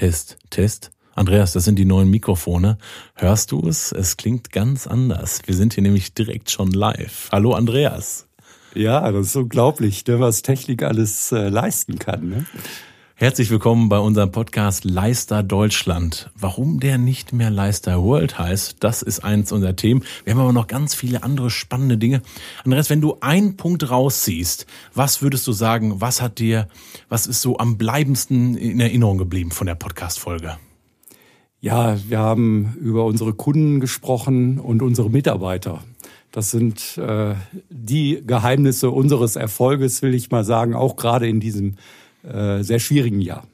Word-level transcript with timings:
Test, 0.00 0.38
Test. 0.48 0.92
Andreas, 1.14 1.52
das 1.52 1.66
sind 1.66 1.78
die 1.78 1.84
neuen 1.84 2.08
Mikrofone. 2.08 2.78
Hörst 3.16 3.52
du 3.52 3.68
es? 3.68 3.92
Es 3.92 4.16
klingt 4.16 4.50
ganz 4.50 4.86
anders. 4.86 5.42
Wir 5.44 5.54
sind 5.54 5.74
hier 5.74 5.82
nämlich 5.82 6.14
direkt 6.14 6.50
schon 6.50 6.70
live. 6.70 7.28
Hallo 7.30 7.52
Andreas. 7.52 8.26
Ja, 8.74 9.12
das 9.12 9.26
ist 9.26 9.36
unglaublich, 9.36 10.06
ne, 10.06 10.18
was 10.18 10.40
Technik 10.40 10.84
alles 10.84 11.32
äh, 11.32 11.50
leisten 11.50 11.98
kann. 11.98 12.30
Ne? 12.30 12.46
Herzlich 13.20 13.50
willkommen 13.50 13.90
bei 13.90 13.98
unserem 13.98 14.32
Podcast 14.32 14.84
Leister 14.84 15.42
Deutschland. 15.42 16.30
Warum 16.38 16.80
der 16.80 16.96
nicht 16.96 17.34
mehr 17.34 17.50
Leister 17.50 18.02
World 18.02 18.38
heißt, 18.38 18.76
das 18.80 19.02
ist 19.02 19.22
eins 19.22 19.52
unserer 19.52 19.76
Themen. 19.76 20.04
Wir 20.24 20.32
haben 20.32 20.40
aber 20.40 20.54
noch 20.54 20.68
ganz 20.68 20.94
viele 20.94 21.22
andere 21.22 21.50
spannende 21.50 21.98
Dinge. 21.98 22.22
Andreas, 22.64 22.88
wenn 22.88 23.02
du 23.02 23.18
einen 23.20 23.58
Punkt 23.58 23.90
rausziehst, 23.90 24.66
was 24.94 25.20
würdest 25.20 25.46
du 25.46 25.52
sagen, 25.52 26.00
was 26.00 26.22
hat 26.22 26.38
dir, 26.38 26.66
was 27.10 27.26
ist 27.26 27.42
so 27.42 27.58
am 27.58 27.76
bleibendsten 27.76 28.56
in 28.56 28.80
Erinnerung 28.80 29.18
geblieben 29.18 29.50
von 29.50 29.66
der 29.66 29.74
Podcast-Folge? 29.74 30.56
Ja, 31.60 31.98
wir 32.08 32.20
haben 32.20 32.74
über 32.80 33.04
unsere 33.04 33.34
Kunden 33.34 33.80
gesprochen 33.80 34.58
und 34.58 34.80
unsere 34.80 35.10
Mitarbeiter. 35.10 35.84
Das 36.32 36.50
sind 36.50 36.96
äh, 36.96 37.34
die 37.68 38.22
Geheimnisse 38.26 38.90
unseres 38.90 39.36
Erfolges, 39.36 40.00
will 40.00 40.14
ich 40.14 40.30
mal 40.30 40.44
sagen, 40.44 40.74
auch 40.74 40.96
gerade 40.96 41.28
in 41.28 41.38
diesem 41.38 41.76
äh, 42.22 42.62
sehr 42.62 42.78
schwierigen 42.78 43.20
Jahr. 43.20 43.44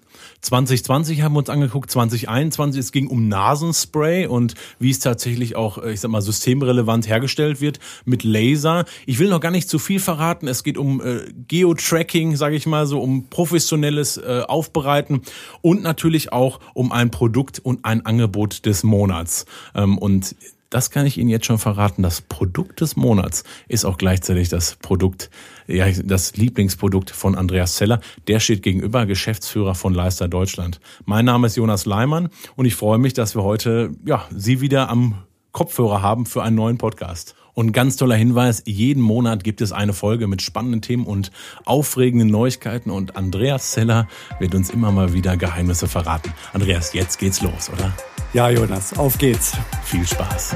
2020 0.43 1.23
haben 1.23 1.35
wir 1.35 1.41
uns 1.41 1.51
angeguckt, 1.51 1.91
2021, 1.91 2.81
es 2.81 2.93
ging 2.93 3.09
um 3.09 3.29
Nasenspray 3.29 4.27
und 4.27 4.55
wie 4.79 4.91
es 4.91 4.99
tatsächlich 4.99 5.57
auch, 5.57 5.79
äh, 5.79 5.93
ich 5.93 6.01
sag 6.01 6.11
mal, 6.11 6.23
systemrelevant 6.23 7.09
hergestellt 7.09 7.61
wird 7.61 7.81
mit 8.05 8.23
Laser. 8.23 8.85
Ich 9.07 9.19
will 9.19 9.29
noch 9.29 9.41
gar 9.41 9.51
nicht 9.51 9.69
zu 9.69 9.79
viel 9.79 10.01
verraten. 10.01 10.49
Es 10.49 10.63
geht 10.63 10.79
um 10.79 11.01
äh, 11.01 11.21
Geo-Tracking, 11.49 12.37
sage 12.37 12.57
ich 12.57 12.67
mal 12.67 12.87
so, 12.87 13.01
um 13.01 13.29
professionelles 13.29 14.19
äh, 14.19 14.43
Aufbereiten 14.47 15.23
und 15.63 15.83
natürlich 15.83 16.33
auch 16.33 16.61
um 16.75 16.93
ein 16.93 17.11
Produkt 17.11 17.59
und 17.59 17.85
ein 17.85 18.05
Angebot 18.07 18.67
des 18.67 18.85
Monats. 18.85 19.47
Ähm, 19.75 19.99
und 19.99 20.37
das 20.71 20.91
kann 20.91 21.07
ich 21.07 21.19
Ihnen 21.19 21.29
jetzt 21.29 21.47
schon 21.47 21.59
verraten. 21.59 22.03
Das 22.03 22.21
Produkt 22.21 22.81
des 22.81 22.97
Monats 22.97 23.45
ist 23.69 23.85
auch 23.85 23.99
gleichzeitig 23.99 24.49
das 24.49 24.77
Produkt, 24.77 25.31
ja, 25.67 25.91
das 25.91 26.37
Lieblingsprodukt 26.37 27.11
von 27.11 27.35
Andreas 27.35 27.77
Zeller. 27.77 28.01
Der 28.27 28.41
steht 28.41 28.63
gegenüber 28.63 29.07
Geschäftsführer 29.07 29.75
von 29.75 29.95
Leister 29.95 30.29
Deutschland. 30.29 30.81
Mein 31.05 31.25
Name 31.25 31.47
ist 31.47 31.57
Jonas 31.57 31.87
Leimann 31.87 32.29
und 32.57 32.67
ich 32.67 32.75
freue 32.75 32.99
mich, 32.99 33.15
dass 33.15 33.35
wir 33.35 33.43
heute, 33.43 33.91
ja, 34.05 34.25
Sie 34.35 34.61
wieder 34.61 34.89
am 34.89 35.23
Kopfhörer 35.53 36.03
haben 36.03 36.27
für 36.27 36.43
einen 36.43 36.57
neuen 36.57 36.79
Podcast. 36.79 37.35
Und 37.57 37.73
ganz 37.73 37.97
toller 37.97 38.17
Hinweis, 38.17 38.63
jeden 38.67 39.03
Monat 39.03 39.43
gibt 39.43 39.63
es 39.63 39.73
eine 39.73 39.95
Folge 39.95 40.27
mit 40.27 40.43
spannenden 40.43 40.83
Themen 40.83 41.07
und 41.07 41.31
aufregenden 41.65 42.29
Neuigkeiten 42.29 42.91
und 42.91 43.17
Andreas 43.17 43.71
Zeller 43.71 44.09
wird 44.39 44.55
uns 44.55 44.69
immer 44.69 44.93
mal 44.93 45.15
wieder 45.15 45.39
Geheimnisse 45.39 45.89
verraten. 45.89 46.35
Andreas, 46.53 46.93
jetzt 46.93 47.19
geht's 47.19 47.41
los, 47.41 47.71
oder? 47.73 47.97
Ja, 48.35 48.51
Jonas, 48.51 48.99
auf 48.99 49.17
geht's. 49.17 49.57
Viel 49.85 50.07
Spaß. 50.07 50.55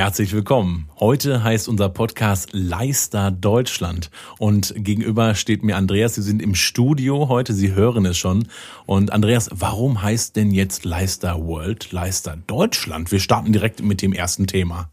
Herzlich 0.00 0.32
willkommen. 0.32 0.88
Heute 0.98 1.44
heißt 1.44 1.68
unser 1.68 1.90
Podcast 1.90 2.48
Leister 2.52 3.30
Deutschland 3.30 4.10
und 4.38 4.72
gegenüber 4.74 5.34
steht 5.34 5.62
mir 5.62 5.76
Andreas. 5.76 6.14
Sie 6.14 6.22
sind 6.22 6.40
im 6.40 6.54
Studio 6.54 7.28
heute, 7.28 7.52
Sie 7.52 7.74
hören 7.74 8.06
es 8.06 8.16
schon. 8.16 8.48
Und 8.86 9.12
Andreas, 9.12 9.50
warum 9.52 10.00
heißt 10.00 10.36
denn 10.36 10.52
jetzt 10.52 10.86
Leister 10.86 11.46
World, 11.46 11.92
Leister 11.92 12.38
Deutschland? 12.46 13.12
Wir 13.12 13.20
starten 13.20 13.52
direkt 13.52 13.82
mit 13.82 14.00
dem 14.00 14.14
ersten 14.14 14.46
Thema. 14.46 14.88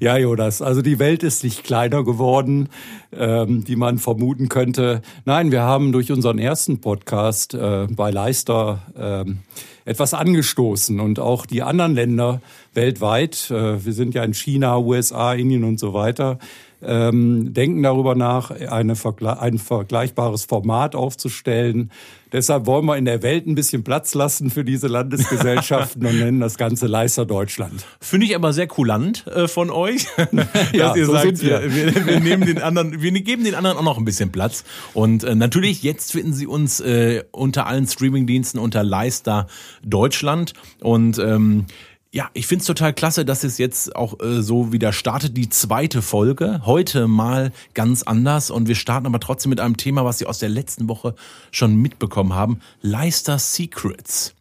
Ja, 0.00 0.16
Jonas, 0.16 0.62
also 0.62 0.82
die 0.82 0.98
Welt 0.98 1.22
ist 1.22 1.44
nicht 1.44 1.64
kleiner 1.64 2.04
geworden, 2.04 2.68
ähm, 3.12 3.66
wie 3.66 3.76
man 3.76 3.98
vermuten 3.98 4.48
könnte. 4.48 5.02
Nein, 5.24 5.52
wir 5.52 5.62
haben 5.62 5.92
durch 5.92 6.10
unseren 6.10 6.38
ersten 6.38 6.80
Podcast 6.80 7.54
äh, 7.54 7.86
bei 7.90 8.10
Leister 8.10 8.82
ähm, 8.98 9.38
etwas 9.84 10.14
angestoßen 10.14 10.98
und 11.00 11.18
auch 11.20 11.46
die 11.46 11.62
anderen 11.62 11.94
Länder 11.94 12.40
weltweit, 12.72 13.50
äh, 13.50 13.84
wir 13.84 13.92
sind 13.92 14.14
ja 14.14 14.24
in 14.24 14.34
China, 14.34 14.78
USA, 14.78 15.34
Indien 15.34 15.64
und 15.64 15.78
so 15.78 15.94
weiter, 15.94 16.38
ähm, 16.82 17.54
denken 17.54 17.82
darüber 17.82 18.14
nach, 18.14 18.50
eine 18.50 18.94
ein 18.94 19.58
vergleichbares 19.58 20.44
Format 20.44 20.94
aufzustellen. 20.94 21.90
Deshalb 22.34 22.66
wollen 22.66 22.84
wir 22.84 22.96
in 22.96 23.04
der 23.04 23.22
Welt 23.22 23.46
ein 23.46 23.54
bisschen 23.54 23.84
Platz 23.84 24.12
lassen 24.12 24.50
für 24.50 24.64
diese 24.64 24.88
Landesgesellschaften 24.88 26.04
und 26.06 26.18
nennen 26.18 26.40
das 26.40 26.58
Ganze 26.58 26.88
Leister 26.88 27.24
Deutschland. 27.24 27.86
Finde 28.00 28.26
ich 28.26 28.34
aber 28.34 28.52
sehr 28.52 28.66
kulant 28.66 29.24
äh, 29.28 29.46
von 29.46 29.70
euch, 29.70 30.06
ja, 30.72 30.88
dass 30.88 30.96
ihr 30.96 31.06
so 31.06 31.12
sagt, 31.12 31.40
wir. 31.40 31.72
Wir, 31.72 32.06
wir, 32.06 32.18
nehmen 32.18 32.44
den 32.44 32.60
anderen, 32.60 33.00
wir 33.00 33.12
geben 33.12 33.44
den 33.44 33.54
anderen 33.54 33.76
auch 33.76 33.84
noch 33.84 33.98
ein 33.98 34.04
bisschen 34.04 34.32
Platz. 34.32 34.64
Und 34.94 35.22
äh, 35.22 35.36
natürlich, 35.36 35.84
jetzt 35.84 36.10
finden 36.10 36.32
Sie 36.32 36.48
uns 36.48 36.80
äh, 36.80 37.22
unter 37.30 37.68
allen 37.68 37.86
Streamingdiensten 37.86 38.58
unter 38.58 38.82
Leister 38.82 39.46
Deutschland. 39.84 40.54
Und 40.80 41.20
ähm, 41.20 41.66
ja, 42.14 42.30
ich 42.32 42.46
find's 42.46 42.64
total 42.64 42.92
klasse, 42.92 43.24
dass 43.24 43.42
es 43.42 43.58
jetzt 43.58 43.96
auch 43.96 44.20
äh, 44.20 44.40
so 44.40 44.72
wieder 44.72 44.92
startet, 44.92 45.36
die 45.36 45.48
zweite 45.48 46.00
Folge. 46.00 46.60
Heute 46.64 47.08
mal 47.08 47.50
ganz 47.74 48.04
anders 48.04 48.52
und 48.52 48.68
wir 48.68 48.76
starten 48.76 49.06
aber 49.06 49.18
trotzdem 49.18 49.50
mit 49.50 49.58
einem 49.58 49.76
Thema, 49.76 50.04
was 50.04 50.18
Sie 50.18 50.26
aus 50.26 50.38
der 50.38 50.48
letzten 50.48 50.88
Woche 50.88 51.16
schon 51.50 51.74
mitbekommen 51.74 52.32
haben. 52.32 52.60
Leister 52.82 53.40
Secrets. 53.40 54.32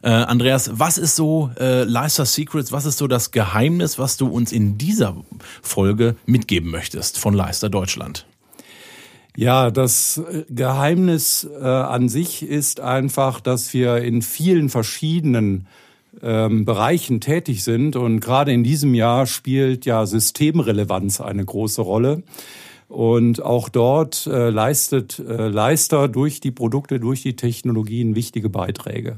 Äh, 0.00 0.08
Andreas, 0.08 0.70
was 0.78 0.96
ist 0.96 1.16
so 1.16 1.50
äh, 1.60 1.84
Leister 1.84 2.24
Secrets, 2.24 2.72
was 2.72 2.86
ist 2.86 2.96
so 2.96 3.06
das 3.06 3.30
Geheimnis, 3.30 3.98
was 3.98 4.16
du 4.16 4.28
uns 4.28 4.50
in 4.50 4.78
dieser 4.78 5.14
Folge 5.60 6.16
mitgeben 6.24 6.70
möchtest 6.70 7.18
von 7.18 7.34
Leister 7.34 7.68
Deutschland? 7.68 8.24
Ja, 9.36 9.70
das 9.70 10.16
äh, 10.16 10.44
Geheimnis 10.48 11.46
äh, 11.60 11.62
an 11.62 12.08
sich 12.08 12.42
ist 12.42 12.80
einfach, 12.80 13.40
dass 13.40 13.74
wir 13.74 13.98
in 13.98 14.22
vielen 14.22 14.70
verschiedenen 14.70 15.66
ähm, 16.22 16.64
Bereichen 16.64 17.20
tätig 17.20 17.64
sind. 17.64 17.96
Und 17.96 18.20
gerade 18.20 18.52
in 18.52 18.64
diesem 18.64 18.94
Jahr 18.94 19.26
spielt 19.26 19.86
ja 19.86 20.06
Systemrelevanz 20.06 21.20
eine 21.20 21.44
große 21.44 21.82
Rolle. 21.82 22.22
Und 22.88 23.42
auch 23.42 23.68
dort 23.68 24.26
äh, 24.26 24.48
leistet 24.48 25.18
äh, 25.18 25.48
Leister 25.48 26.08
durch 26.08 26.40
die 26.40 26.50
Produkte, 26.50 26.98
durch 26.98 27.22
die 27.22 27.36
Technologien 27.36 28.14
wichtige 28.14 28.48
Beiträge. 28.48 29.16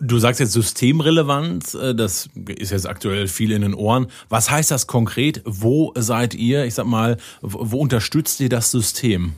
Du 0.00 0.18
sagst 0.18 0.40
jetzt 0.40 0.52
Systemrelevanz, 0.52 1.74
äh, 1.74 1.94
das 1.94 2.28
ist 2.58 2.72
jetzt 2.72 2.88
aktuell 2.88 3.28
viel 3.28 3.52
in 3.52 3.62
den 3.62 3.72
Ohren. 3.72 4.08
Was 4.28 4.50
heißt 4.50 4.70
das 4.70 4.86
konkret? 4.86 5.42
Wo 5.46 5.92
seid 5.96 6.34
ihr? 6.34 6.66
Ich 6.66 6.74
sag 6.74 6.86
mal, 6.86 7.16
wo 7.40 7.78
unterstützt 7.78 8.40
ihr 8.40 8.48
das 8.48 8.70
System? 8.70 9.32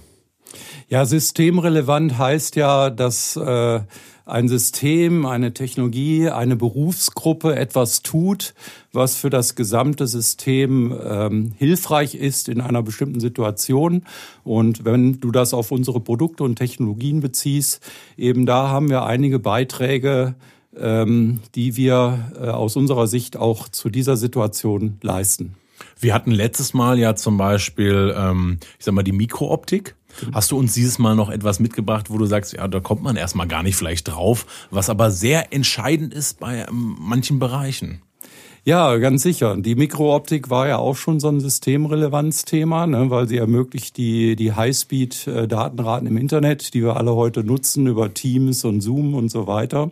Ja, 0.89 1.05
systemrelevant 1.05 2.17
heißt 2.17 2.57
ja, 2.57 2.89
dass 2.89 3.37
äh, 3.37 3.81
ein 4.29 4.49
System, 4.49 5.25
eine 5.25 5.55
Technologie, 5.55 6.29
eine 6.29 6.55
Berufsgruppe 6.55 7.57
etwas 7.57 8.03
tut, 8.03 8.55
was 8.93 9.17
für 9.17 9.31
das 9.31 9.55
gesamte 9.55 10.07
System 10.07 10.95
ähm, 11.03 11.53
hilfreich 11.57 12.15
ist 12.15 12.49
in 12.49 12.61
einer 12.61 12.83
bestimmten 12.83 13.21
Situation. 13.21 14.05
Und 14.45 14.85
wenn 14.85 15.21
du 15.21 15.31
das 15.31 15.55
auf 15.55 15.73
unsere 15.73 16.01
Produkte 16.01 16.45
und 16.45 16.57
Technologien 16.57 17.21
beziehst, 17.21 17.81
eben 18.17 18.45
da 18.45 18.69
haben 18.69 18.91
wir 18.91 19.05
einige 19.05 19.39
Beiträge, 19.39 20.35
ähm, 20.77 21.41
die 21.55 21.77
wir 21.77 22.33
äh, 22.39 22.49
aus 22.49 22.77
unserer 22.77 23.07
Sicht 23.07 23.37
auch 23.37 23.69
zu 23.69 23.89
dieser 23.89 24.17
Situation 24.17 24.99
leisten. 25.03 25.55
Wir 25.99 26.13
hatten 26.13 26.33
letztes 26.33 26.75
Mal 26.75 26.99
ja 26.99 27.17
zum 27.17 27.37
Beispiel, 27.39 28.15
ähm, 28.17 28.59
ich 28.79 28.85
sag 28.85 28.95
mal, 28.95 29.03
die 29.03 29.13
Mikrooptik. 29.13 29.95
Hast 30.33 30.51
du 30.51 30.59
uns 30.59 30.75
dieses 30.75 30.99
Mal 30.99 31.15
noch 31.15 31.31
etwas 31.31 31.61
mitgebracht, 31.61 32.11
wo 32.11 32.19
du 32.19 32.27
sagst, 32.27 32.53
ja, 32.53 32.67
da 32.69 32.81
kommt 32.81 33.03
man 33.03 33.17
erstmal 33.17 33.49
gar 33.49 33.63
nicht 33.63 33.77
vielleicht 33.77 34.09
drauf, 34.09 34.47
was 34.71 34.91
aber 34.91 35.11
sehr 35.11 35.53
entscheidend 35.53 36.13
ist 36.13 36.41
bei 36.41 36.67
ähm, 36.69 36.97
manchen 36.99 37.39
Bereichen? 37.39 38.03
Ja, 38.65 38.97
ganz 38.97 39.23
sicher. 39.23 39.57
Die 39.57 39.77
Mikrooptik 39.77 40.51
war 40.51 40.69
ja 40.69 40.79
auch 40.79 40.97
schon 40.97 41.21
so 41.21 41.29
ein 41.29 41.41
Systemrelevanzthema, 41.41 42.87
ne, 42.87 43.09
weil 43.09 43.27
sie 43.27 43.39
ermöglicht 43.39 43.97
die, 43.97 44.37
die 44.37 44.53
Highspeed-Datenraten 44.53 46.07
im 46.07 46.17
Internet, 46.17 46.75
die 46.75 46.83
wir 46.83 46.97
alle 46.97 47.15
heute 47.15 47.45
nutzen 47.45 47.87
über 47.87 48.13
Teams 48.13 48.65
und 48.65 48.81
Zoom 48.81 49.15
und 49.15 49.31
so 49.31 49.47
weiter. 49.47 49.91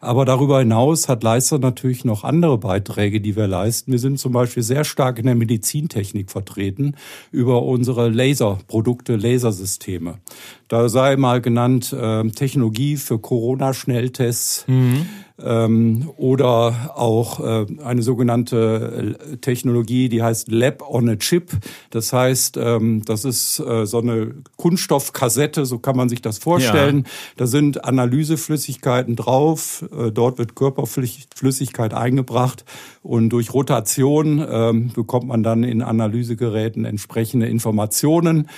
Aber 0.00 0.24
darüber 0.24 0.60
hinaus 0.60 1.08
hat 1.08 1.22
Leister 1.22 1.58
natürlich 1.58 2.04
noch 2.04 2.24
andere 2.24 2.58
Beiträge, 2.58 3.20
die 3.20 3.36
wir 3.36 3.46
leisten. 3.46 3.92
Wir 3.92 3.98
sind 3.98 4.18
zum 4.18 4.32
Beispiel 4.32 4.62
sehr 4.62 4.84
stark 4.84 5.18
in 5.18 5.26
der 5.26 5.34
Medizintechnik 5.34 6.30
vertreten 6.30 6.94
über 7.30 7.62
unsere 7.62 8.08
Laserprodukte, 8.08 9.16
Lasersysteme. 9.16 10.18
Da 10.68 10.88
sei 10.88 11.16
mal 11.16 11.40
genannt 11.40 11.92
äh, 11.92 12.28
Technologie 12.28 12.96
für 12.96 13.18
Corona-Schnelltests. 13.18 14.64
Mhm 14.68 15.06
ähm, 15.42 16.10
oder 16.16 16.92
auch 16.96 17.40
äh, 17.40 17.66
eine 17.84 18.02
sogenannte 18.02 19.16
äh, 19.32 19.36
Technologie, 19.36 20.08
die 20.08 20.22
heißt 20.22 20.50
Lab 20.50 20.82
on 20.82 21.08
a 21.08 21.16
Chip. 21.16 21.52
Das 21.90 22.12
heißt, 22.12 22.56
ähm, 22.56 23.02
das 23.04 23.24
ist 23.24 23.60
äh, 23.60 23.86
so 23.86 23.98
eine 23.98 24.34
Kunststoffkassette, 24.56 25.64
so 25.64 25.78
kann 25.78 25.96
man 25.96 26.08
sich 26.08 26.22
das 26.22 26.38
vorstellen. 26.38 26.98
Ja. 26.98 27.10
Da 27.36 27.46
sind 27.46 27.84
Analyseflüssigkeiten 27.84 29.16
drauf, 29.16 29.84
äh, 29.96 30.10
dort 30.10 30.38
wird 30.38 30.56
Körperflüssigkeit 30.56 31.94
eingebracht 31.94 32.64
und 33.02 33.30
durch 33.30 33.54
Rotation 33.54 34.44
ähm, 34.48 34.90
bekommt 34.92 35.28
man 35.28 35.42
dann 35.42 35.62
in 35.62 35.82
Analysegeräten 35.82 36.84
entsprechende 36.84 37.46
Informationen 37.46 38.48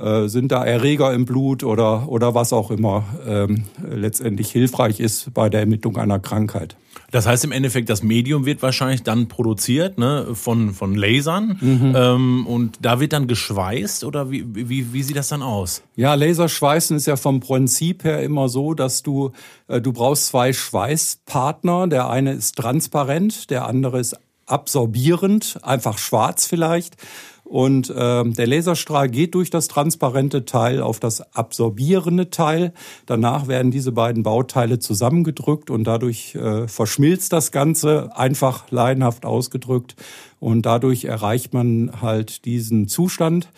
äh, 0.00 0.28
sind 0.28 0.52
da 0.52 0.64
Erreger 0.64 1.12
im 1.12 1.24
Blut 1.24 1.64
oder, 1.64 2.08
oder 2.08 2.34
was 2.34 2.52
auch 2.52 2.70
immer 2.70 3.04
ähm, 3.26 3.64
letztendlich 3.88 4.50
hilfreich 4.50 5.00
ist 5.00 5.32
bei 5.34 5.48
der 5.48 5.60
Ermittlung 5.60 5.96
einer 5.96 6.18
Krankheit. 6.18 6.76
Das 7.10 7.26
heißt 7.26 7.44
im 7.44 7.52
Endeffekt, 7.52 7.90
das 7.90 8.02
Medium 8.02 8.46
wird 8.46 8.62
wahrscheinlich 8.62 9.02
dann 9.02 9.26
produziert 9.26 9.98
ne, 9.98 10.28
von, 10.34 10.74
von 10.74 10.94
Lasern 10.94 11.58
mhm. 11.60 11.94
ähm, 11.96 12.46
und 12.46 12.78
da 12.82 13.00
wird 13.00 13.12
dann 13.12 13.26
geschweißt 13.26 14.04
oder 14.04 14.30
wie, 14.30 14.44
wie, 14.54 14.92
wie 14.92 15.02
sieht 15.02 15.16
das 15.16 15.28
dann 15.28 15.42
aus? 15.42 15.82
Ja, 15.96 16.14
Laserschweißen 16.14 16.96
ist 16.96 17.06
ja 17.06 17.16
vom 17.16 17.40
Prinzip 17.40 18.04
her 18.04 18.22
immer 18.22 18.48
so, 18.48 18.74
dass 18.74 19.02
du, 19.02 19.32
äh, 19.66 19.80
du 19.80 19.92
brauchst 19.92 20.26
zwei 20.26 20.52
Schweißpartner. 20.52 21.88
Der 21.88 22.08
eine 22.10 22.32
ist 22.32 22.56
transparent, 22.56 23.50
der 23.50 23.66
andere 23.66 23.98
ist 23.98 24.16
absorbierend, 24.46 25.58
einfach 25.62 25.98
schwarz 25.98 26.46
vielleicht. 26.46 26.96
Und 27.50 27.90
äh, 27.90 28.22
der 28.22 28.46
Laserstrahl 28.46 29.08
geht 29.08 29.34
durch 29.34 29.50
das 29.50 29.66
transparente 29.66 30.44
Teil 30.44 30.80
auf 30.80 31.00
das 31.00 31.34
absorbierende 31.34 32.30
Teil. 32.30 32.72
Danach 33.06 33.48
werden 33.48 33.72
diese 33.72 33.90
beiden 33.90 34.22
Bauteile 34.22 34.78
zusammengedrückt 34.78 35.68
und 35.68 35.82
dadurch 35.82 36.36
äh, 36.36 36.68
verschmilzt 36.68 37.32
das 37.32 37.50
Ganze, 37.50 38.16
einfach 38.16 38.70
laienhaft 38.70 39.26
ausgedrückt. 39.26 39.96
Und 40.38 40.64
dadurch 40.64 41.06
erreicht 41.06 41.52
man 41.52 41.90
halt 42.00 42.44
diesen 42.44 42.86
Zustand. 42.86 43.48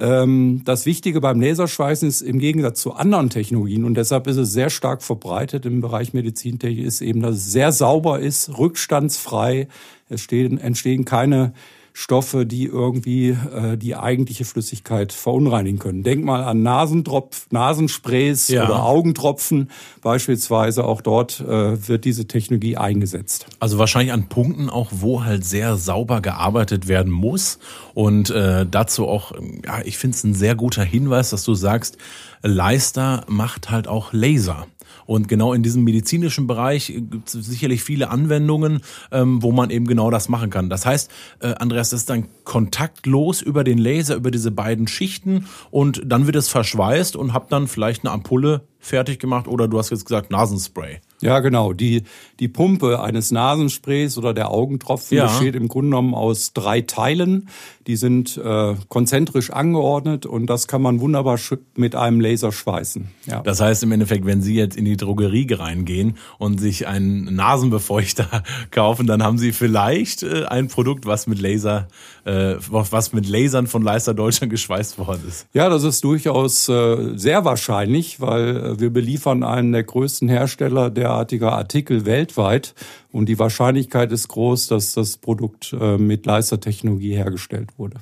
Ähm, 0.00 0.62
das 0.64 0.84
Wichtige 0.84 1.20
beim 1.20 1.40
Laserschweißen 1.40 2.08
ist 2.08 2.22
im 2.22 2.40
Gegensatz 2.40 2.80
zu 2.80 2.92
anderen 2.92 3.30
Technologien 3.30 3.84
und 3.84 3.94
deshalb 3.94 4.26
ist 4.26 4.36
es 4.36 4.52
sehr 4.52 4.68
stark 4.68 5.00
verbreitet 5.00 5.64
im 5.64 5.80
Bereich 5.80 6.12
Medizintechnik, 6.12 6.84
ist 6.84 7.00
eben, 7.00 7.22
dass 7.22 7.36
es 7.36 7.52
sehr 7.52 7.70
sauber 7.70 8.18
ist, 8.18 8.58
rückstandsfrei. 8.58 9.68
Es 10.08 10.22
stehen, 10.22 10.58
entstehen 10.58 11.04
keine 11.04 11.52
Stoffe, 11.92 12.46
die 12.46 12.64
irgendwie 12.64 13.30
äh, 13.30 13.76
die 13.76 13.96
eigentliche 13.96 14.44
Flüssigkeit 14.44 15.12
verunreinigen 15.12 15.78
können. 15.78 16.02
Denk 16.02 16.24
mal 16.24 16.42
an 16.42 16.62
Nasentropf, 16.62 17.46
Nasensprays 17.50 18.48
ja. 18.48 18.64
oder 18.64 18.84
Augentropfen 18.84 19.70
beispielsweise. 20.00 20.84
Auch 20.84 21.02
dort 21.02 21.40
äh, 21.40 21.88
wird 21.88 22.04
diese 22.04 22.26
Technologie 22.26 22.76
eingesetzt. 22.76 23.46
Also 23.60 23.78
wahrscheinlich 23.78 24.12
an 24.12 24.28
Punkten 24.28 24.70
auch, 24.70 24.90
wo 24.92 25.24
halt 25.24 25.44
sehr 25.44 25.76
sauber 25.76 26.22
gearbeitet 26.22 26.88
werden 26.88 27.12
muss. 27.12 27.58
Und 27.94 28.30
äh, 28.30 28.66
dazu 28.68 29.06
auch, 29.06 29.32
ja, 29.64 29.82
ich 29.84 29.98
finde 29.98 30.16
es 30.16 30.24
ein 30.24 30.34
sehr 30.34 30.54
guter 30.54 30.84
Hinweis, 30.84 31.30
dass 31.30 31.44
du 31.44 31.54
sagst, 31.54 31.98
Leister 32.42 33.24
macht 33.28 33.70
halt 33.70 33.88
auch 33.88 34.12
Laser. 34.12 34.66
Und 35.06 35.28
genau 35.28 35.52
in 35.52 35.62
diesem 35.62 35.84
medizinischen 35.84 36.46
Bereich 36.46 36.86
gibt 36.86 37.28
es 37.28 37.32
sicherlich 37.32 37.82
viele 37.82 38.10
Anwendungen, 38.10 38.80
ähm, 39.10 39.42
wo 39.42 39.52
man 39.52 39.70
eben 39.70 39.86
genau 39.86 40.10
das 40.10 40.28
machen 40.28 40.50
kann. 40.50 40.68
Das 40.68 40.86
heißt, 40.86 41.10
äh, 41.40 41.54
Andreas, 41.54 41.90
das 41.90 42.00
ist 42.00 42.10
dann 42.10 42.28
kontaktlos 42.44 43.42
über 43.42 43.64
den 43.64 43.78
Laser, 43.78 44.14
über 44.16 44.30
diese 44.30 44.50
beiden 44.50 44.88
Schichten 44.88 45.46
und 45.70 46.02
dann 46.04 46.26
wird 46.26 46.36
es 46.36 46.48
verschweißt 46.48 47.16
und 47.16 47.32
habt 47.32 47.52
dann 47.52 47.68
vielleicht 47.68 48.04
eine 48.04 48.12
Ampulle 48.12 48.62
fertig 48.82 49.20
gemacht 49.20 49.46
oder 49.48 49.68
du 49.68 49.78
hast 49.78 49.90
jetzt 49.90 50.04
gesagt 50.04 50.30
Nasenspray. 50.30 51.00
Ja, 51.22 51.38
genau. 51.38 51.72
Die, 51.72 52.02
die 52.40 52.48
Pumpe 52.48 53.00
eines 53.00 53.30
Nasensprays 53.30 54.18
oder 54.18 54.34
der 54.34 54.50
Augentropfen 54.50 55.16
ja. 55.16 55.26
besteht 55.26 55.54
im 55.54 55.68
Grunde 55.68 55.90
genommen 55.90 56.14
aus 56.14 56.52
drei 56.52 56.80
Teilen. 56.80 57.48
Die 57.86 57.96
sind 57.96 58.36
äh, 58.36 58.74
konzentrisch 58.88 59.50
angeordnet 59.50 60.26
und 60.26 60.46
das 60.46 60.66
kann 60.66 60.82
man 60.82 61.00
wunderbar 61.00 61.38
mit 61.76 61.94
einem 61.94 62.20
Laser 62.20 62.50
schweißen. 62.50 63.08
Ja. 63.26 63.40
Das 63.40 63.60
heißt 63.60 63.84
im 63.84 63.92
Endeffekt, 63.92 64.26
wenn 64.26 64.42
Sie 64.42 64.54
jetzt 64.54 64.76
in 64.76 64.84
die 64.84 64.96
Drogerie 64.96 65.46
reingehen 65.52 66.16
und 66.38 66.60
sich 66.60 66.86
einen 66.88 67.34
Nasenbefeuchter 67.34 68.42
kaufen, 68.72 69.06
dann 69.06 69.22
haben 69.22 69.38
Sie 69.38 69.52
vielleicht 69.52 70.24
äh, 70.24 70.44
ein 70.46 70.68
Produkt, 70.68 71.06
was 71.06 71.28
mit 71.28 71.40
Laser, 71.40 71.86
äh, 72.24 72.54
was 72.68 73.12
mit 73.12 73.28
Lasern 73.28 73.68
von 73.68 73.82
Leister 73.82 74.14
Deutschland 74.14 74.50
geschweißt 74.50 74.98
worden 74.98 75.22
ist. 75.28 75.46
Ja, 75.52 75.68
das 75.68 75.84
ist 75.84 76.02
durchaus 76.02 76.68
äh, 76.68 77.16
sehr 77.16 77.44
wahrscheinlich, 77.44 78.20
weil 78.20 78.56
äh, 78.56 78.71
wir 78.80 78.90
beliefern 78.90 79.42
einen 79.42 79.72
der 79.72 79.84
größten 79.84 80.28
Hersteller 80.28 80.90
der 80.90 81.12
derartiger 81.12 81.52
Artikel 81.52 82.06
weltweit 82.06 82.74
und 83.10 83.28
die 83.28 83.38
Wahrscheinlichkeit 83.38 84.12
ist 84.12 84.28
groß, 84.28 84.68
dass 84.68 84.94
das 84.94 85.16
Produkt 85.16 85.74
äh, 85.78 85.98
mit 85.98 86.26
Leistertechnologie 86.26 87.14
hergestellt 87.14 87.70
wurde. 87.76 87.96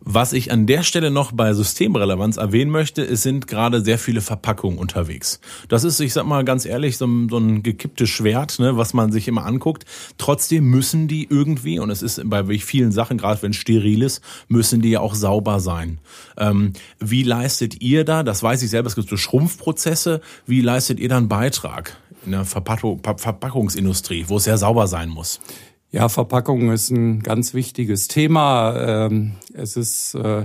Was 0.00 0.32
ich 0.32 0.52
an 0.52 0.66
der 0.66 0.82
Stelle 0.82 1.10
noch 1.10 1.32
bei 1.32 1.52
Systemrelevanz 1.52 2.36
erwähnen 2.36 2.70
möchte, 2.70 3.02
es 3.02 3.22
sind 3.22 3.46
gerade 3.46 3.82
sehr 3.84 3.98
viele 3.98 4.20
Verpackungen 4.20 4.78
unterwegs. 4.78 5.40
Das 5.68 5.84
ist, 5.84 6.00
ich 6.00 6.12
sag 6.12 6.26
mal 6.26 6.44
ganz 6.44 6.64
ehrlich, 6.64 6.96
so, 6.96 7.06
ein, 7.06 7.28
so 7.28 7.38
ein 7.38 7.62
gekipptes 7.62 8.08
Schwert, 8.08 8.58
ne, 8.58 8.76
was 8.76 8.94
man 8.94 9.12
sich 9.12 9.28
immer 9.28 9.44
anguckt. 9.44 9.84
Trotzdem 10.16 10.64
müssen 10.64 11.08
die 11.08 11.26
irgendwie, 11.28 11.78
und 11.78 11.90
es 11.90 12.02
ist 12.02 12.20
bei 12.24 12.44
vielen 12.58 12.92
Sachen, 12.92 13.18
gerade 13.18 13.42
wenn 13.42 13.50
es 13.50 13.56
steril 13.56 14.02
ist, 14.02 14.22
müssen 14.48 14.80
die 14.80 14.90
ja 14.90 15.00
auch 15.00 15.14
sauber 15.14 15.60
sein. 15.60 15.98
Ähm, 16.36 16.72
wie 16.98 17.22
leistet 17.22 17.82
ihr 17.82 18.04
da, 18.04 18.22
das 18.22 18.42
weiß 18.42 18.62
ich 18.62 18.70
selber, 18.70 18.86
es 18.88 18.94
gibt 18.94 19.08
so 19.08 19.16
Schrumpfprozesse, 19.16 20.20
wie 20.46 20.60
leistet 20.60 21.00
ihr 21.00 21.08
da 21.08 21.16
einen 21.16 21.28
Beitrag 21.28 21.96
in 22.24 22.32
der 22.32 22.44
Verpackungsindustrie, 22.44 24.24
wo 24.28 24.36
es 24.36 24.44
sehr 24.44 24.58
sauber 24.58 24.86
sein 24.86 25.08
muss? 25.08 25.40
Ja, 25.90 26.10
Verpackung 26.10 26.70
ist 26.70 26.90
ein 26.90 27.22
ganz 27.22 27.54
wichtiges 27.54 28.08
Thema. 28.08 29.06
Ähm, 29.06 29.32
es 29.54 29.74
ist 29.74 30.14
äh, 30.16 30.44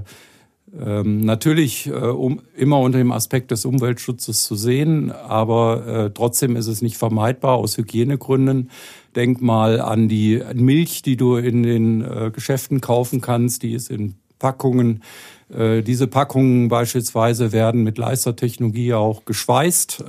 ähm, 0.79 1.19
natürlich 1.19 1.87
äh, 1.87 2.13
immer 2.55 2.79
unter 2.79 2.97
dem 2.97 3.11
Aspekt 3.11 3.51
des 3.51 3.65
Umweltschutzes 3.65 4.43
zu 4.43 4.55
sehen, 4.55 5.11
aber 5.11 5.85
äh, 5.85 6.11
trotzdem 6.11 6.55
ist 6.55 6.67
es 6.67 6.81
nicht 6.81 6.95
vermeidbar 6.95 7.57
aus 7.57 7.77
Hygienegründen. 7.77 8.71
Denk 9.17 9.41
mal 9.41 9.81
an 9.81 10.07
die 10.07 10.41
Milch, 10.53 11.01
die 11.01 11.17
du 11.17 11.35
in 11.35 11.61
den 11.61 12.31
Geschäften 12.33 12.81
kaufen 12.81 13.21
kannst, 13.21 13.61
die 13.61 13.73
ist 13.73 13.91
in 13.91 14.15
Packungen. 14.39 15.03
Diese 15.49 16.07
Packungen 16.07 16.67
beispielsweise 16.67 17.51
werden 17.51 17.83
mit 17.83 17.99
Leistertechnologie 17.99 18.95
auch 18.95 19.23
geschweißt. 19.23 20.03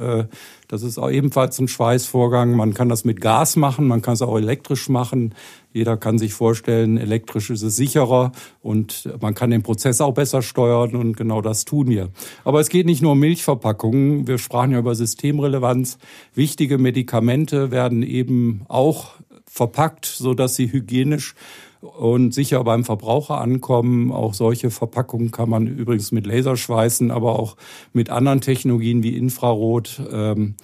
Das 0.74 0.82
ist 0.82 0.98
auch 0.98 1.08
ebenfalls 1.08 1.56
ein 1.60 1.68
Schweißvorgang. 1.68 2.56
Man 2.56 2.74
kann 2.74 2.88
das 2.88 3.04
mit 3.04 3.20
Gas 3.20 3.54
machen, 3.54 3.86
man 3.86 4.02
kann 4.02 4.14
es 4.14 4.22
auch 4.22 4.36
elektrisch 4.36 4.88
machen. 4.88 5.32
Jeder 5.72 5.96
kann 5.96 6.18
sich 6.18 6.34
vorstellen, 6.34 6.96
elektrisch 6.96 7.50
ist 7.50 7.62
es 7.62 7.76
sicherer 7.76 8.32
und 8.60 9.08
man 9.20 9.36
kann 9.36 9.50
den 9.50 9.62
Prozess 9.62 10.00
auch 10.00 10.14
besser 10.14 10.42
steuern 10.42 10.96
und 10.96 11.16
genau 11.16 11.42
das 11.42 11.64
tun 11.64 11.86
wir. 11.86 12.08
Aber 12.42 12.58
es 12.58 12.70
geht 12.70 12.86
nicht 12.86 13.02
nur 13.02 13.12
um 13.12 13.20
Milchverpackungen. 13.20 14.26
Wir 14.26 14.38
sprachen 14.38 14.72
ja 14.72 14.80
über 14.80 14.96
Systemrelevanz. 14.96 15.98
Wichtige 16.34 16.76
Medikamente 16.76 17.70
werden 17.70 18.02
eben 18.02 18.62
auch 18.66 19.12
verpackt, 19.46 20.06
so 20.06 20.34
dass 20.34 20.56
sie 20.56 20.72
hygienisch 20.72 21.36
und 21.84 22.32
sicher 22.34 22.62
beim 22.64 22.84
Verbraucher 22.84 23.40
ankommen. 23.40 24.10
Auch 24.10 24.34
solche 24.34 24.70
Verpackungen 24.70 25.30
kann 25.30 25.48
man 25.48 25.66
übrigens 25.66 26.12
mit 26.12 26.26
Laserschweißen, 26.26 27.10
aber 27.10 27.38
auch 27.38 27.56
mit 27.92 28.10
anderen 28.10 28.40
Technologien 28.40 29.02
wie 29.02 29.16
Infrarot 29.16 30.02
ähm, 30.10 30.56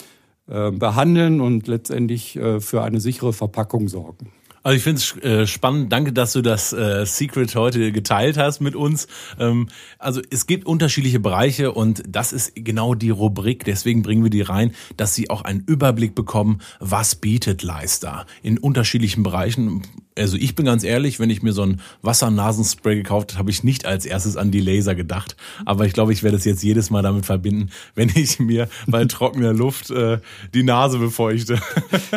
äh, 0.49 0.71
behandeln 0.71 1.41
und 1.41 1.69
letztendlich 1.69 2.37
äh, 2.37 2.61
für 2.61 2.83
eine 2.83 3.00
sichere 3.00 3.33
Verpackung 3.33 3.89
sorgen. 3.89 4.33
Also 4.62 4.77
ich 4.77 4.83
finde 4.83 4.99
es 4.99 5.17
äh, 5.23 5.47
spannend. 5.47 5.91
Danke, 5.91 6.12
dass 6.12 6.33
du 6.33 6.43
das 6.43 6.73
äh, 6.73 7.07
Secret 7.07 7.55
heute 7.55 7.93
geteilt 7.93 8.37
hast 8.37 8.61
mit 8.61 8.77
uns. 8.77 9.09
Ähm, 9.39 9.69
also 9.99 10.21
es 10.31 10.47
gibt 10.47 10.67
unterschiedliche 10.67 11.19
Bereiche 11.19 11.73
und 11.73 12.03
das 12.07 12.33
ist 12.33 12.53
genau 12.55 12.95
die 12.95 13.11
Rubrik. 13.11 13.65
Deswegen 13.65 14.03
bringen 14.03 14.23
wir 14.23 14.31
die 14.31 14.43
rein, 14.43 14.73
dass 14.97 15.15
sie 15.15 15.31
auch 15.31 15.43
einen 15.43 15.61
Überblick 15.61 16.15
bekommen, 16.15 16.61
was 16.79 17.15
bietet 17.15 17.62
Leister 17.62 18.27
in 18.43 18.59
unterschiedlichen 18.59 19.23
Bereichen 19.23 19.83
also 20.19 20.37
ich 20.37 20.55
bin 20.55 20.67
ganz 20.67 20.85
ehrlich, 20.85 21.21
wenn 21.21 21.31
ich 21.31 21.43
mir 21.43 21.52
so 21.52 21.62
ein 21.62 21.81
Wassernasenspray 22.02 22.97
gekauft 22.97 23.33
habe, 23.33 23.40
habe 23.40 23.50
ich 23.50 23.64
nicht 23.64 23.87
als 23.87 24.05
erstes 24.05 24.37
an 24.37 24.50
die 24.50 24.61
Laser 24.61 24.95
gedacht. 24.95 25.37
Aber 25.64 25.87
ich 25.87 25.93
glaube, 25.93 26.12
ich 26.12 26.23
werde 26.23 26.37
es 26.37 26.45
jetzt 26.45 26.62
jedes 26.62 26.90
Mal 26.90 27.02
damit 27.02 27.26
verbinden, 27.26 27.71
wenn 27.95 28.11
ich 28.14 28.38
mir 28.38 28.69
bei 28.87 29.05
trockener 29.05 29.52
Luft 29.52 29.90
äh, 29.90 30.19
die 30.55 30.62
Nase 30.62 30.99
befeuchte. 30.99 31.59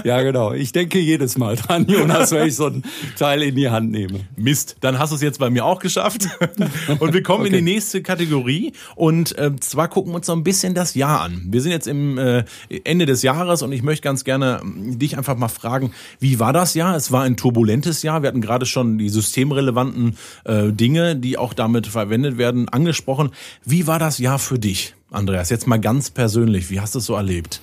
Ja, 0.03 0.21
genau. 0.21 0.53
Ich 0.53 0.71
denke 0.71 0.99
jedes 0.99 1.37
Mal 1.37 1.55
dran, 1.55 1.85
Jonas, 1.87 2.31
wenn 2.31 2.47
ich 2.47 2.55
so 2.55 2.65
ein 2.65 2.83
Teil 3.17 3.41
in 3.43 3.55
die 3.55 3.69
Hand 3.69 3.91
nehme. 3.91 4.21
Mist, 4.35 4.75
dann 4.81 4.97
hast 4.97 5.11
du 5.11 5.15
es 5.15 5.21
jetzt 5.21 5.39
bei 5.39 5.49
mir 5.49 5.65
auch 5.65 5.79
geschafft. 5.79 6.27
Und 6.99 7.13
wir 7.13 7.23
kommen 7.23 7.45
okay. 7.45 7.49
in 7.49 7.65
die 7.65 7.73
nächste 7.73 8.01
Kategorie. 8.01 8.73
Und 8.95 9.37
äh, 9.37 9.51
zwar 9.59 9.87
gucken 9.87 10.11
wir 10.11 10.17
uns 10.17 10.27
noch 10.27 10.35
ein 10.35 10.43
bisschen 10.43 10.73
das 10.73 10.95
Jahr 10.95 11.21
an. 11.21 11.43
Wir 11.45 11.61
sind 11.61 11.71
jetzt 11.71 11.87
im 11.87 12.17
äh, 12.17 12.43
Ende 12.83 13.05
des 13.05 13.21
Jahres 13.21 13.61
und 13.61 13.71
ich 13.71 13.83
möchte 13.83 14.03
ganz 14.03 14.23
gerne 14.23 14.61
dich 14.65 15.17
einfach 15.17 15.37
mal 15.37 15.47
fragen, 15.47 15.93
wie 16.19 16.39
war 16.39 16.53
das 16.53 16.73
Jahr? 16.73 16.95
Es 16.95 17.11
war 17.11 17.23
ein 17.23 17.37
turbulentes 17.37 17.82
komplettes 17.83 18.01
Jahr. 18.03 18.21
Wir 18.21 18.29
hatten 18.29 18.41
gerade 18.41 18.65
schon 18.65 18.97
die 18.97 19.09
systemrelevanten 19.09 20.17
äh, 20.45 20.71
Dinge, 20.71 21.15
die 21.17 21.37
auch 21.37 21.53
damit 21.53 21.87
verwendet 21.87 22.37
werden, 22.37 22.69
angesprochen. 22.69 23.31
Wie 23.65 23.87
war 23.87 23.99
das 23.99 24.19
Jahr 24.19 24.39
für 24.39 24.57
dich, 24.57 24.95
Andreas? 25.11 25.49
Jetzt 25.49 25.67
mal 25.67 25.79
ganz 25.79 26.09
persönlich. 26.09 26.69
Wie 26.69 26.79
hast 26.79 26.95
du 26.95 26.99
es 26.99 27.05
so 27.05 27.15
erlebt? 27.15 27.61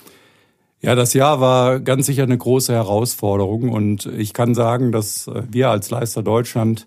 Ja, 0.83 0.95
das 0.95 1.15
Jahr 1.15 1.41
war 1.41 1.81
ganz 1.81 2.07
sicher 2.07 2.23
eine 2.23 2.37
große 2.37 2.73
Herausforderung 2.73 3.71
und 3.71 4.07
ich 4.07 4.33
kann 4.33 4.55
sagen, 4.55 4.93
dass 4.93 5.31
wir 5.51 5.71
als 5.71 5.91
Leister 5.91 6.23
Deutschland 6.23 6.87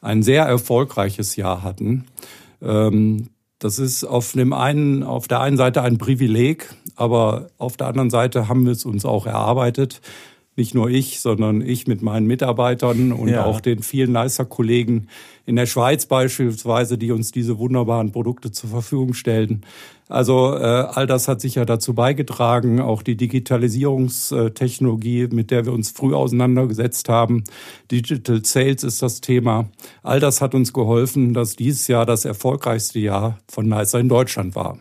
ein 0.00 0.22
sehr 0.22 0.44
erfolgreiches 0.44 1.36
Jahr 1.36 1.62
hatten. 1.62 2.04
Ähm, 2.60 3.28
das 3.58 3.78
ist 3.78 4.04
auf 4.04 4.32
dem 4.32 4.52
einen, 4.52 5.04
auf 5.04 5.28
der 5.28 5.40
einen 5.40 5.56
Seite 5.56 5.82
ein 5.82 5.98
Privileg, 5.98 6.74
aber 6.96 7.48
auf 7.58 7.76
der 7.76 7.86
anderen 7.86 8.10
Seite 8.10 8.48
haben 8.48 8.64
wir 8.64 8.72
es 8.72 8.84
uns 8.84 9.04
auch 9.04 9.26
erarbeitet 9.26 10.00
nicht 10.56 10.74
nur 10.74 10.90
ich, 10.90 11.20
sondern 11.20 11.62
ich 11.62 11.86
mit 11.86 12.02
meinen 12.02 12.26
Mitarbeitern 12.26 13.12
und 13.12 13.28
ja. 13.28 13.44
auch 13.44 13.60
den 13.60 13.82
vielen 13.82 14.12
Leister-Kollegen 14.12 15.08
in 15.46 15.56
der 15.56 15.64
Schweiz 15.66 16.06
beispielsweise, 16.06 16.96
die 16.98 17.10
uns 17.10 17.32
diese 17.32 17.58
wunderbaren 17.58 18.12
Produkte 18.12 18.52
zur 18.52 18.70
Verfügung 18.70 19.14
stellen. 19.14 19.64
Also 20.08 20.54
äh, 20.54 20.60
all 20.60 21.06
das 21.06 21.26
hat 21.26 21.40
sicher 21.40 21.64
dazu 21.64 21.94
beigetragen, 21.94 22.82
auch 22.82 23.02
die 23.02 23.16
Digitalisierungstechnologie, 23.16 25.28
mit 25.32 25.50
der 25.50 25.64
wir 25.64 25.72
uns 25.72 25.90
früh 25.90 26.14
auseinandergesetzt 26.14 27.08
haben. 27.08 27.44
Digital 27.90 28.44
Sales 28.44 28.84
ist 28.84 29.00
das 29.00 29.22
Thema. 29.22 29.70
All 30.02 30.20
das 30.20 30.42
hat 30.42 30.54
uns 30.54 30.74
geholfen, 30.74 31.32
dass 31.32 31.56
dieses 31.56 31.88
Jahr 31.88 32.04
das 32.04 32.26
erfolgreichste 32.26 32.98
Jahr 32.98 33.38
von 33.48 33.66
Leister 33.66 34.00
in 34.00 34.10
Deutschland 34.10 34.54
war. 34.54 34.76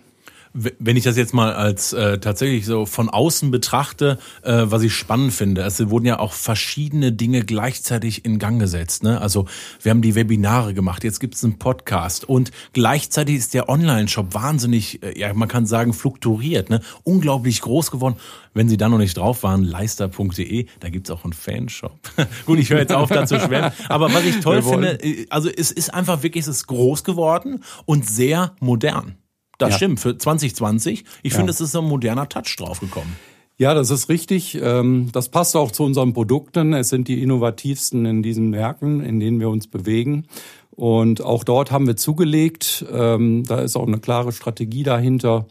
Wenn 0.54 0.98
ich 0.98 1.04
das 1.04 1.18
jetzt 1.18 1.34
mal 1.34 1.54
als 1.54 1.94
äh, 1.94 2.20
tatsächlich 2.20 2.66
so 2.66 2.86
von 2.86 3.10
außen 3.10 3.52
betrachte, 3.52 4.20
äh, 4.44 4.64
was 4.66 4.82
ich 4.84 4.94
spannend 4.94 5.34
finde, 5.34 5.62
es 5.62 5.90
wurden 5.90 6.06
ja 6.06 6.20
auch 6.20 6.34
verschiedene 6.34 7.12
Dinge 7.14 7.44
gleichzeitig 7.44 8.26
in 8.26 8.38
Gang 8.38 8.60
gesetzt. 8.60 9.04
Ne? 9.04 9.22
Also 9.22 9.48
wir 9.82 9.92
haben 9.92 10.02
die 10.02 10.16
Webinare 10.16 10.74
gemacht, 10.74 11.04
jetzt 11.04 11.20
gibt 11.20 11.36
es 11.36 11.44
einen 11.44 11.58
Podcast 11.58 12.28
und 12.28 12.52
gleichzeitig 12.74 13.38
ist 13.38 13.54
der 13.54 13.70
Online-Shop 13.70 14.34
wahnsinnig, 14.34 15.02
äh, 15.04 15.18
ja 15.18 15.34
man 15.34 15.48
kann 15.48 15.66
sagen, 15.66 15.94
flukturiert, 15.94 16.70
ne? 16.70 16.82
unglaublich 17.04 17.62
groß 17.62 17.92
geworden. 17.92 18.16
Wenn 18.54 18.68
Sie 18.68 18.76
da 18.76 18.90
noch 18.90 18.98
nicht 18.98 19.16
drauf 19.16 19.44
waren, 19.44 19.64
leister.de, 19.64 20.66
da 20.82 20.90
gibt's 20.90 21.10
auch 21.10 21.24
einen 21.24 21.32
Fanshop. 21.32 21.98
Gut, 22.46 22.60
ich 22.60 22.70
höre 22.70 22.80
jetzt 22.80 22.92
auf, 22.92 23.08
da 23.08 23.26
zu 23.26 23.40
schwärmen. 23.40 23.72
Aber 23.88 24.14
was 24.14 24.26
ich 24.26 24.42
toll 24.42 24.62
finde, 24.62 25.02
äh, 25.02 25.26
also 25.30 25.50
es 25.50 25.72
ist 25.72 25.94
einfach 25.94 26.24
wirklich, 26.24 26.44
es 26.44 26.50
ist 26.50 26.68
groß 26.68 27.06
geworden 27.06 27.64
und 27.86 28.08
sehr 28.08 28.56
modern. 28.60 29.16
Das 29.62 29.72
ja. 29.72 29.78
stimmt, 29.78 30.00
für 30.00 30.18
2020. 30.18 31.06
Ich 31.22 31.32
ja. 31.32 31.38
finde, 31.38 31.52
es 31.52 31.62
ist 31.62 31.76
ein 31.76 31.86
moderner 31.86 32.28
Touch 32.28 32.56
draufgekommen. 32.58 33.16
Ja, 33.58 33.76
das 33.76 33.92
ist 33.92 34.10
richtig. 34.10 34.60
Ähm, 34.60 35.10
das 35.12 35.30
passt 35.30 35.56
auch 35.56 35.72
zu 35.72 35.84
unseren 35.84 36.14
Produkten. 36.14 36.74
Es 36.74 36.90
sind 36.90 37.08
die 37.08 37.22
innovativsten 37.22 38.06
in 38.08 38.24
diesen 38.24 38.50
Märkten, 38.50 39.04
in 39.04 39.20
denen 39.20 39.40
wir 39.40 39.50
uns 39.50 39.68
bewegen. 39.68 40.26
Und 40.72 41.22
auch 41.22 41.44
dort 41.44 41.70
haben 41.70 41.86
wir 41.86 41.96
zugelegt. 41.96 42.84
Ähm, 42.92 43.44
da 43.44 43.60
ist 43.60 43.76
auch 43.76 43.86
eine 43.86 44.00
klare 44.00 44.32
Strategie 44.32 44.82
dahinter. 44.82 45.46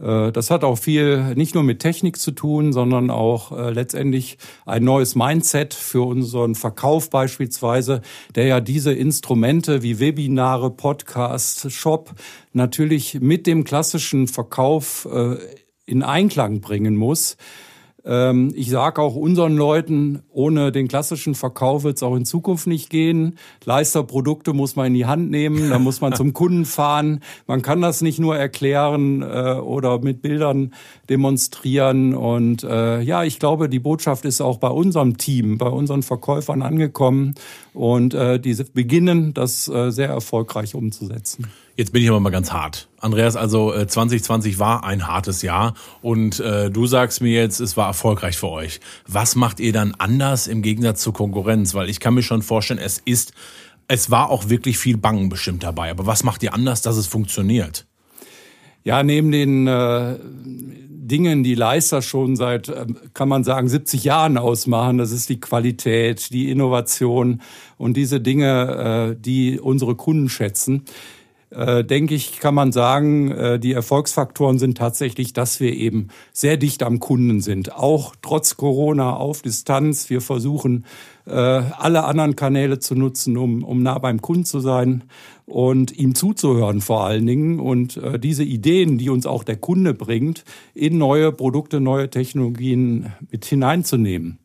Äh, 0.00 0.32
das 0.32 0.50
hat 0.50 0.64
auch 0.64 0.78
viel 0.78 1.34
nicht 1.34 1.54
nur 1.54 1.64
mit 1.64 1.80
Technik 1.80 2.18
zu 2.18 2.30
tun, 2.30 2.72
sondern 2.72 3.10
auch 3.10 3.52
äh, 3.52 3.70
letztendlich 3.70 4.38
ein 4.66 4.84
neues 4.84 5.14
Mindset 5.14 5.74
für 5.74 6.02
unseren 6.02 6.54
Verkauf 6.54 7.10
beispielsweise, 7.10 8.02
der 8.34 8.46
ja 8.46 8.60
diese 8.60 8.92
Instrumente 8.92 9.82
wie 9.82 10.00
Webinare, 10.00 10.70
Podcasts, 10.70 11.70
Shop 11.72 12.14
natürlich 12.52 13.20
mit 13.20 13.46
dem 13.46 13.64
klassischen 13.64 14.28
Verkauf 14.28 15.06
äh, 15.10 15.36
in 15.86 16.02
Einklang 16.02 16.60
bringen 16.60 16.96
muss. 16.96 17.36
Ähm, 18.08 18.52
ich 18.56 18.70
sage 18.70 19.02
auch 19.02 19.14
unseren 19.14 19.54
Leuten, 19.54 20.22
ohne 20.32 20.72
den 20.72 20.88
klassischen 20.88 21.34
Verkauf 21.34 21.84
wird 21.84 21.98
es 21.98 22.02
auch 22.02 22.16
in 22.16 22.24
Zukunft 22.24 22.66
nicht 22.66 22.88
gehen. 22.88 23.38
Leisterprodukte 23.66 24.54
muss 24.54 24.76
man 24.76 24.86
in 24.86 24.94
die 24.94 25.04
Hand 25.04 25.30
nehmen, 25.30 25.68
da 25.68 25.78
muss 25.78 26.00
man 26.00 26.14
zum 26.14 26.32
Kunden 26.32 26.64
fahren. 26.64 27.20
Man 27.46 27.60
kann 27.60 27.82
das 27.82 28.00
nicht 28.00 28.18
nur 28.18 28.36
erklären 28.36 29.20
äh, 29.20 29.60
oder 29.60 29.98
mit 29.98 30.22
Bildern 30.22 30.72
demonstrieren. 31.10 32.14
Und 32.14 32.64
äh, 32.64 33.02
ja, 33.02 33.24
ich 33.24 33.38
glaube, 33.38 33.68
die 33.68 33.78
Botschaft 33.78 34.24
ist 34.24 34.40
auch 34.40 34.56
bei 34.56 34.68
unserem 34.68 35.18
Team, 35.18 35.58
bei 35.58 35.68
unseren 35.68 36.02
Verkäufern 36.02 36.62
angekommen. 36.62 37.34
Und 37.74 38.14
äh, 38.14 38.40
diese 38.40 38.64
beginnen, 38.64 39.34
das 39.34 39.68
äh, 39.68 39.90
sehr 39.90 40.08
erfolgreich 40.08 40.74
umzusetzen. 40.74 41.46
Jetzt 41.78 41.92
bin 41.92 42.02
ich 42.02 42.08
aber 42.08 42.18
mal 42.18 42.30
ganz 42.30 42.50
hart. 42.50 42.88
Andreas, 42.98 43.36
also 43.36 43.72
äh, 43.72 43.86
2020 43.86 44.58
war 44.58 44.82
ein 44.82 45.06
hartes 45.06 45.42
Jahr 45.42 45.74
und 46.02 46.40
äh, 46.40 46.72
du 46.72 46.86
sagst 46.86 47.20
mir 47.20 47.32
jetzt, 47.40 47.60
es 47.60 47.76
war 47.76 47.86
erfolgreich 47.86 48.36
für 48.36 48.48
euch. 48.48 48.80
Was 49.06 49.36
macht 49.36 49.60
ihr 49.60 49.72
dann 49.72 49.94
anders 49.96 50.48
im 50.48 50.62
Gegensatz 50.62 51.02
zur 51.02 51.12
Konkurrenz? 51.12 51.74
Weil 51.74 51.88
ich 51.88 52.00
kann 52.00 52.14
mir 52.14 52.24
schon 52.24 52.42
vorstellen, 52.42 52.80
es 52.80 52.98
ist, 53.04 53.32
es 53.86 54.10
war 54.10 54.30
auch 54.30 54.48
wirklich 54.48 54.76
viel 54.76 54.96
Bangen 54.96 55.28
bestimmt 55.28 55.62
dabei. 55.62 55.92
Aber 55.92 56.04
was 56.04 56.24
macht 56.24 56.42
ihr 56.42 56.52
anders, 56.52 56.82
dass 56.82 56.96
es 56.96 57.06
funktioniert? 57.06 57.86
Ja, 58.82 59.04
neben 59.04 59.30
den 59.30 59.68
äh, 59.68 60.16
Dingen, 60.24 61.44
die 61.44 61.54
Leister 61.54 62.02
schon 62.02 62.34
seit, 62.34 62.70
äh, 62.70 62.86
kann 63.14 63.28
man 63.28 63.44
sagen, 63.44 63.68
70 63.68 64.02
Jahren 64.02 64.36
ausmachen. 64.36 64.98
Das 64.98 65.12
ist 65.12 65.28
die 65.28 65.38
Qualität, 65.38 66.32
die 66.32 66.50
Innovation 66.50 67.40
und 67.76 67.96
diese 67.96 68.20
Dinge, 68.20 69.14
äh, 69.14 69.22
die 69.22 69.60
unsere 69.60 69.94
Kunden 69.94 70.28
schätzen 70.28 70.82
äh, 71.50 71.82
denke 71.82 72.14
ich, 72.14 72.40
kann 72.40 72.54
man 72.54 72.72
sagen, 72.72 73.30
äh, 73.30 73.58
die 73.58 73.72
Erfolgsfaktoren 73.72 74.58
sind 74.58 74.76
tatsächlich, 74.76 75.32
dass 75.32 75.60
wir 75.60 75.72
eben 75.74 76.08
sehr 76.32 76.58
dicht 76.58 76.82
am 76.82 77.00
Kunden 77.00 77.40
sind. 77.40 77.74
Auch 77.74 78.14
trotz 78.20 78.58
Corona 78.58 79.16
auf 79.16 79.40
Distanz. 79.40 80.10
Wir 80.10 80.20
versuchen, 80.20 80.84
äh, 81.26 81.32
alle 81.32 82.04
anderen 82.04 82.36
Kanäle 82.36 82.80
zu 82.80 82.94
nutzen, 82.94 83.38
um, 83.38 83.64
um 83.64 83.82
nah 83.82 83.98
beim 83.98 84.20
Kunden 84.20 84.44
zu 84.44 84.60
sein 84.60 85.04
und 85.46 85.96
ihm 85.96 86.14
zuzuhören 86.14 86.82
vor 86.82 87.04
allen 87.04 87.24
Dingen 87.24 87.58
und 87.58 87.98
diese 88.18 88.44
Ideen, 88.44 88.98
die 88.98 89.08
uns 89.08 89.24
auch 89.24 89.44
der 89.44 89.56
Kunde 89.56 89.94
bringt, 89.94 90.44
in 90.74 90.98
neue 90.98 91.32
Produkte, 91.32 91.80
neue 91.80 92.10
Technologien 92.10 93.14
mit 93.30 93.46
hineinzunehmen. 93.46 94.38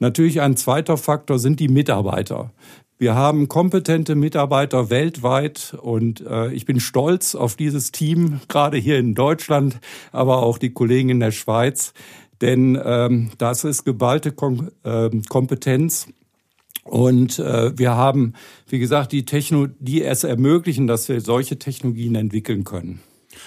Natürlich 0.00 0.40
ein 0.40 0.56
zweiter 0.56 0.96
Faktor 0.96 1.38
sind 1.38 1.60
die 1.60 1.68
Mitarbeiter. 1.68 2.50
Wir 3.00 3.14
haben 3.14 3.46
kompetente 3.46 4.16
Mitarbeiter 4.16 4.90
weltweit 4.90 5.76
und 5.80 6.20
äh, 6.26 6.52
ich 6.52 6.66
bin 6.66 6.80
stolz 6.80 7.36
auf 7.36 7.54
dieses 7.54 7.92
Team, 7.92 8.40
gerade 8.48 8.76
hier 8.76 8.98
in 8.98 9.14
Deutschland, 9.14 9.78
aber 10.10 10.42
auch 10.42 10.58
die 10.58 10.70
Kollegen 10.70 11.08
in 11.08 11.20
der 11.20 11.30
Schweiz, 11.30 11.92
denn 12.40 12.76
ähm, 12.84 13.30
das 13.38 13.62
ist 13.62 13.84
geballte 13.84 14.32
Kom 14.32 14.72
äh, 14.82 15.10
Kompetenz. 15.28 16.08
Und 16.82 17.38
äh, 17.38 17.78
wir 17.78 17.94
haben, 17.94 18.32
wie 18.66 18.80
gesagt, 18.80 19.12
die 19.12 19.24
Techno, 19.24 19.68
die 19.78 20.02
es 20.02 20.24
ermöglichen, 20.24 20.88
dass 20.88 21.08
wir 21.08 21.20
solche 21.20 21.58
Technologien 21.58 22.16
entwickeln 22.16 22.64
können. 22.64 23.00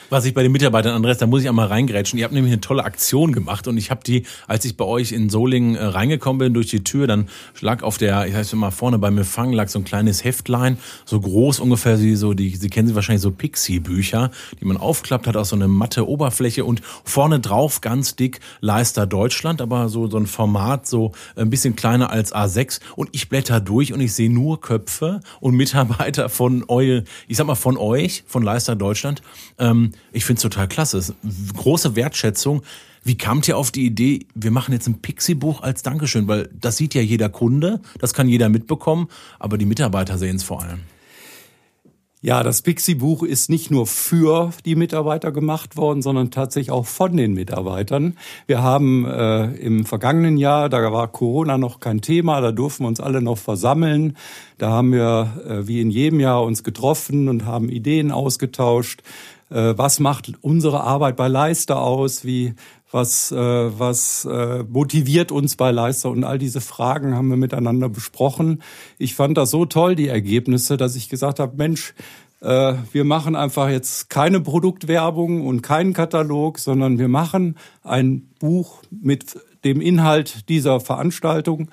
Was 0.10 0.26
ich 0.26 0.34
bei 0.34 0.44
den 0.44 0.52
Mitarbeitern, 0.52 0.94
Andreas, 0.94 1.18
da 1.18 1.28
muss 1.28 1.42
ich 1.42 1.50
einmal 1.50 1.68
reingrätschen. 1.68 2.20
Ihr 2.20 2.26
habt 2.26 2.34
nämlich 2.34 2.52
eine 2.52 2.62
tolle 2.62 2.84
Aktion 2.84 3.32
gemacht 3.32 3.68
und 3.68 3.78
ich 3.78 3.92
habe 3.92 4.02
die, 4.06 4.26
als 4.48 4.66
ich 4.66 4.78
bei 4.78 4.86
euch 4.86 5.12
in 5.12 5.30
Solingen 5.30 5.76
äh, 5.76 5.84
reingekommen 5.84 6.40
bin 6.40 6.54
durch 6.54 6.68
die 6.68 6.84
Tür, 6.84 7.08
dann 7.08 7.30
lag 7.62 7.84
auf 7.84 7.98
der, 7.98 8.28
ich 8.28 8.36
heiße 8.36 8.56
mal 8.56 8.72
vorne 8.72 9.00
beim 9.00 9.18
Empfang 9.18 9.52
lag 9.54 9.70
so 9.70 9.80
ein 9.80 9.86
kleines 9.86 10.24
Heftlein, 10.24 10.78
so 11.06 11.20
groß 11.20 11.60
ungefähr 11.60 12.02
wie 12.02 12.16
so 12.16 12.34
die, 12.34 12.56
Sie 12.56 12.70
kennen 12.70 12.88
sie 12.88 12.96
wahrscheinlich 12.96 13.22
so 13.22 13.32
Pixie-Bücher, 13.32 14.32
die 14.60 14.66
man 14.66 14.78
aufklappt 14.78 15.28
hat 15.28 15.38
aus 15.38 15.50
so 15.50 15.56
einer 15.56 15.68
matte 15.68 16.08
Oberfläche 16.08 16.66
und 16.66 16.82
vorne 17.04 17.40
drauf 17.40 17.82
ganz 17.82 18.16
dick 18.16 18.40
Leister 18.60 19.06
Deutschland, 19.06 19.62
aber 19.62 19.90
so 19.90 20.10
so 20.10 20.18
ein 20.18 20.28
Format 20.28 20.88
so 20.88 21.12
ein 21.36 21.50
bisschen 21.50 21.76
kleiner 21.76 22.12
als 22.12 22.34
A6 22.34 22.80
und 22.96 23.10
ich 23.14 23.30
blätter 23.30 23.60
durch 23.60 23.94
und 23.94 24.02
ich 24.02 24.14
sehe 24.14 24.32
nur 24.32 24.62
Köpfe 24.62 25.22
und 25.40 25.56
Mitarbeiter 25.56 26.30
von 26.30 26.64
eu, 26.68 27.02
ich 27.28 27.38
sag 27.38 27.48
mal 27.48 27.56
von 27.56 27.78
euch, 27.78 28.24
von 28.28 28.44
Leister 28.44 28.76
Deutschland. 28.76 29.22
Ähm, 29.58 29.81
ähm, 29.82 29.92
ich 30.12 30.26
finde 30.26 30.38
es 30.38 30.44
total 30.44 30.68
klasse. 30.68 31.16
Große 31.56 31.96
Wertschätzung. 31.96 32.62
Wie 33.04 33.18
kamt 33.18 33.48
ihr 33.48 33.58
auf 33.58 33.72
die 33.72 33.86
Idee, 33.86 34.28
wir 34.36 34.52
machen 34.52 34.74
jetzt 34.74 34.88
ein 34.88 35.02
Pixie-Buch 35.02 35.62
als 35.62 35.82
Dankeschön? 35.82 36.28
Weil 36.28 36.50
das 36.54 36.78
sieht 36.78 36.94
ja 36.94 37.02
jeder 37.02 37.30
Kunde, 37.30 37.82
das 38.00 38.14
kann 38.14 38.28
jeder 38.28 38.48
mitbekommen, 38.48 39.08
aber 39.40 39.58
die 39.58 39.66
Mitarbeiter 39.66 40.20
sehen 40.20 40.36
es 40.36 40.44
vor 40.44 40.62
allem. 40.62 40.82
Ja, 42.24 42.44
das 42.44 42.62
Pixie-Buch 42.62 43.24
ist 43.24 43.50
nicht 43.50 43.72
nur 43.72 43.88
für 43.88 44.52
die 44.64 44.76
Mitarbeiter 44.76 45.32
gemacht 45.32 45.76
worden, 45.76 46.04
sondern 46.04 46.30
tatsächlich 46.30 46.70
auch 46.70 46.86
von 46.86 47.18
den 47.18 47.34
Mitarbeitern. 47.34 48.16
Wir 48.46 48.62
haben 48.62 49.06
äh, 49.08 49.46
im 49.56 49.88
vergangenen 49.88 50.38
Jahr, 50.38 50.70
da 50.70 50.92
war 50.92 51.08
Corona 51.08 51.58
noch 51.58 51.80
kein 51.80 52.02
Thema, 52.02 52.40
da 52.40 52.52
durften 52.52 52.84
wir 52.84 52.90
uns 52.90 53.00
alle 53.00 53.24
noch 53.24 53.40
versammeln. 53.40 54.16
Da 54.60 54.70
haben 54.70 54.92
wir 54.92 55.42
äh, 55.48 55.68
wie 55.68 55.82
in 55.82 55.90
jedem 55.90 56.20
Jahr 56.20 56.44
uns 56.44 56.64
getroffen 56.64 57.28
und 57.28 57.48
haben 57.48 57.70
Ideen 57.70 58.12
ausgetauscht. 58.12 59.02
Äh, 59.52 59.78
was 59.78 60.00
macht 60.00 60.32
unsere 60.42 60.82
Arbeit 60.82 61.18
bei 61.18 61.28
Leister 61.28 61.82
aus? 61.82 62.26
Wie 62.26 62.56
was, 62.92 63.32
äh, 63.32 63.38
was 63.38 64.26
äh, 64.26 64.64
motiviert 64.64 65.32
uns 65.32 65.56
bei 65.56 65.72
Leister 65.72 66.10
und 66.10 66.24
all 66.24 66.38
diese 66.38 66.62
Fragen 66.62 67.16
haben 67.16 67.30
wir 67.30 67.38
miteinander 67.38 67.90
besprochen. 67.90 68.62
Ich 68.98 69.16
fand 69.16 69.38
das 69.38 69.52
so 69.52 69.66
toll, 69.66 69.96
die 69.96 70.08
Ergebnisse, 70.08 70.76
dass 70.78 70.96
ich 70.96 71.08
gesagt 71.10 71.40
habe, 71.40 71.56
Mensch, 71.58 71.94
wir 72.44 73.04
machen 73.04 73.36
einfach 73.36 73.70
jetzt 73.70 74.10
keine 74.10 74.42
Produktwerbung 74.42 75.46
und 75.46 75.62
keinen 75.62 75.94
Katalog, 75.94 76.58
sondern 76.58 76.98
wir 76.98 77.08
machen 77.08 77.56
ein 77.84 78.32
Buch 78.40 78.82
mit 78.90 79.40
dem 79.64 79.80
Inhalt 79.80 80.50
dieser 80.50 80.80
Veranstaltung 80.80 81.70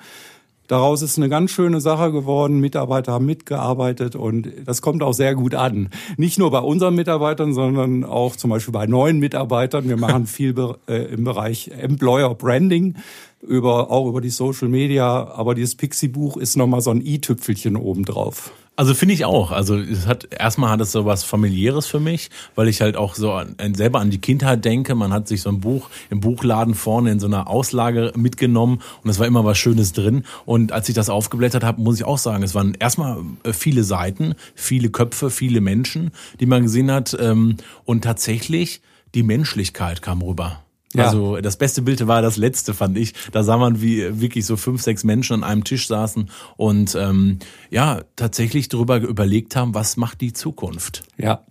Daraus 0.69 1.01
ist 1.01 1.17
eine 1.17 1.29
ganz 1.29 1.49
schöne 1.49 1.81
Sache 1.81 2.11
geworden. 2.11 2.59
Mitarbeiter 2.59 3.11
haben 3.13 3.25
mitgearbeitet 3.25 4.15
und 4.15 4.47
das 4.65 4.83
kommt 4.83 5.01
auch 5.01 5.13
sehr 5.13 5.33
gut 5.33 5.55
an. 5.55 5.89
Nicht 6.15 6.37
nur 6.37 6.51
bei 6.51 6.59
unseren 6.59 6.93
Mitarbeitern, 6.93 7.55
sondern 7.55 8.03
auch 8.03 8.35
zum 8.35 8.51
Beispiel 8.51 8.71
bei 8.71 8.85
neuen 8.85 9.17
Mitarbeitern. 9.17 9.89
Wir 9.89 9.97
machen 9.97 10.27
viel 10.27 10.53
äh, 10.87 11.05
im 11.11 11.23
Bereich 11.23 11.71
Employer 11.71 12.35
Branding 12.35 12.97
über, 13.41 13.91
auch 13.91 14.07
über 14.07 14.21
die 14.21 14.29
Social 14.29 14.67
Media. 14.67 15.27
Aber 15.31 15.55
dieses 15.55 15.75
Pixie-Buch 15.75 16.37
ist 16.37 16.57
nochmal 16.57 16.81
so 16.81 16.91
ein 16.91 17.01
i-Tüpfelchen 17.05 17.75
obendrauf. 17.75 18.51
Also 18.79 18.93
finde 18.93 19.13
ich 19.13 19.25
auch. 19.25 19.51
Also 19.51 19.77
es 19.77 20.07
hat 20.07 20.29
erstmal 20.31 20.69
hat 20.69 20.79
es 20.79 20.93
so 20.93 21.03
was 21.03 21.25
familiäres 21.25 21.85
für 21.85 21.99
mich, 21.99 22.29
weil 22.55 22.69
ich 22.69 22.79
halt 22.79 22.95
auch 22.95 23.13
so 23.15 23.33
an, 23.33 23.57
selber 23.75 23.99
an 23.99 24.09
die 24.09 24.21
Kindheit 24.21 24.63
denke. 24.63 24.95
Man 24.95 25.11
hat 25.11 25.27
sich 25.27 25.41
so 25.41 25.49
ein 25.49 25.59
Buch 25.59 25.89
im 26.09 26.21
Buchladen 26.21 26.75
vorne 26.75 27.11
in 27.11 27.19
so 27.19 27.27
einer 27.27 27.49
Auslage 27.49 28.13
mitgenommen 28.15 28.81
und 29.03 29.09
es 29.09 29.19
war 29.19 29.27
immer 29.27 29.43
was 29.43 29.57
Schönes 29.57 29.91
drin. 29.91 30.23
Und 30.45 30.71
als 30.71 30.87
ich 30.87 30.95
das 30.95 31.09
aufgeblättert 31.09 31.61
habe, 31.65 31.81
muss 31.81 31.97
ich 31.97 32.05
auch 32.05 32.17
sagen, 32.17 32.41
es 32.41 32.55
waren 32.55 32.73
erstmal 32.73 33.17
äh, 33.43 33.51
viele 33.51 33.83
Seiten, 33.83 34.33
viele 34.55 34.89
Köpfe, 34.91 35.29
viele 35.29 35.59
Menschen, 35.59 36.11
die 36.39 36.45
man 36.45 36.63
gesehen 36.63 36.89
hat 36.89 37.17
ähm, 37.19 37.57
und 37.83 38.05
tatsächlich 38.05 38.81
die 39.13 39.23
Menschlichkeit 39.23 40.01
kam 40.01 40.21
rüber. 40.21 40.63
Ja. 40.93 41.05
Also 41.05 41.37
das 41.37 41.57
beste 41.57 41.83
Bild 41.83 42.07
war 42.07 42.21
das 42.21 42.37
letzte, 42.37 42.73
fand 42.73 42.97
ich. 42.97 43.13
Da 43.31 43.43
sah 43.43 43.57
man, 43.57 43.81
wie 43.81 44.21
wirklich 44.21 44.45
so 44.45 44.57
fünf, 44.57 44.81
sechs 44.81 45.03
Menschen 45.03 45.35
an 45.35 45.43
einem 45.43 45.63
Tisch 45.63 45.87
saßen 45.87 46.29
und 46.57 46.95
ähm, 46.95 47.39
ja, 47.69 48.01
tatsächlich 48.15 48.69
darüber 48.69 48.97
überlegt 48.97 49.55
haben, 49.55 49.75
was 49.75 49.97
macht 49.97 50.21
die 50.21 50.33
Zukunft. 50.33 51.03
Ja, 51.17 51.45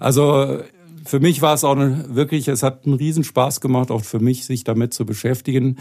also 0.00 0.60
für 1.04 1.20
mich 1.20 1.42
war 1.42 1.54
es 1.54 1.64
auch 1.64 1.76
wirklich, 1.76 2.48
es 2.48 2.62
hat 2.62 2.86
einen 2.86 2.94
Riesenspaß 2.94 3.60
gemacht, 3.60 3.90
auch 3.90 4.04
für 4.04 4.20
mich, 4.20 4.44
sich 4.44 4.64
damit 4.64 4.94
zu 4.94 5.06
beschäftigen 5.06 5.76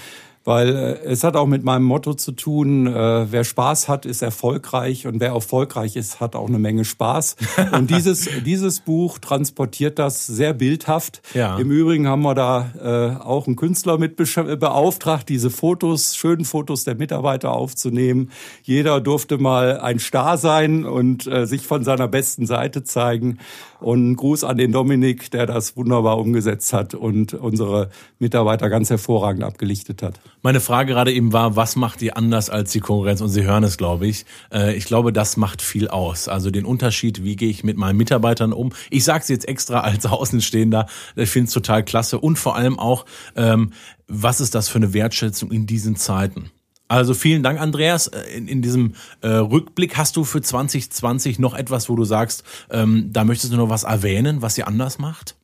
weil 0.47 0.77
äh, 0.77 1.03
es 1.03 1.25
hat 1.25 1.35
auch 1.35 1.45
mit 1.45 1.65
meinem 1.65 1.83
Motto 1.83 2.13
zu 2.13 2.31
tun, 2.31 2.87
äh, 2.87 3.29
wer 3.29 3.43
Spaß 3.43 3.89
hat, 3.89 4.05
ist 4.05 4.21
erfolgreich 4.21 5.05
und 5.05 5.19
wer 5.19 5.31
erfolgreich 5.31 5.97
ist, 5.97 6.21
hat 6.21 6.37
auch 6.37 6.47
eine 6.47 6.57
Menge 6.57 6.85
Spaß. 6.85 7.35
Und 7.73 7.91
dieses, 7.91 8.29
dieses 8.45 8.79
Buch 8.79 9.19
transportiert 9.19 9.99
das 9.99 10.25
sehr 10.25 10.53
bildhaft. 10.53 11.21
Ja. 11.33 11.57
Im 11.57 11.69
Übrigen 11.69 12.07
haben 12.07 12.21
wir 12.21 12.33
da 12.33 12.71
äh, 12.81 13.21
auch 13.21 13.47
einen 13.47 13.57
Künstler 13.57 13.97
mit 13.97 14.15
beauftragt, 14.15 15.27
diese 15.27 15.49
Fotos, 15.49 16.15
schönen 16.15 16.45
Fotos 16.45 16.85
der 16.85 16.95
Mitarbeiter 16.95 17.51
aufzunehmen. 17.51 18.31
Jeder 18.63 19.01
durfte 19.01 19.37
mal 19.37 19.81
ein 19.81 19.99
Star 19.99 20.37
sein 20.37 20.85
und 20.85 21.27
äh, 21.27 21.45
sich 21.45 21.63
von 21.63 21.83
seiner 21.83 22.07
besten 22.07 22.45
Seite 22.45 22.85
zeigen. 22.85 23.39
Und 23.79 24.15
Gruß 24.15 24.43
an 24.43 24.57
den 24.57 24.71
Dominik, 24.71 25.31
der 25.31 25.45
das 25.45 25.77
wunderbar 25.77 26.17
umgesetzt 26.17 26.73
hat 26.73 26.93
und 26.93 27.33
unsere 27.33 27.89
Mitarbeiter 28.19 28.69
ganz 28.69 28.89
hervorragend 28.89 29.43
abgelichtet 29.43 30.01
hat. 30.01 30.19
Meine 30.41 30.59
Frage 30.59 30.93
gerade 30.93 31.13
eben 31.13 31.33
war, 31.33 31.55
was 31.55 31.75
macht 31.75 32.01
ihr 32.01 32.17
anders 32.17 32.49
als 32.49 32.71
die 32.71 32.79
Konkurrenz? 32.79 33.21
Und 33.21 33.29
Sie 33.29 33.43
hören 33.43 33.63
es, 33.63 33.77
glaube 33.77 34.07
ich. 34.07 34.25
Äh, 34.51 34.75
ich 34.75 34.85
glaube, 34.85 35.13
das 35.13 35.37
macht 35.37 35.61
viel 35.61 35.87
aus. 35.87 36.27
Also 36.27 36.51
den 36.51 36.65
Unterschied, 36.65 37.23
wie 37.23 37.35
gehe 37.35 37.49
ich 37.49 37.63
mit 37.63 37.77
meinen 37.77 37.97
Mitarbeitern 37.97 38.53
um? 38.53 38.73
Ich 38.89 39.03
sage 39.03 39.21
es 39.21 39.27
jetzt 39.27 39.47
extra 39.47 39.81
als 39.81 40.05
Außenstehender. 40.05 40.87
Ich 41.15 41.29
finde 41.29 41.47
es 41.47 41.53
total 41.53 41.83
klasse. 41.83 42.19
Und 42.19 42.39
vor 42.39 42.55
allem 42.55 42.79
auch, 42.79 43.05
ähm, 43.35 43.71
was 44.07 44.39
ist 44.39 44.55
das 44.55 44.69
für 44.69 44.77
eine 44.77 44.93
Wertschätzung 44.93 45.51
in 45.51 45.65
diesen 45.65 45.95
Zeiten? 45.95 46.51
Also 46.87 47.13
vielen 47.13 47.43
Dank, 47.43 47.59
Andreas. 47.59 48.07
Äh, 48.07 48.37
in, 48.37 48.47
in 48.47 48.61
diesem 48.61 48.93
äh, 49.21 49.27
Rückblick 49.27 49.97
hast 49.97 50.15
du 50.15 50.23
für 50.23 50.41
2020 50.41 51.39
noch 51.39 51.53
etwas, 51.53 51.89
wo 51.89 51.95
du 51.95 52.05
sagst, 52.05 52.43
ähm, 52.69 53.09
da 53.11 53.23
möchtest 53.23 53.53
du 53.53 53.57
noch 53.57 53.69
was 53.69 53.83
erwähnen, 53.83 54.41
was 54.41 54.57
ihr 54.57 54.67
anders 54.67 54.99
macht? 54.99 55.35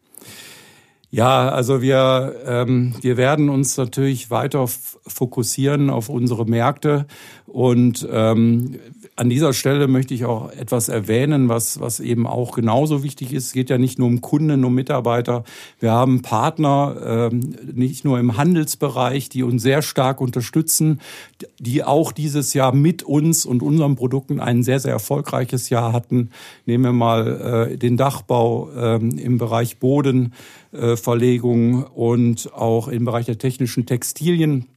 Ja, 1.13 1.49
also 1.49 1.83
wir, 1.83 2.41
ähm, 2.47 2.95
wir 3.01 3.17
werden 3.17 3.49
uns 3.49 3.77
natürlich 3.77 4.31
weiter 4.31 4.65
fokussieren 4.67 5.91
auf 5.91 6.09
unsere 6.09 6.45
Märkte 6.45 7.05
und 7.45 8.07
ähm, 8.11 8.79
an 9.15 9.29
dieser 9.29 9.53
Stelle 9.53 9.87
möchte 9.87 10.15
ich 10.15 10.25
auch 10.25 10.51
etwas 10.51 10.89
erwähnen, 10.89 11.47
was, 11.47 11.79
was 11.79 11.99
eben 11.99 12.25
auch 12.25 12.55
genauso 12.55 13.03
wichtig 13.03 13.31
ist. 13.31 13.45
Es 13.45 13.53
geht 13.53 13.69
ja 13.69 13.77
nicht 13.77 13.99
nur 13.99 14.07
um 14.07 14.21
Kunden, 14.21 14.65
um 14.65 14.73
Mitarbeiter. 14.73 15.43
Wir 15.79 15.91
haben 15.91 16.23
Partner, 16.23 17.29
ähm, 17.31 17.55
nicht 17.73 18.05
nur 18.05 18.19
im 18.19 18.37
Handelsbereich, 18.37 19.29
die 19.29 19.43
uns 19.43 19.61
sehr 19.61 19.83
stark 19.83 20.19
unterstützen, 20.19 20.99
die 21.59 21.83
auch 21.83 22.11
dieses 22.11 22.55
Jahr 22.55 22.73
mit 22.73 23.03
uns 23.03 23.45
und 23.45 23.61
unseren 23.61 23.95
Produkten 23.95 24.39
ein 24.39 24.63
sehr, 24.63 24.79
sehr 24.79 24.93
erfolgreiches 24.93 25.69
Jahr 25.69 25.93
hatten. 25.93 26.31
Nehmen 26.65 26.85
wir 26.85 26.93
mal 26.93 27.69
äh, 27.71 27.77
den 27.77 27.97
Dachbau 27.97 28.71
ähm, 28.75 29.19
im 29.19 29.37
Bereich 29.37 29.77
Bodenverlegung 29.77 31.83
äh, 31.83 31.87
und 31.93 32.51
auch 32.53 32.87
im 32.87 33.05
Bereich 33.05 33.27
der 33.27 33.37
technischen 33.37 33.85
Textilien. 33.85 34.72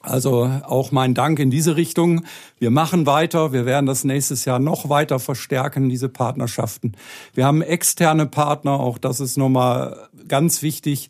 Also 0.00 0.44
auch 0.64 0.92
mein 0.92 1.14
Dank 1.14 1.40
in 1.40 1.50
diese 1.50 1.76
Richtung. 1.76 2.24
Wir 2.58 2.70
machen 2.70 3.04
weiter. 3.04 3.52
Wir 3.52 3.66
werden 3.66 3.86
das 3.86 4.04
nächstes 4.04 4.44
Jahr 4.44 4.60
noch 4.60 4.88
weiter 4.88 5.18
verstärken, 5.18 5.88
diese 5.88 6.08
Partnerschaften. 6.08 6.92
Wir 7.34 7.44
haben 7.44 7.62
externe 7.62 8.26
Partner. 8.26 8.78
Auch 8.78 8.98
das 8.98 9.18
ist 9.18 9.36
nochmal 9.36 10.08
ganz 10.28 10.62
wichtig. 10.62 11.08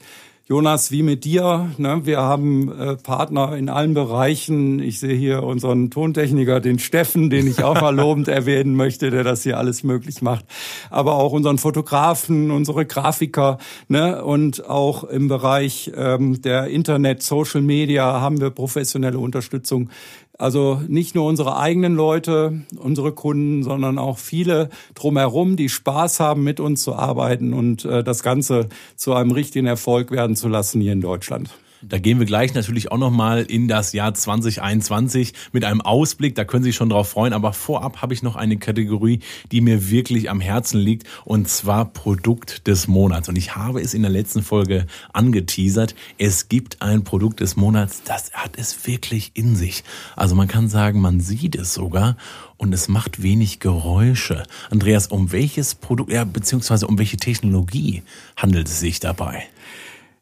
Jonas, 0.51 0.91
wie 0.91 1.03
mit 1.03 1.27
dir? 1.27 1.69
Ne? 1.77 2.07
Wir 2.07 2.21
haben 2.23 2.73
äh, 2.73 2.97
Partner 2.97 3.55
in 3.55 3.69
allen 3.69 3.93
Bereichen. 3.93 4.79
Ich 4.79 4.99
sehe 4.99 5.15
hier 5.15 5.43
unseren 5.43 5.91
Tontechniker, 5.91 6.61
den 6.61 6.79
Steffen, 6.79 7.29
den 7.29 7.47
ich 7.47 7.63
auch 7.63 7.79
mal 7.79 7.95
lobend 7.95 8.29
erwähnen 8.29 8.75
möchte, 8.75 9.11
der 9.11 9.25
das 9.25 9.43
hier 9.43 9.59
alles 9.59 9.83
möglich 9.83 10.23
macht. 10.23 10.47
Aber 10.89 11.17
auch 11.17 11.33
unseren 11.33 11.59
Fotografen, 11.59 12.51
unsere 12.51 12.87
Grafiker. 12.87 13.59
Ne? 13.89 14.25
Und 14.25 14.65
auch 14.67 15.05
im 15.05 15.29
Bereich 15.29 15.93
ähm, 15.95 16.41
der 16.41 16.69
Internet, 16.69 17.23
Social 17.23 17.61
Media 17.61 18.19
haben 18.19 18.41
wir 18.41 18.49
professionelle 18.49 19.19
Unterstützung. 19.19 19.91
Also 20.38 20.81
nicht 20.87 21.16
nur 21.16 21.27
unsere 21.27 21.59
eigenen 21.59 21.96
Leute, 21.96 22.61
unsere 22.77 23.11
Kunden, 23.11 23.64
sondern 23.64 23.98
auch 23.98 24.18
viele 24.18 24.70
drumherum, 24.94 25.57
die 25.57 25.68
Spaß 25.68 26.20
haben, 26.20 26.44
mit 26.44 26.61
uns 26.61 26.83
zu 26.83 26.94
arbeiten 26.94 27.53
und 27.53 27.85
äh, 27.85 28.05
das 28.05 28.22
Ganze 28.22 28.68
zu 28.94 29.14
einem 29.14 29.33
richtigen 29.33 29.66
Erfolg 29.66 30.12
werden 30.12 30.37
zu 30.37 30.46
lassen 30.46 30.81
hier 30.81 30.92
in 30.92 31.01
Deutschland. 31.01 31.51
Da 31.81 31.99
gehen 31.99 32.19
wir 32.19 32.27
gleich 32.27 32.55
natürlich 32.55 32.91
auch 32.91 32.99
nochmal 32.99 33.43
in 33.43 33.69
das 33.69 33.93
Jahr 33.93 34.12
2021 34.12 35.33
mit 35.53 35.64
einem 35.64 35.81
Ausblick. 35.81 36.35
Da 36.35 36.45
können 36.45 36.64
Sie 36.64 36.71
sich 36.71 36.77
schon 36.77 36.88
drauf 36.88 37.11
freuen. 37.11 37.33
Aber 37.33 37.53
vorab 37.53 38.03
habe 38.03 38.14
ich 38.14 38.23
noch 38.23 38.35
eine 38.35 38.57
Kategorie, 38.57 39.21
die 39.53 39.61
mir 39.61 39.88
wirklich 39.88 40.29
am 40.29 40.41
Herzen 40.41 40.81
liegt. 40.81 41.07
Und 41.25 41.49
zwar 41.49 41.85
Produkt 41.85 42.67
des 42.67 42.88
Monats. 42.88 43.29
Und 43.29 43.38
ich 43.38 43.55
habe 43.55 43.81
es 43.81 43.95
in 43.95 44.03
der 44.03 44.11
letzten 44.11 44.43
Folge 44.43 44.87
angeteasert. 45.12 45.95
Es 46.19 46.49
gibt 46.49 46.83
ein 46.83 47.05
Produkt 47.05 47.41
des 47.41 47.55
Monats, 47.57 48.03
das 48.05 48.33
hat 48.33 48.53
es 48.57 48.87
wirklich 48.87 49.33
in 49.35 49.55
sich. 49.55 49.85
Also 50.17 50.35
man 50.35 50.49
kann 50.49 50.69
sagen, 50.69 51.01
man 51.01 51.21
sieht 51.21 51.55
es 51.55 51.75
sogar 51.75 52.17
und 52.57 52.73
es 52.75 52.88
macht 52.88 53.23
wenig 53.23 53.61
Geräusche. 53.61 54.43
Andreas, 54.71 55.07
um 55.07 55.31
welches 55.33 55.75
Produkt, 55.75 56.12
ja, 56.12 56.25
beziehungsweise 56.25 56.87
um 56.87 56.99
welche 56.99 57.19
Technologie 57.19 58.03
handelt 58.37 58.69
es 58.69 58.81
sich 58.81 59.01
dabei? 59.01 59.45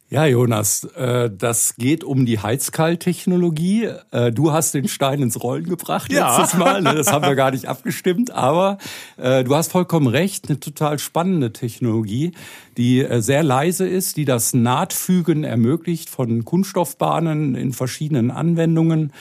Ja, 0.08 0.24
Jonas, 0.24 0.84
äh, 0.94 1.28
das 1.36 1.74
geht 1.74 2.04
um 2.04 2.26
die 2.26 2.38
Heizkalttechnologie. 2.38 3.90
Äh, 4.12 4.30
du 4.30 4.52
hast 4.52 4.74
den 4.74 4.86
Stein 4.86 5.20
ins 5.20 5.42
Rollen 5.42 5.64
gebracht 5.64 6.12
ja. 6.12 6.38
letztes 6.38 6.56
Mal. 6.56 6.80
Ne? 6.80 6.94
Das 6.94 7.10
haben 7.10 7.26
wir 7.26 7.34
gar 7.34 7.50
nicht 7.50 7.66
abgestimmt, 7.66 8.30
aber 8.30 8.78
äh, 9.16 9.42
du 9.42 9.56
hast 9.56 9.72
vollkommen 9.72 10.06
recht. 10.06 10.48
Eine 10.48 10.60
total 10.60 11.00
spannende 11.00 11.52
Technologie, 11.52 12.32
die 12.76 13.04
sehr 13.18 13.42
leise 13.42 13.88
ist, 13.88 14.16
die 14.16 14.24
das 14.24 14.54
Nahtfügen 14.54 15.42
ermöglicht 15.42 16.08
von 16.08 16.44
Kunststoffbahnen 16.44 17.56
in 17.56 17.72
verschiedenen 17.72 18.30
Anwendungen. 18.30 19.12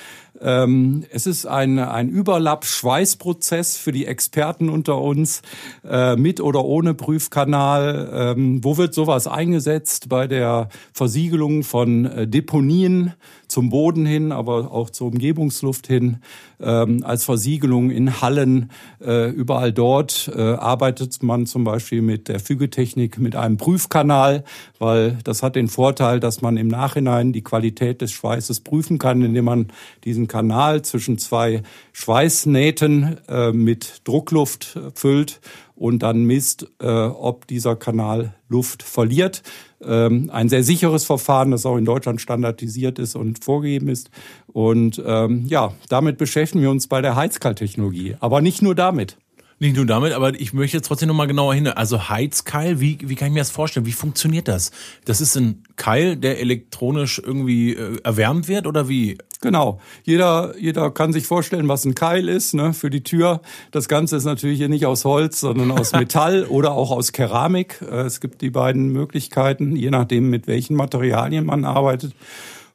Ähm, 0.46 1.06
es 1.10 1.26
ist 1.26 1.48
ein, 1.48 1.80
ein 1.80 2.08
Überlapp-Schweißprozess 2.10 3.78
für 3.78 3.92
die 3.92 4.06
Experten 4.06 4.70
unter 4.70 5.02
uns, 5.02 5.42
äh, 5.84 6.16
mit 6.16 6.40
oder 6.40 6.64
ohne 6.64 6.94
Prüfkanal. 6.94 8.10
Ähm, 8.14 8.64
wo 8.64 8.78
wird 8.78 8.94
sowas 8.94 9.26
eingesetzt? 9.26 10.08
Bei 10.08 10.28
der 10.28 10.70
Versiegelung 10.94 11.64
von 11.64 12.06
äh, 12.06 12.28
Deponien 12.28 13.14
zum 13.56 13.70
Boden 13.70 14.06
hin, 14.06 14.34
aber 14.34 14.70
auch 14.74 14.90
zur 14.90 15.08
Umgebungsluft 15.08 15.88
hin, 15.88 16.18
ähm, 16.60 17.06
als 17.06 17.24
Versiegelung 17.24 17.90
in 17.90 18.20
Hallen. 18.20 18.70
Äh, 19.02 19.30
überall 19.30 19.72
dort 19.72 20.30
äh, 20.36 20.42
arbeitet 20.42 21.24
man 21.24 21.46
zum 21.46 21.64
Beispiel 21.64 22.02
mit 22.02 22.28
der 22.28 22.42
Fügetechnik 22.42 23.18
mit 23.18 23.38
einem 23.38 23.56
Prüfkanal, 23.56 24.44
weil 24.78 25.20
das 25.24 25.42
hat 25.42 25.56
den 25.56 25.70
Vorteil, 25.70 26.20
dass 26.20 26.42
man 26.42 26.58
im 26.58 26.68
Nachhinein 26.68 27.32
die 27.32 27.44
Qualität 27.44 28.02
des 28.02 28.12
Schweißes 28.12 28.60
prüfen 28.60 29.00
kann, 29.00 29.22
indem 29.22 29.46
man 29.46 29.68
diesen 30.04 30.28
Kanal 30.28 30.82
zwischen 30.82 31.18
zwei 31.18 31.64
Schweißnähten 31.94 33.20
äh, 33.30 33.54
mit 33.54 34.02
Druckluft 34.04 34.78
füllt 34.96 35.40
und 35.76 36.00
dann 36.00 36.24
misst, 36.24 36.68
äh, 36.82 36.88
ob 36.88 37.48
dieser 37.48 37.76
Kanal 37.76 38.34
Luft 38.48 38.84
verliert. 38.84 39.44
Ähm, 39.84 40.30
ein 40.32 40.50
sehr 40.50 40.64
sicheres 40.64 41.06
Verfahren, 41.06 41.52
das 41.52 41.66
auch 41.66 41.78
in 41.78 41.86
Deutschland 41.86 42.22
standardisiert 42.22 42.98
ist 42.98 43.16
und 43.16 43.44
vorgegeben 43.44 43.90
ist. 43.90 44.10
Und 44.48 45.02
ähm, 45.06 45.46
ja, 45.48 45.74
damit 45.90 46.18
beschäftigen 46.18 46.62
wir 46.62 46.72
uns 46.72 46.88
bei 46.88 47.02
der 47.02 47.16
Heizkalttechnologie. 47.16 48.16
Aber 48.20 48.42
nicht 48.42 48.62
nur 48.62 48.76
damit. 48.76 49.18
Nicht 49.58 49.78
nur 49.78 49.86
damit, 49.86 50.12
aber 50.12 50.38
ich 50.38 50.54
möchte 50.54 50.76
jetzt 50.76 50.88
trotzdem 50.88 51.08
nochmal 51.08 51.28
genauer 51.28 51.54
hin. 51.54 51.68
Also 51.68 52.10
Heizkeil, 52.10 52.82
wie, 52.82 52.98
wie 53.02 53.16
kann 53.16 53.30
ich 53.30 53.34
mir 53.34 53.40
das 53.40 53.52
vorstellen? 53.52 53.86
Wie 53.86 53.94
funktioniert 53.94 54.50
das? 54.50 54.72
Das 55.06 55.22
ist 55.22 55.38
ein 55.38 55.64
Keil, 55.78 56.18
der 56.18 56.42
elektronisch 56.42 57.22
irgendwie 57.24 57.74
äh, 57.74 57.98
erwärmt 58.04 58.50
wird 58.50 58.68
oder 58.68 58.90
wie? 58.90 59.18
Genau. 59.40 59.80
Jeder, 60.04 60.56
jeder 60.60 60.92
kann 60.92 61.14
sich 61.14 61.26
vorstellen, 61.26 61.70
was 61.70 61.86
ein 61.86 61.96
Keil 61.96 62.28
ist 62.28 62.54
ne, 62.54 62.74
für 62.74 62.90
die 62.90 63.04
Tür. 63.04 63.42
Das 63.72 63.88
Ganze 63.88 64.18
ist 64.18 64.26
natürlich 64.26 64.58
hier 64.58 64.70
nicht 64.70 64.86
aus 64.86 65.06
Holz, 65.06 65.40
sondern 65.40 65.72
aus 65.72 65.92
Metall 65.94 66.44
oder 66.46 66.74
auch 66.74 66.92
aus 66.92 67.14
Keramik. 67.14 67.82
Äh, 67.82 68.02
es 68.02 68.20
gibt 68.20 68.42
die 68.42 68.50
beiden 68.50 68.90
Möglichkeiten, 68.90 69.78
je 69.78 69.90
nachdem, 69.90 70.30
mit 70.30 70.48
welchen 70.48 70.76
Materialien 70.76 71.46
man 71.46 71.64
arbeitet. 71.64 72.14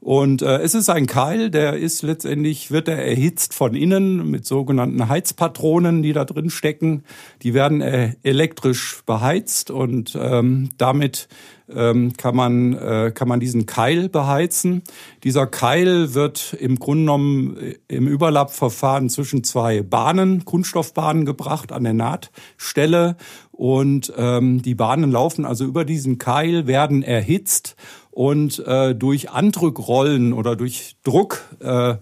Und 0.00 0.40
äh, 0.40 0.58
es 0.58 0.74
ist 0.74 0.88
ein 0.88 1.06
Keil, 1.06 1.50
der 1.50 1.74
ist 1.74 2.00
letztendlich, 2.00 2.70
wird 2.70 2.88
er 2.88 3.04
erhitzt 3.04 3.52
von 3.52 3.74
innen 3.74 4.30
mit 4.30 4.46
sogenannten 4.46 5.08
Heizpatronen, 5.08 6.02
die 6.02 6.14
da 6.14 6.24
drin 6.24 6.48
stecken. 6.48 7.04
Die 7.42 7.52
werden 7.52 7.82
äh, 7.82 8.14
elektrisch 8.22 9.02
beheizt 9.04 9.70
und 9.70 10.16
ähm, 10.18 10.70
damit 10.78 11.28
ähm, 11.74 12.12
kann, 12.16 12.37
man, 12.37 12.72
äh, 12.74 13.12
kann 13.14 13.28
man 13.28 13.40
diesen 13.40 13.66
Keil 13.66 14.09
beheizen. 14.09 14.83
Dieser 15.24 15.46
Keil 15.46 16.14
wird 16.14 16.56
im 16.59 16.78
Grunde 16.78 17.02
genommen 17.02 17.56
äh, 17.56 17.76
im 17.88 18.06
Überlappverfahren 18.06 19.09
zwischen 19.09 19.44
zwei 19.44 19.83
Bahnen, 19.83 20.44
Kunststoffbahnen 20.44 21.24
gebracht 21.24 21.72
an 21.72 21.85
der 21.85 21.94
Nahtstelle. 21.94 23.16
Und 23.52 24.12
ähm, 24.16 24.62
die 24.62 24.74
Bahnen 24.74 25.11
laufen 25.11 25.44
also 25.44 25.64
über 25.64 25.85
diesen 25.85 26.18
Keil, 26.18 26.66
werden 26.66 27.02
erhitzt 27.02 27.76
und 28.11 28.59
äh, 28.66 28.94
durch 28.94 29.30
Andrückrollen 29.30 30.33
oder 30.33 30.56
durch 30.56 30.96
Druck, 31.04 31.42
äh, 31.61 31.96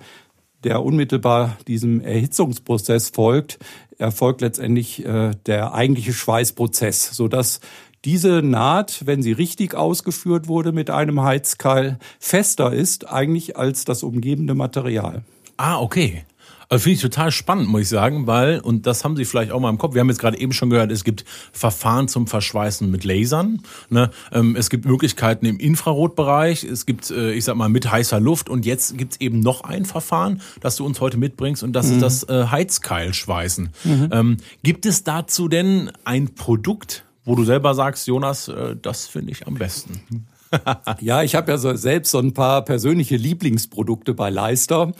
der 0.65 0.83
unmittelbar 0.83 1.57
diesem 1.67 2.01
Erhitzungsprozess 2.01 3.11
folgt, 3.11 3.59
erfolgt 3.99 4.41
letztendlich 4.41 5.05
äh, 5.05 5.33
der 5.47 5.75
eigentliche 5.75 6.13
Schweißprozess, 6.13 7.11
sodass 7.11 7.61
diese 8.05 8.43
Naht, 8.43 9.07
wenn 9.07 9.23
sie 9.23 9.33
richtig 9.33 9.75
ausgeführt 9.75 10.49
wurde 10.49 10.73
mit 10.73 10.91
einem 10.91 11.23
Heizkeil, 11.23 11.99
fester 12.19 12.73
ist 12.73 13.09
eigentlich 13.09 13.57
als 13.57 13.85
das 13.85 14.03
umgebende 14.03 14.55
Material. 14.55 15.23
Ah, 15.57 15.79
okay. 15.81 16.25
Also 16.71 16.83
finde 16.83 16.97
ich 16.97 17.01
total 17.01 17.31
spannend, 17.31 17.69
muss 17.69 17.83
ich 17.83 17.89
sagen, 17.89 18.27
weil, 18.27 18.61
und 18.61 18.87
das 18.87 19.03
haben 19.03 19.17
Sie 19.17 19.25
vielleicht 19.25 19.53
auch 19.53 19.61
mal 19.61 19.71
im 19.71 19.79
Kopf, 19.79 19.95
wir 19.95 20.01
haben 20.01 20.11
jetzt 20.11 20.19
gerade 20.19 20.39
eben 20.39 20.53
schon 20.53 20.69
gehört, 20.69 20.93
es 20.93 21.03
gibt 21.03 21.25
Verfahren 21.51 22.09
zum 22.09 22.27
Verschweißen 22.27 22.91
mit 22.91 23.05
Lasern. 23.05 23.63
Ne? 23.89 24.11
Ähm, 24.33 24.55
es 24.55 24.69
gibt 24.69 24.85
Möglichkeiten 24.85 25.47
im 25.47 25.59
Infrarotbereich, 25.59 26.65
es 26.65 26.85
gibt, 26.85 27.11
äh, 27.11 27.33
ich 27.33 27.45
sag 27.45 27.57
mal, 27.57 27.71
mit 27.71 27.91
heißer 27.91 28.21
Luft 28.21 28.51
und 28.51 28.67
jetzt 28.67 28.99
gibt's 28.99 29.17
eben 29.19 29.41
noch 29.41 29.63
ein 29.65 29.87
Verfahren, 29.87 30.43
das 30.61 30.77
du 30.77 30.85
uns 30.85 31.01
heute 31.01 31.17
mitbringst 31.17 31.63
und 31.63 31.73
das 31.73 31.87
mhm. 31.87 31.95
ist 31.95 32.03
das 32.03 32.29
äh, 32.29 32.47
Heizkeilschweißen. 32.49 33.71
Mhm. 33.85 34.09
Ähm, 34.13 34.37
gibt 34.63 34.85
es 34.85 35.05
dazu 35.05 35.49
denn 35.49 35.91
ein 36.05 36.35
Produkt, 36.35 37.05
wo 37.29 37.35
du 37.35 37.45
selber 37.45 37.75
sagst, 37.75 38.07
Jonas, 38.07 38.49
äh, 38.49 38.75
das 38.81 39.07
finde 39.07 39.33
ich 39.33 39.47
am 39.47 39.55
besten? 39.55 40.27
ja, 41.01 41.23
ich 41.23 41.35
habe 41.35 41.53
ja 41.53 41.59
so 41.59 41.75
selbst 41.77 42.11
so 42.11 42.19
ein 42.19 42.33
paar 42.33 42.65
persönliche 42.65 43.17
Lieblingsprodukte 43.17 44.15
bei 44.15 44.31
Leister. 44.31 44.93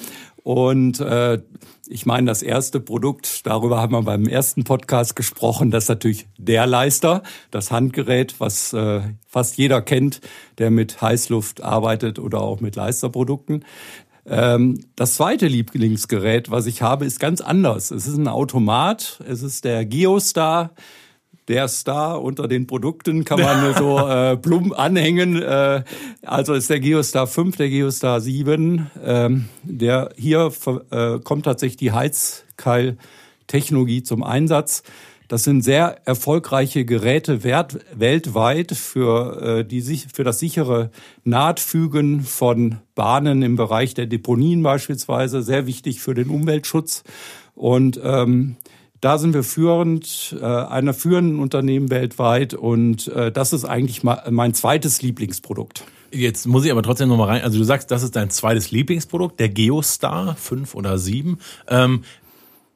Und 0.43 1.01
äh, 1.01 1.41
ich 1.89 2.05
meine, 2.05 2.27
das 2.27 2.43
erste 2.43 2.81
Produkt, 2.81 3.47
darüber 3.47 3.81
haben 3.81 3.93
wir 3.93 4.03
beim 4.03 4.27
ersten 4.27 4.65
Podcast 4.65 5.17
gesprochen, 5.17 5.71
das 5.71 5.85
ist 5.85 5.89
natürlich 5.89 6.27
der 6.37 6.67
Leister, 6.67 7.23
das 7.51 7.71
Handgerät, 7.71 8.35
was 8.41 8.75
äh, 8.75 9.01
fast 9.27 9.57
jeder 9.57 9.81
kennt, 9.81 10.21
der 10.59 10.71
mit 10.71 11.01
Heißluft 11.01 11.63
arbeitet 11.63 12.19
oder 12.19 12.43
auch 12.43 12.61
mit 12.61 12.77
Leisterprodukten. 12.77 13.65
Ähm, 14.27 14.85
das 14.97 15.15
zweite 15.15 15.47
Lieblingsgerät, 15.47 16.51
was 16.51 16.67
ich 16.67 16.83
habe, 16.83 17.07
ist 17.07 17.21
ganz 17.21 17.41
anders. 17.41 17.91
Es 17.91 18.07
ist 18.07 18.19
ein 18.19 18.29
Automat, 18.29 19.23
es 19.27 19.43
ist 19.43 19.65
der 19.65 19.87
Geostar 19.87 20.73
der 21.49 21.69
Star 21.69 22.23
unter 22.23 22.47
den 22.47 22.67
Produkten 22.67 23.25
kann 23.25 23.41
man 23.41 23.75
so 23.75 23.99
äh, 24.09 24.37
plump 24.37 24.79
anhängen. 24.79 25.43
Äh, 25.43 25.85
also 26.23 26.53
ist 26.55 26.71
der 26.71 26.79
Geostar 26.81 27.27
5, 27.27 27.57
der 27.57 27.71
Geostar 27.71 28.21
7. 28.21 28.91
Ähm, 29.05 29.49
der 29.63 30.11
hier 30.17 30.53
äh, 30.91 31.19
kommt 31.19 31.47
tatsächlich 31.47 31.79
die 31.79 31.93
Heizkeil-Technologie 31.93 34.03
zum 34.03 34.23
Einsatz. 34.23 34.83
Das 35.29 35.45
sind 35.45 35.63
sehr 35.63 36.01
erfolgreiche 36.07 36.87
Geräte 36.87 37.45
wert, 37.45 37.79
weltweit 37.95 38.73
für, 38.73 39.59
äh, 39.59 39.65
die, 39.65 39.83
für 39.83 40.25
das 40.25 40.39
sichere 40.39 40.91
Nahtfügen 41.25 42.23
von 42.23 42.79
Bahnen 42.95 43.43
im 43.43 43.57
Bereich 43.57 43.93
der 43.93 44.07
Deponien 44.07 44.63
beispielsweise, 44.63 45.43
sehr 45.43 45.67
wichtig 45.67 46.01
für 46.01 46.15
den 46.15 46.31
Umweltschutz. 46.31 47.05
Und 47.55 48.01
ähm, 48.03 48.57
da 49.01 49.19
sind 49.19 49.35
wir 49.35 49.45
führend, 49.45 50.37
äh, 50.41 50.45
einer 50.45 50.95
führenden 50.95 51.39
Unternehmen 51.39 51.91
weltweit 51.91 52.55
und 52.55 53.09
äh, 53.09 53.31
das 53.31 53.53
ist 53.53 53.65
eigentlich 53.65 54.03
mein 54.03 54.55
zweites 54.55 55.03
Lieblingsprodukt. 55.03 55.85
Jetzt 56.11 56.47
muss 56.47 56.65
ich 56.65 56.73
aber 56.73 56.83
trotzdem 56.83 57.09
noch 57.09 57.19
mal 57.19 57.27
rein. 57.27 57.43
Also 57.43 57.59
du 57.59 57.65
sagst, 57.65 57.91
das 57.91 58.03
ist 58.03 58.17
dein 58.17 58.31
zweites 58.31 58.71
Lieblingsprodukt, 58.71 59.39
der 59.39 59.51
Geostar 59.51 60.37
5 60.37 60.75
oder 60.75 60.99
7. 60.99 61.39
Ähm, 61.69 62.03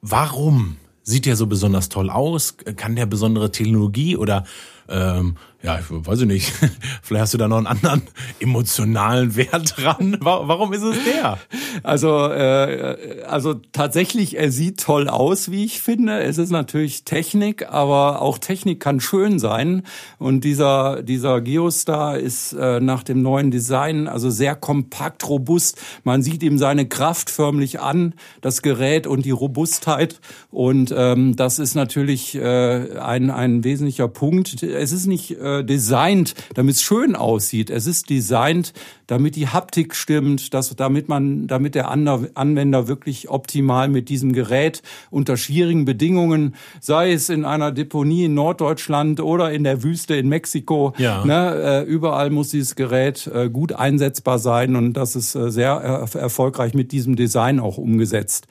warum 0.01 0.77
sieht 1.01 1.25
der 1.25 1.35
so 1.35 1.47
besonders 1.47 1.89
toll 1.89 2.09
aus? 2.09 2.57
Kann 2.75 2.95
der 2.95 3.07
besondere 3.07 3.51
Technologie 3.51 4.17
oder 4.17 4.45
ähm, 4.89 5.37
ja, 5.63 5.79
ich 5.79 5.85
weiß 5.89 6.19
ich 6.21 6.27
nicht, 6.27 6.51
vielleicht 7.01 7.21
hast 7.21 7.33
du 7.33 7.37
da 7.37 7.47
noch 7.47 7.57
einen 7.57 7.67
anderen 7.67 8.01
emotionalen 8.41 9.37
Wert 9.37 9.75
dran. 9.77 10.17
Warum 10.19 10.73
ist 10.73 10.83
es 10.83 10.97
der? 11.05 11.37
Also, 11.83 12.27
äh, 12.27 13.23
also 13.25 13.53
tatsächlich, 13.71 14.37
er 14.37 14.51
sieht 14.51 14.81
toll 14.81 15.07
aus, 15.07 15.51
wie 15.51 15.63
ich 15.63 15.81
finde. 15.81 16.19
Es 16.19 16.37
ist 16.37 16.49
natürlich 16.49 17.05
Technik, 17.05 17.69
aber 17.69 18.21
auch 18.21 18.39
Technik 18.39 18.81
kann 18.81 18.99
schön 18.99 19.39
sein. 19.39 19.83
Und 20.19 20.43
dieser, 20.43 21.01
dieser 21.01 21.39
Geostar 21.39 22.17
ist 22.17 22.51
äh, 22.51 22.81
nach 22.81 23.03
dem 23.03 23.21
neuen 23.21 23.49
Design 23.49 24.09
also 24.09 24.29
sehr 24.29 24.55
kompakt, 24.55 25.29
robust. 25.29 25.81
Man 26.03 26.23
sieht 26.23 26.43
ihm 26.43 26.57
seine 26.57 26.89
Kraft 26.89 27.29
förmlich 27.29 27.79
an, 27.79 28.15
das 28.41 28.63
Gerät 28.63 29.07
und 29.07 29.23
die 29.23 29.31
Robustheit. 29.31 30.19
Und 30.51 30.93
ähm, 30.95 31.37
das 31.37 31.57
ist 31.57 31.75
natürlich 31.75 32.35
äh, 32.35 32.97
ein, 32.99 33.31
ein 33.31 33.63
wesentlicher 33.63 34.09
Punkt. 34.09 34.61
Es 34.73 34.91
ist 34.91 35.05
nicht 35.07 35.31
äh, 35.31 35.53
äh, 35.53 35.63
designt, 35.63 36.35
damit 36.53 36.75
es 36.75 36.81
schön 36.81 37.15
aussieht. 37.15 37.69
Es 37.69 37.87
ist 37.87 38.09
designt, 38.09 38.73
damit 39.07 39.35
die 39.35 39.47
Haptik 39.47 39.95
stimmt, 39.95 40.53
dass, 40.53 40.75
damit 40.75 41.09
man, 41.09 41.47
damit 41.47 41.75
der 41.75 41.89
Anwender 41.89 42.87
wirklich 42.87 43.29
optimal 43.29 43.87
mit 43.89 44.09
diesem 44.09 44.33
Gerät 44.33 44.81
unter 45.09 45.37
schwierigen 45.37 45.85
Bedingungen, 45.85 46.55
sei 46.79 47.11
es 47.11 47.29
in 47.29 47.45
einer 47.45 47.71
Deponie 47.71 48.25
in 48.25 48.33
Norddeutschland 48.33 49.19
oder 49.19 49.51
in 49.51 49.63
der 49.63 49.83
Wüste 49.83 50.15
in 50.15 50.29
Mexiko, 50.29 50.93
ja. 50.97 51.25
ne, 51.25 51.83
äh, 51.83 51.83
überall 51.83 52.29
muss 52.29 52.49
dieses 52.49 52.75
Gerät 52.75 53.27
äh, 53.27 53.49
gut 53.49 53.73
einsetzbar 53.73 54.39
sein 54.39 54.75
und 54.75 54.93
das 54.93 55.15
ist 55.15 55.35
äh, 55.35 55.51
sehr 55.51 55.71
erfolgreich 55.71 56.73
mit 56.73 56.91
diesem 56.91 57.15
Design 57.15 57.59
auch 57.59 57.77
umgesetzt. 57.77 58.47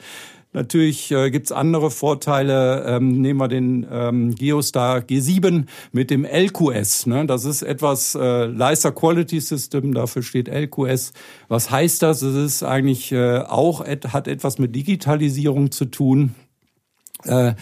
Natürlich 0.55 1.11
äh, 1.11 1.31
gibt's 1.31 1.51
andere 1.51 1.91
Vorteile. 1.91 2.85
Ähm, 2.87 3.21
nehmen 3.23 3.41
wir 3.41 3.49
den 3.49 3.87
ähm, 3.91 4.35
Geostar 4.35 4.99
G7 4.99 5.65
mit 5.93 6.11
dem 6.11 6.27
LQS. 6.27 7.07
Ne? 7.07 7.27
Das 7.27 7.47
ist 7.47 7.63
etwas 7.63 8.15
äh, 8.15 8.45
Leiser 8.45 8.93
Quality 8.93 9.41
System, 9.41 9.95
dafür 9.95 10.23
steht 10.23 10.49
LQS. 10.49 11.15
Was 11.49 11.71
heißt 11.71 12.03
das? 12.03 12.21
Es 12.21 12.35
ist 12.35 12.63
eigentlich 12.63 13.13
äh, 13.13 13.39
auch, 13.39 13.85
et, 13.85 14.13
hat 14.13 14.29
etwas 14.29 14.59
mit 14.59 14.77
Digitalisierung 14.77 15.71
zu 15.71 15.87
tun. 15.87 16.35
Äh, 17.25 17.55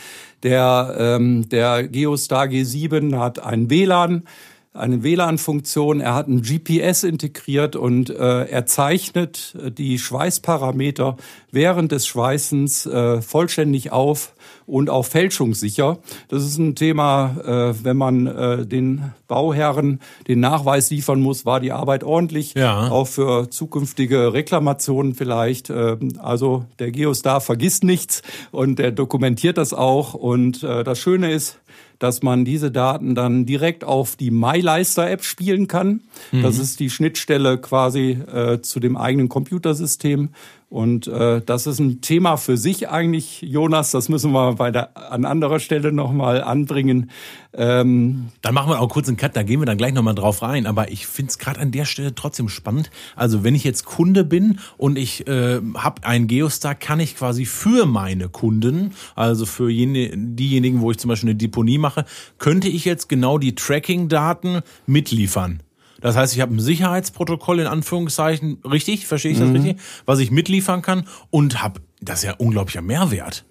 der, 0.43 0.97
ähm, 0.99 1.49
der 1.49 1.87
Geostar 1.87 2.47
G7 2.47 3.19
hat 3.19 3.39
ein 3.39 3.71
WLAN 3.71 4.25
eine 4.73 5.03
WLAN-Funktion, 5.03 6.01
er 6.01 6.15
hat 6.15 6.29
ein 6.29 6.43
GPS 6.43 7.03
integriert 7.03 7.75
und 7.75 8.09
äh, 8.09 8.45
er 8.45 8.67
zeichnet 8.67 9.57
äh, 9.61 9.73
die 9.73 9.99
Schweißparameter 9.99 11.17
während 11.51 11.91
des 11.91 12.07
Schweißens 12.07 12.87
äh, 12.87 13.21
vollständig 13.21 13.91
auf 13.91 14.33
und 14.67 14.89
auch 14.89 15.07
fälschungssicher. 15.07 15.99
Das 16.29 16.45
ist 16.45 16.59
ein 16.59 16.77
Thema, 16.77 17.73
äh, 17.73 17.85
wenn 17.85 17.97
man 17.97 18.29
äh, 18.29 18.65
den 18.65 19.13
Bauherren 19.27 19.99
den 20.29 20.39
Nachweis 20.39 20.91
liefern 20.91 21.21
muss, 21.21 21.45
war 21.45 21.59
die 21.59 21.73
Arbeit 21.73 22.05
ordentlich, 22.05 22.55
ja. 22.55 22.91
auch 22.91 23.09
für 23.09 23.51
zukünftige 23.51 24.33
Reklamationen 24.33 25.15
vielleicht. 25.15 25.71
Äh, 25.71 25.97
also 26.19 26.65
der 26.79 26.93
Geostar 26.93 27.41
vergisst 27.41 27.83
nichts 27.83 28.23
und 28.53 28.79
der 28.79 28.93
dokumentiert 28.93 29.59
das 29.59 29.75
auch. 29.75 30.15
Und 30.15 30.63
äh, 30.63 30.85
das 30.85 31.01
Schöne 31.01 31.33
ist, 31.33 31.59
dass 32.01 32.23
man 32.23 32.45
diese 32.45 32.73
Daten 32.73 33.15
dann 33.15 33.47
direkt 33.47 33.85
auf 33.85 34.17
die 34.17 34.33
MyLeister-App 34.33 35.23
spielen 35.23 35.69
kann. 35.69 36.01
Mhm. 36.33 36.43
Das 36.43 36.59
ist 36.59 36.81
die 36.81 36.91
Schnittstelle 36.91 37.59
quasi 37.59 38.19
äh, 38.33 38.61
zu 38.61 38.81
dem 38.81 38.97
eigenen 38.97 39.29
Computersystem. 39.29 40.31
Und 40.71 41.09
äh, 41.09 41.43
das 41.45 41.67
ist 41.67 41.81
ein 41.81 42.01
Thema 42.01 42.37
für 42.37 42.57
sich 42.57 42.89
eigentlich, 42.89 43.43
Jonas. 43.43 43.91
Das 43.91 44.09
müssen 44.09 44.31
wir 44.31 44.55
bei 44.55 44.71
der, 44.71 44.97
an 45.11 45.25
anderer 45.25 45.59
Stelle 45.59 45.93
nochmal 45.93 46.45
anbringen. 46.45 47.11
Ähm, 47.53 48.29
dann 48.41 48.55
machen 48.55 48.71
wir 48.71 48.81
auch 48.81 48.89
kurz 48.89 49.09
einen 49.09 49.17
Cut, 49.17 49.35
da 49.35 49.43
gehen 49.43 49.61
wir 49.61 49.67
dann 49.67 49.79
gleich 49.79 49.93
nochmal 49.93 50.15
drauf 50.15 50.43
rein. 50.43 50.67
Aber 50.67 50.93
ich 50.93 51.09
finde 51.09 51.31
es 51.31 51.39
gerade 51.39 51.59
an 51.59 51.73
der 51.73 51.87
Stelle 51.87 52.15
trotzdem 52.15 52.49
spannend. 52.49 52.93
Also 53.17 53.43
wenn 53.43 53.57
ich 53.57 53.65
jetzt 53.65 53.85
Kunde 53.85 54.23
bin 54.23 54.61
und 54.77 54.97
ich 54.97 55.27
äh, 55.27 55.61
habe 55.75 56.05
einen 56.05 56.29
Geostar, 56.29 56.77
kann 56.77 57.01
ich 57.01 57.17
quasi 57.17 57.47
für 57.47 57.85
meine 57.85 58.29
Kunden, 58.29 58.93
also 59.17 59.47
für 59.47 59.71
jene, 59.71 60.17
diejenigen, 60.17 60.83
wo 60.83 60.93
ich 60.93 60.99
zum 60.99 61.09
Beispiel 61.09 61.31
eine 61.31 61.37
Deponie 61.37 61.79
mache, 61.79 62.05
könnte 62.39 62.69
ich 62.69 62.85
jetzt 62.85 63.09
genau 63.09 63.39
die 63.39 63.57
Tracking-Daten 63.57 64.61
mitliefern. 64.87 65.65
Das 66.01 66.17
heißt, 66.17 66.35
ich 66.35 66.41
habe 66.41 66.55
ein 66.55 66.61
Sicherheitsprotokoll 66.61 67.61
in 67.61 67.67
Anführungszeichen, 67.67 68.59
richtig, 68.65 69.07
verstehe 69.07 69.33
ich 69.33 69.39
das 69.39 69.49
mhm. 69.49 69.57
richtig, 69.57 69.77
was 70.07 70.19
ich 70.19 70.31
mitliefern 70.31 70.83
kann 70.83 71.05
und 71.31 71.63
habe, 71.63 71.81
das 72.01 72.21
ist 72.21 72.25
ja 72.25 72.35
unglaublicher 72.35 72.83
Mehrwert. 72.83 73.45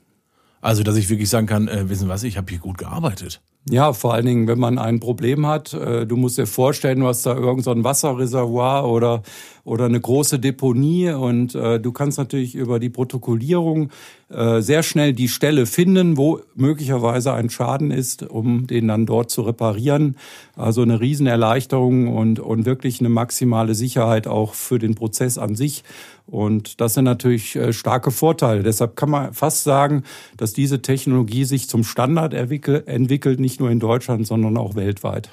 Also, 0.61 0.83
dass 0.83 0.97
ich 0.97 1.09
wirklich 1.09 1.29
sagen 1.29 1.47
kann, 1.47 1.67
äh, 1.67 1.89
wissen 1.89 2.09
was, 2.09 2.23
ich 2.23 2.37
habe 2.37 2.49
hier 2.49 2.59
gut 2.59 2.77
gearbeitet. 2.77 3.41
Ja, 3.69 3.93
vor 3.93 4.13
allen 4.13 4.25
Dingen, 4.25 4.47
wenn 4.47 4.57
man 4.57 4.79
ein 4.79 4.99
Problem 4.99 5.45
hat, 5.45 5.73
äh, 5.73 6.07
du 6.07 6.15
musst 6.15 6.37
dir 6.37 6.47
vorstellen, 6.47 7.01
du 7.01 7.07
hast 7.07 7.25
da 7.25 7.35
irgend 7.35 7.63
so 7.63 7.83
Wasserreservoir 7.83 8.89
oder, 8.89 9.21
oder 9.63 9.85
eine 9.85 9.99
große 9.99 10.39
Deponie 10.39 11.11
und 11.11 11.55
äh, 11.55 11.79
du 11.79 11.91
kannst 11.91 12.17
natürlich 12.17 12.55
über 12.55 12.79
die 12.79 12.89
Protokollierung 12.89 13.89
äh, 14.29 14.61
sehr 14.61 14.81
schnell 14.81 15.13
die 15.13 15.27
Stelle 15.27 15.65
finden, 15.65 16.17
wo 16.17 16.39
möglicherweise 16.55 17.33
ein 17.33 17.49
Schaden 17.49 17.91
ist, 17.91 18.23
um 18.23 18.65
den 18.65 18.87
dann 18.87 19.05
dort 19.05 19.29
zu 19.29 19.41
reparieren. 19.41 20.15
Also 20.55 20.81
eine 20.81 20.99
Riesenerleichterung 20.99 22.07
und, 22.07 22.39
und 22.39 22.65
wirklich 22.65 23.01
eine 23.01 23.09
maximale 23.09 23.75
Sicherheit 23.75 24.25
auch 24.25 24.53
für 24.53 24.79
den 24.79 24.95
Prozess 24.95 25.37
an 25.37 25.55
sich. 25.55 25.83
Und 26.29 26.79
das 26.79 26.93
sind 26.93 27.05
natürlich 27.05 27.55
äh, 27.55 27.73
starke 27.73 28.11
Vorteile. 28.11 28.61
Deshalb 28.61 28.95
kann 28.95 29.09
man 29.09 29.33
fast 29.33 29.63
sagen, 29.63 30.03
dass 30.37 30.53
diese 30.53 30.81
Technologie 30.81 31.43
sich 31.43 31.67
zum 31.67 31.83
Standard 31.83 32.33
entwickelt, 32.33 33.39
nicht 33.39 33.59
nur 33.59 33.71
in 33.71 33.79
Deutschland, 33.79 34.27
sondern 34.27 34.57
auch 34.57 34.75
weltweit. 34.75 35.29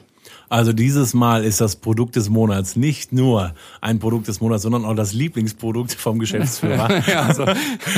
Also 0.48 0.72
dieses 0.72 1.14
Mal 1.14 1.44
ist 1.44 1.60
das 1.60 1.76
Produkt 1.76 2.16
des 2.16 2.30
Monats 2.30 2.76
nicht 2.76 3.12
nur 3.12 3.54
ein 3.80 3.98
Produkt 3.98 4.28
des 4.28 4.40
Monats, 4.40 4.62
sondern 4.62 4.84
auch 4.84 4.94
das 4.94 5.12
Lieblingsprodukt 5.12 5.94
vom 5.94 6.18
Geschäftsführer. 6.18 7.02
ja, 7.08 7.22
also, 7.22 7.44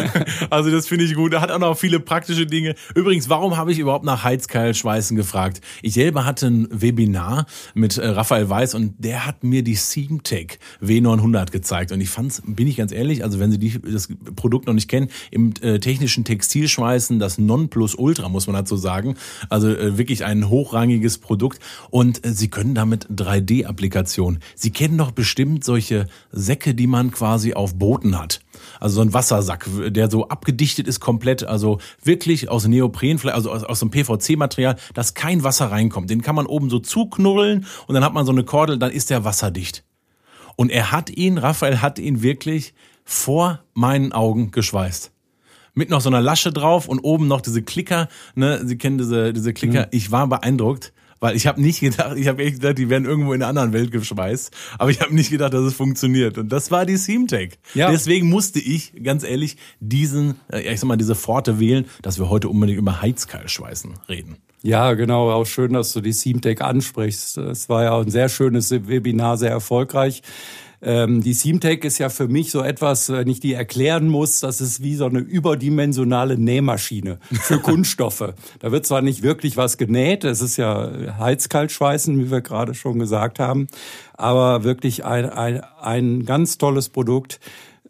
also 0.50 0.70
das 0.70 0.88
finde 0.88 1.04
ich 1.04 1.14
gut. 1.14 1.34
Er 1.34 1.40
hat 1.40 1.50
auch 1.50 1.58
noch 1.58 1.76
viele 1.76 2.00
praktische 2.00 2.46
Dinge. 2.46 2.74
Übrigens, 2.94 3.28
warum 3.28 3.56
habe 3.56 3.72
ich 3.72 3.78
überhaupt 3.78 4.04
nach 4.04 4.24
Heizkeilschweißen 4.24 5.16
gefragt? 5.16 5.60
Ich 5.82 5.94
selber 5.94 6.24
hatte 6.24 6.46
ein 6.46 6.68
Webinar 6.70 7.46
mit 7.74 7.98
äh, 7.98 8.06
Raphael 8.06 8.48
Weiß 8.48 8.74
und 8.74 8.94
der 8.98 9.26
hat 9.26 9.44
mir 9.44 9.62
die 9.62 9.74
Seamtech 9.74 10.58
W900 10.82 11.50
gezeigt 11.50 11.92
und 11.92 12.00
ich 12.00 12.08
fand's, 12.08 12.42
bin 12.46 12.66
ich 12.66 12.76
ganz 12.76 12.92
ehrlich, 12.92 13.24
also 13.24 13.38
wenn 13.38 13.50
Sie 13.50 13.58
die, 13.58 13.80
das 13.80 14.08
Produkt 14.36 14.66
noch 14.66 14.74
nicht 14.74 14.88
kennen, 14.88 15.08
im 15.30 15.52
äh, 15.60 15.78
technischen 15.78 16.24
Textilschweißen 16.24 17.18
das 17.18 17.38
Nonplusultra, 17.38 18.28
muss 18.28 18.46
man 18.46 18.56
dazu 18.56 18.76
sagen. 18.76 19.16
Also 19.50 19.68
äh, 19.68 19.98
wirklich 19.98 20.24
ein 20.24 20.48
hochrangiges 20.48 21.18
Produkt 21.18 21.60
und 21.90 22.24
äh, 22.24 22.32
Sie 22.38 22.48
können 22.48 22.74
damit 22.74 23.08
3D-Applikationen. 23.10 24.38
Sie 24.54 24.70
kennen 24.70 24.96
doch 24.96 25.10
bestimmt 25.10 25.64
solche 25.64 26.06
Säcke, 26.30 26.74
die 26.74 26.86
man 26.86 27.10
quasi 27.10 27.54
auf 27.54 27.74
Booten 27.74 28.18
hat. 28.18 28.40
Also 28.80 28.96
so 28.96 29.00
ein 29.02 29.12
Wassersack, 29.12 29.68
der 29.88 30.10
so 30.10 30.28
abgedichtet 30.28 30.86
ist 30.86 31.00
komplett, 31.00 31.44
also 31.44 31.78
wirklich 32.02 32.48
aus 32.48 32.66
Neopren, 32.66 33.18
also 33.28 33.50
aus, 33.50 33.64
aus 33.64 33.82
einem 33.82 33.90
PVC-Material, 33.90 34.76
dass 34.94 35.14
kein 35.14 35.42
Wasser 35.42 35.70
reinkommt. 35.70 36.10
Den 36.10 36.22
kann 36.22 36.34
man 36.34 36.46
oben 36.46 36.70
so 36.70 36.78
zuknuddeln 36.78 37.66
und 37.86 37.94
dann 37.94 38.04
hat 38.04 38.14
man 38.14 38.24
so 38.24 38.32
eine 38.32 38.44
Kordel, 38.44 38.78
dann 38.78 38.92
ist 38.92 39.10
der 39.10 39.24
wasserdicht. 39.24 39.84
Und 40.56 40.70
er 40.70 40.92
hat 40.92 41.10
ihn, 41.10 41.38
Raphael 41.38 41.80
hat 41.80 41.98
ihn 41.98 42.22
wirklich 42.22 42.74
vor 43.04 43.60
meinen 43.74 44.12
Augen 44.12 44.50
geschweißt 44.50 45.12
mit 45.74 45.90
noch 45.90 46.00
so 46.00 46.10
einer 46.10 46.20
Lasche 46.20 46.52
drauf 46.52 46.88
und 46.88 46.98
oben 46.98 47.28
noch 47.28 47.40
diese 47.40 47.62
Klicker, 47.62 48.08
ne, 48.34 48.60
Sie 48.64 48.76
kennen 48.76 48.98
diese 48.98 49.32
diese 49.32 49.54
Klicker. 49.54 49.82
Mhm. 49.82 49.88
Ich 49.92 50.10
war 50.10 50.26
beeindruckt. 50.26 50.92
Weil 51.20 51.36
ich 51.36 51.46
habe 51.46 51.60
nicht 51.60 51.80
gedacht, 51.80 52.16
ich 52.16 52.28
habe 52.28 52.42
echt 52.42 52.56
gedacht, 52.56 52.78
die 52.78 52.88
werden 52.88 53.04
irgendwo 53.04 53.32
in 53.32 53.42
einer 53.42 53.48
anderen 53.48 53.72
Welt 53.72 53.90
geschweißt. 53.90 54.54
Aber 54.78 54.90
ich 54.90 55.00
habe 55.00 55.14
nicht 55.14 55.30
gedacht, 55.30 55.52
dass 55.52 55.64
es 55.64 55.74
funktioniert. 55.74 56.38
Und 56.38 56.50
das 56.50 56.70
war 56.70 56.86
die 56.86 56.96
Seamtech. 56.96 57.58
Ja. 57.74 57.90
Deswegen 57.90 58.28
musste 58.28 58.60
ich, 58.60 58.92
ganz 59.02 59.24
ehrlich, 59.24 59.56
diesen, 59.80 60.36
äh, 60.52 60.72
ich 60.72 60.80
sag 60.80 60.86
mal, 60.86 60.96
diese 60.96 61.14
Pforte 61.14 61.58
wählen, 61.58 61.86
dass 62.02 62.18
wir 62.18 62.28
heute 62.28 62.48
unbedingt 62.48 62.78
über 62.78 63.02
Heizkeilschweißen 63.02 63.94
reden. 64.08 64.36
Ja, 64.62 64.94
genau. 64.94 65.30
Auch 65.30 65.46
schön, 65.46 65.72
dass 65.72 65.92
du 65.92 66.00
die 66.00 66.12
Seamtech 66.12 66.60
ansprichst. 66.60 67.38
Es 67.38 67.68
war 67.68 67.84
ja 67.84 67.98
ein 67.98 68.10
sehr 68.10 68.28
schönes 68.28 68.70
Webinar, 68.70 69.36
sehr 69.36 69.50
erfolgreich. 69.50 70.22
Ähm, 70.80 71.22
die 71.22 71.32
Seamtech 71.32 71.84
ist 71.84 71.98
ja 71.98 72.08
für 72.08 72.28
mich 72.28 72.50
so 72.50 72.62
etwas, 72.62 73.10
wenn 73.10 73.28
ich 73.28 73.40
die 73.40 73.54
erklären 73.54 74.08
muss, 74.08 74.40
das 74.40 74.60
ist 74.60 74.82
wie 74.82 74.94
so 74.94 75.06
eine 75.06 75.18
überdimensionale 75.18 76.38
Nähmaschine 76.38 77.18
für 77.30 77.58
Kunststoffe. 77.62 78.34
Da 78.60 78.72
wird 78.72 78.86
zwar 78.86 79.02
nicht 79.02 79.22
wirklich 79.22 79.56
was 79.56 79.76
genäht, 79.76 80.24
es 80.24 80.40
ist 80.40 80.56
ja 80.56 81.18
Heizkaltschweißen, 81.18 82.18
wie 82.18 82.30
wir 82.30 82.42
gerade 82.42 82.74
schon 82.74 82.98
gesagt 82.98 83.40
haben, 83.40 83.66
aber 84.14 84.62
wirklich 84.62 85.04
ein, 85.04 85.28
ein, 85.28 85.62
ein 85.80 86.24
ganz 86.24 86.58
tolles 86.58 86.88
Produkt 86.88 87.40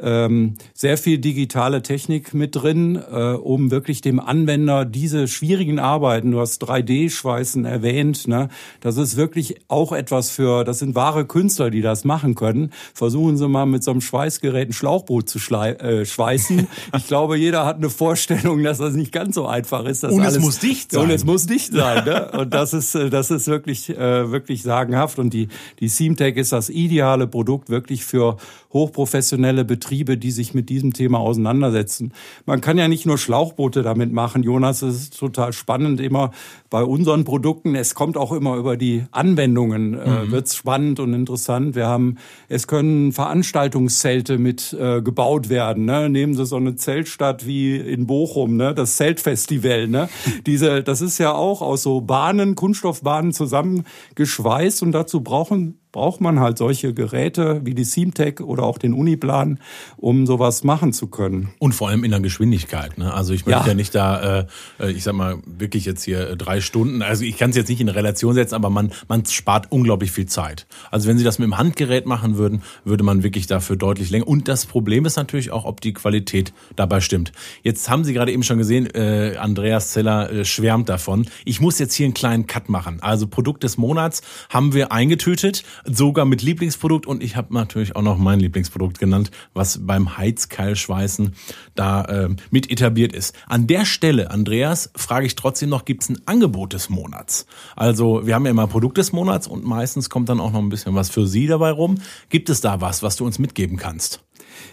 ähm, 0.01 0.55
sehr 0.75 0.99
viel 0.99 1.19
digitale 1.19 1.83
Technik 1.83 2.35
mit 2.35 2.57
drin, 2.57 2.97
äh, 2.97 3.33
um 3.33 3.71
wirklich 3.71 4.01
dem 4.01 4.21
Anwender 4.21 4.85
diese 4.85 5.29
schwierigen 5.29 5.79
Arbeiten, 5.79 6.31
du 6.31 6.41
hast 6.41 6.63
3D-Schweißen 6.63 7.65
erwähnt, 7.65 8.29
ne, 8.29 8.49
das 8.81 8.97
ist 8.97 9.17
wirklich 9.17 9.57
auch 9.69 9.93
etwas 9.93 10.31
für, 10.31 10.65
das 10.65 10.79
sind 10.79 10.95
wahre 10.95 11.27
Künstler, 11.27 11.71
die 11.71 11.83
das 11.83 12.05
machen 12.05 12.35
können. 12.35 12.73
Versuchen 12.95 13.37
Sie 13.37 13.49
mal 13.49 13.67
mit 13.67 13.83
so 13.83 13.91
einem 13.91 14.01
Schweißgerät 14.01 14.69
ein 14.69 14.73
Schlauchboot 14.73 15.29
zu 15.29 15.39
äh, 15.39 16.05
schweißen. 16.05 16.67
ich 16.97 17.07
glaube, 17.07 17.37
jeder 17.37 17.65
hat 17.65 17.77
eine 17.77 17.91
Vorstellung, 17.91 18.63
dass 18.63 18.79
das 18.79 18.95
nicht 18.95 19.13
ganz 19.13 19.35
so 19.35 19.47
einfach 19.47 19.85
ist. 19.85 20.05
und 20.05 20.21
alles, 20.21 20.37
es 20.37 20.43
muss 20.43 20.59
dicht 20.59 20.93
sein. 20.93 21.03
Und 21.03 21.11
es 21.11 21.25
muss 21.25 21.47
dicht 21.47 21.73
sein. 21.73 22.05
Ne? 22.05 22.31
Und 22.33 22.55
das 22.55 22.73
ist, 22.73 22.95
äh, 22.95 23.11
das 23.11 23.31
ist 23.31 23.47
wirklich, 23.47 23.91
äh, 23.91 24.31
wirklich 24.31 24.63
sagenhaft. 24.63 25.19
Und 25.19 25.33
die, 25.35 25.49
die 25.81 25.89
Seamtech 25.89 26.37
ist 26.37 26.53
das 26.53 26.71
ideale 26.71 27.27
Produkt 27.27 27.71
wirklich 27.71 28.05
für 28.05 28.37
hochprofessionelle 28.73 29.65
Betriebe, 29.65 29.88
die 29.90 30.31
sich 30.31 30.55
mit 30.55 30.68
diesem 30.68 30.92
Thema 30.92 31.18
auseinandersetzen. 31.18 32.12
Man 32.46 32.61
kann 32.61 32.79
ja 32.79 32.88
nicht 32.88 33.07
nur 33.07 33.18
Schlauchboote 33.18 33.83
damit 33.83 34.12
machen, 34.12 34.42
Jonas, 34.42 34.81
das 34.81 34.94
ist 34.94 35.18
total 35.18 35.53
spannend 35.53 36.01
immer 36.01 36.31
bei 36.70 36.83
unseren 36.85 37.24
Produkten. 37.24 37.74
Es 37.74 37.94
kommt 37.94 38.16
auch 38.16 38.33
immer 38.33 38.57
über 38.57 38.77
die 38.77 39.05
Anwendungen, 39.11 39.94
äh, 39.94 40.24
mhm. 40.24 40.31
wird's 40.31 40.55
spannend 40.55 41.01
und 41.01 41.14
interessant. 41.14 41.74
Wir 41.74 41.87
haben, 41.87 42.16
es 42.48 42.66
können 42.66 43.12
Veranstaltungszelte 43.12 44.38
mit 44.38 44.77
äh, 44.79 45.03
gebaut 45.03 45.48
werden. 45.48 45.85
Ne? 45.85 46.09
Nehmen 46.09 46.35
Sie 46.35 46.44
so 46.46 46.57
eine 46.57 46.77
Zeltstadt 46.77 47.46
wie 47.46 47.77
in 47.77 48.07
Bochum, 48.07 48.57
ne? 48.57 48.74
das 48.74 48.96
Zeltfestival. 48.96 49.88
Ne? 49.88 50.09
Diese, 50.46 50.83
das 50.83 51.01
ist 51.01 51.18
ja 51.18 51.33
auch 51.33 51.62
aus 51.62 51.83
so 51.83 52.01
Bahnen, 52.01 52.55
Kunststoffbahnen 52.55 53.33
zusammengeschweißt 53.33 54.83
und 54.83 54.92
dazu 54.92 55.22
brauchen 55.22 55.78
braucht 55.99 56.21
man 56.21 56.39
halt 56.39 56.59
solche 56.59 56.95
Geräte 56.95 57.61
wie 57.65 57.75
die 57.75 57.83
Seamtech 57.83 58.39
oder 58.39 58.63
auch 58.63 58.79
den 58.79 58.93
Uniplan, 58.93 59.59
um 59.97 60.27
sowas 60.27 60.63
machen 60.63 60.93
zu 60.93 61.09
können. 61.09 61.49
Und 61.59 61.75
vor 61.75 61.89
allem 61.89 62.05
in 62.05 62.13
der 62.13 62.21
Geschwindigkeit. 62.21 62.99
Ne? 62.99 63.13
Also 63.13 63.33
ich 63.35 63.47
möchte 63.47 63.63
ja, 63.63 63.67
ja 63.67 63.75
nicht 63.75 63.97
da, 63.97 64.47
äh, 64.79 64.93
ich 64.93 65.03
sag 65.03 65.15
mal, 65.15 65.39
wirklich 65.45 65.85
jetzt 65.85 66.05
hier 66.05 66.37
drei 66.37 66.61
Stunden, 66.61 67.03
also 67.03 67.25
ich 67.25 67.37
kann 67.37 67.51
es 67.51 67.57
jetzt 67.57 67.69
nicht 67.69 67.81
in 67.81 67.89
Relation 67.89 68.33
setzen, 68.33 68.55
aber 68.55 68.71
man, 68.71 68.93
man 69.09 69.27
spart 69.27 69.73
unglaublich 69.73 70.13
viel 70.13 70.27
Zeit. 70.27 70.69
Also 70.93 71.09
wenn 71.09 71.19
Sie 71.19 71.25
das 71.25 71.41
mit 71.41 71.47
dem 71.47 71.59
Handgerät 71.59 72.07
machen 72.07 72.37
würden, 72.37 72.63
würde 72.85 73.03
man 73.03 73.25
wirklich 73.25 73.49
dafür 73.49 73.75
deutlich 73.75 74.11
länger. 74.11 74.29
Und 74.29 74.47
das 74.47 74.67
Problem 74.67 75.05
ist 75.05 75.17
natürlich 75.17 75.51
auch, 75.51 75.65
ob 75.65 75.81
die 75.81 75.95
Qualität 75.95 76.53
dabei 76.77 77.01
stimmt. 77.01 77.33
Jetzt 77.65 77.91
haben 77.91 78.05
Sie 78.05 78.13
gerade 78.13 78.31
eben 78.31 78.45
schon 78.45 78.59
gesehen, 78.59 78.87
äh, 78.95 79.35
Andreas 79.37 79.91
Zeller 79.91 80.31
äh, 80.31 80.45
schwärmt 80.45 80.89
davon. 80.89 81.27
Ich 81.45 81.61
muss 81.61 81.81
jetzt 81.81 81.95
hier 81.95 82.07
einen 82.07 82.15
kleinen 82.15 82.47
Cut 82.47 82.69
machen. 82.69 82.99
Also 83.01 83.27
Produkt 83.27 83.65
des 83.65 83.79
Monats 83.79 84.23
haben 84.49 84.75
wir 84.75 84.93
eingetütet 84.93 85.65
sogar 85.90 86.24
mit 86.24 86.42
Lieblingsprodukt 86.42 87.07
und 87.07 87.22
ich 87.22 87.37
habe 87.37 87.55
natürlich 87.55 87.96
auch 87.96 88.03
noch 88.03 88.18
mein 88.18 88.40
Lieblingsprodukt 88.40 88.98
genannt, 88.98 89.31
was 89.55 89.87
beim 89.87 90.16
Heizkeilschweißen 90.16 91.35
da 91.74 92.05
äh, 92.05 92.29
mit 92.51 92.70
etabliert 92.70 93.12
ist. 93.12 93.35
An 93.46 93.66
der 93.66 93.85
Stelle, 93.85 94.31
Andreas, 94.31 94.90
frage 94.96 95.27
ich 95.27 95.37
trotzdem 95.37 95.68
noch, 95.68 95.85
gibt 95.85 96.03
es 96.03 96.09
ein 96.09 96.20
Angebot 96.27 96.72
des 96.72 96.88
Monats? 96.88 97.46
Also 97.77 98.27
wir 98.27 98.35
haben 98.35 98.44
ja 98.44 98.51
immer 98.51 98.66
Produkt 98.66 98.98
des 98.98 99.12
Monats 99.12 99.46
und 99.46 99.64
meistens 99.64 100.11
kommt 100.11 100.29
dann 100.29 100.40
auch 100.40 100.53
noch 100.53 100.61
ein 100.61 100.68
bisschen 100.68 100.94
was 100.94 101.11
für 101.11 101.27
Sie 101.27 101.46
dabei 101.46 101.70
rum. 101.70 101.98
Gibt 102.29 102.51
es 102.51 102.61
da 102.61 102.81
was, 102.81 103.03
was 103.03 103.16
du 103.16 103.24
uns 103.24 103.38
mitgeben 103.38 103.77
kannst? 103.77 104.22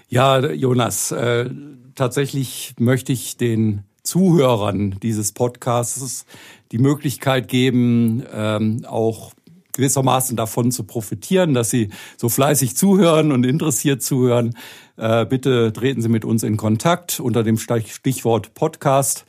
Ja, 0.09 0.39
Jonas, 0.51 1.11
äh, 1.11 1.49
tatsächlich 1.95 2.73
möchte 2.79 3.13
ich 3.13 3.37
den 3.37 3.83
Zuhörern 4.03 4.97
dieses 5.01 5.31
Podcasts 5.31 6.25
die 6.71 6.77
Möglichkeit 6.77 7.47
geben, 7.47 8.23
ähm, 8.31 8.85
auch 8.87 9.33
gewissermaßen 9.75 10.35
davon 10.35 10.71
zu 10.71 10.83
profitieren, 10.83 11.53
dass 11.53 11.69
Sie 11.69 11.89
so 12.17 12.29
fleißig 12.29 12.75
zuhören 12.75 13.31
und 13.31 13.45
interessiert 13.45 14.01
zuhören. 14.01 14.55
Äh, 14.97 15.25
bitte 15.25 15.73
treten 15.73 16.01
Sie 16.01 16.09
mit 16.09 16.25
uns 16.25 16.43
in 16.43 16.57
Kontakt 16.57 17.19
unter 17.19 17.43
dem 17.43 17.57
Stichwort 17.57 18.53
Podcast. 18.53 19.25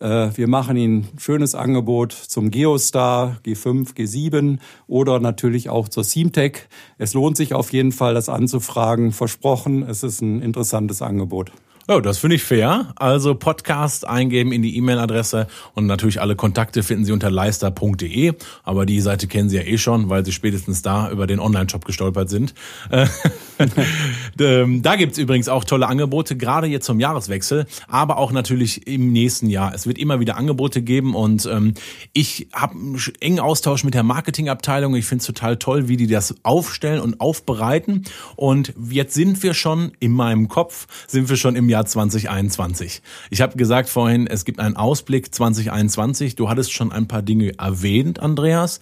Äh, 0.00 0.30
wir 0.34 0.48
machen 0.48 0.76
Ihnen 0.76 1.08
ein 1.14 1.18
schönes 1.18 1.54
Angebot 1.54 2.12
zum 2.12 2.50
Geostar, 2.50 3.36
G5, 3.44 3.94
G7 3.94 4.58
oder 4.86 5.20
natürlich 5.20 5.68
auch 5.68 5.88
zur 5.88 6.04
Seamtech. 6.04 6.68
Es 6.98 7.14
lohnt 7.14 7.36
sich 7.36 7.54
auf 7.54 7.72
jeden 7.72 7.92
Fall, 7.92 8.14
das 8.14 8.28
anzufragen. 8.28 9.12
Versprochen, 9.12 9.82
es 9.82 10.02
ist 10.02 10.22
ein 10.22 10.40
interessantes 10.42 11.02
Angebot. 11.02 11.52
Oh, 11.92 11.98
das 11.98 12.18
finde 12.18 12.36
ich 12.36 12.44
fair. 12.44 12.92
Also 12.94 13.34
Podcast 13.34 14.06
eingeben 14.06 14.52
in 14.52 14.62
die 14.62 14.76
E-Mail-Adresse 14.76 15.48
und 15.74 15.86
natürlich 15.86 16.20
alle 16.20 16.36
Kontakte 16.36 16.84
finden 16.84 17.04
Sie 17.04 17.10
unter 17.10 17.32
leister.de. 17.32 18.34
Aber 18.62 18.86
die 18.86 19.00
Seite 19.00 19.26
kennen 19.26 19.48
Sie 19.48 19.56
ja 19.56 19.64
eh 19.64 19.76
schon, 19.76 20.08
weil 20.08 20.24
Sie 20.24 20.30
spätestens 20.30 20.82
da 20.82 21.10
über 21.10 21.26
den 21.26 21.40
Online-Shop 21.40 21.84
gestolpert 21.84 22.30
sind. 22.30 22.54
Ähm, 24.40 24.80
da 24.80 24.96
gibt's 24.96 25.18
übrigens 25.18 25.48
auch 25.48 25.64
tolle 25.64 25.86
Angebote, 25.86 26.34
gerade 26.34 26.66
jetzt 26.66 26.86
zum 26.86 26.98
Jahreswechsel, 26.98 27.66
aber 27.88 28.16
auch 28.16 28.32
natürlich 28.32 28.86
im 28.86 29.12
nächsten 29.12 29.50
Jahr. 29.50 29.74
Es 29.74 29.86
wird 29.86 29.98
immer 29.98 30.18
wieder 30.18 30.38
Angebote 30.38 30.80
geben 30.80 31.14
und 31.14 31.44
ähm, 31.44 31.74
ich 32.14 32.48
habe 32.54 32.74
einen 32.74 32.98
engen 33.20 33.40
Austausch 33.40 33.84
mit 33.84 33.92
der 33.92 34.02
Marketingabteilung. 34.02 34.94
Ich 34.94 35.04
finde 35.04 35.20
es 35.20 35.26
total 35.26 35.58
toll, 35.58 35.88
wie 35.88 35.98
die 35.98 36.06
das 36.06 36.34
aufstellen 36.42 37.00
und 37.00 37.20
aufbereiten. 37.20 38.04
Und 38.36 38.72
jetzt 38.90 39.12
sind 39.12 39.42
wir 39.42 39.52
schon 39.52 39.92
in 40.00 40.12
meinem 40.12 40.48
Kopf, 40.48 40.86
sind 41.06 41.28
wir 41.28 41.36
schon 41.36 41.54
im 41.54 41.68
Jahr 41.68 41.79
Jahr 41.80 41.86
2021. 41.86 43.02
Ich 43.30 43.40
habe 43.40 43.56
gesagt 43.56 43.88
vorhin, 43.88 44.26
es 44.26 44.44
gibt 44.44 44.60
einen 44.60 44.76
Ausblick 44.76 45.34
2021. 45.34 46.36
Du 46.36 46.48
hattest 46.48 46.72
schon 46.72 46.92
ein 46.92 47.08
paar 47.08 47.22
Dinge 47.22 47.58
erwähnt, 47.58 48.20
Andreas. 48.20 48.80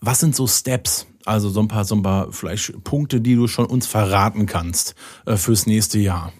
Was 0.00 0.20
sind 0.20 0.36
so 0.36 0.46
Steps? 0.46 1.06
Also 1.24 1.48
so 1.48 1.60
ein 1.60 1.68
paar, 1.68 1.84
so 1.84 1.96
ein 1.96 2.02
paar 2.02 2.32
vielleicht 2.32 2.84
Punkte, 2.84 3.20
die 3.20 3.34
du 3.34 3.48
schon 3.48 3.66
uns 3.66 3.86
verraten 3.86 4.46
kannst 4.46 4.94
äh, 5.24 5.36
fürs 5.36 5.66
nächste 5.66 5.98
Jahr. 5.98 6.32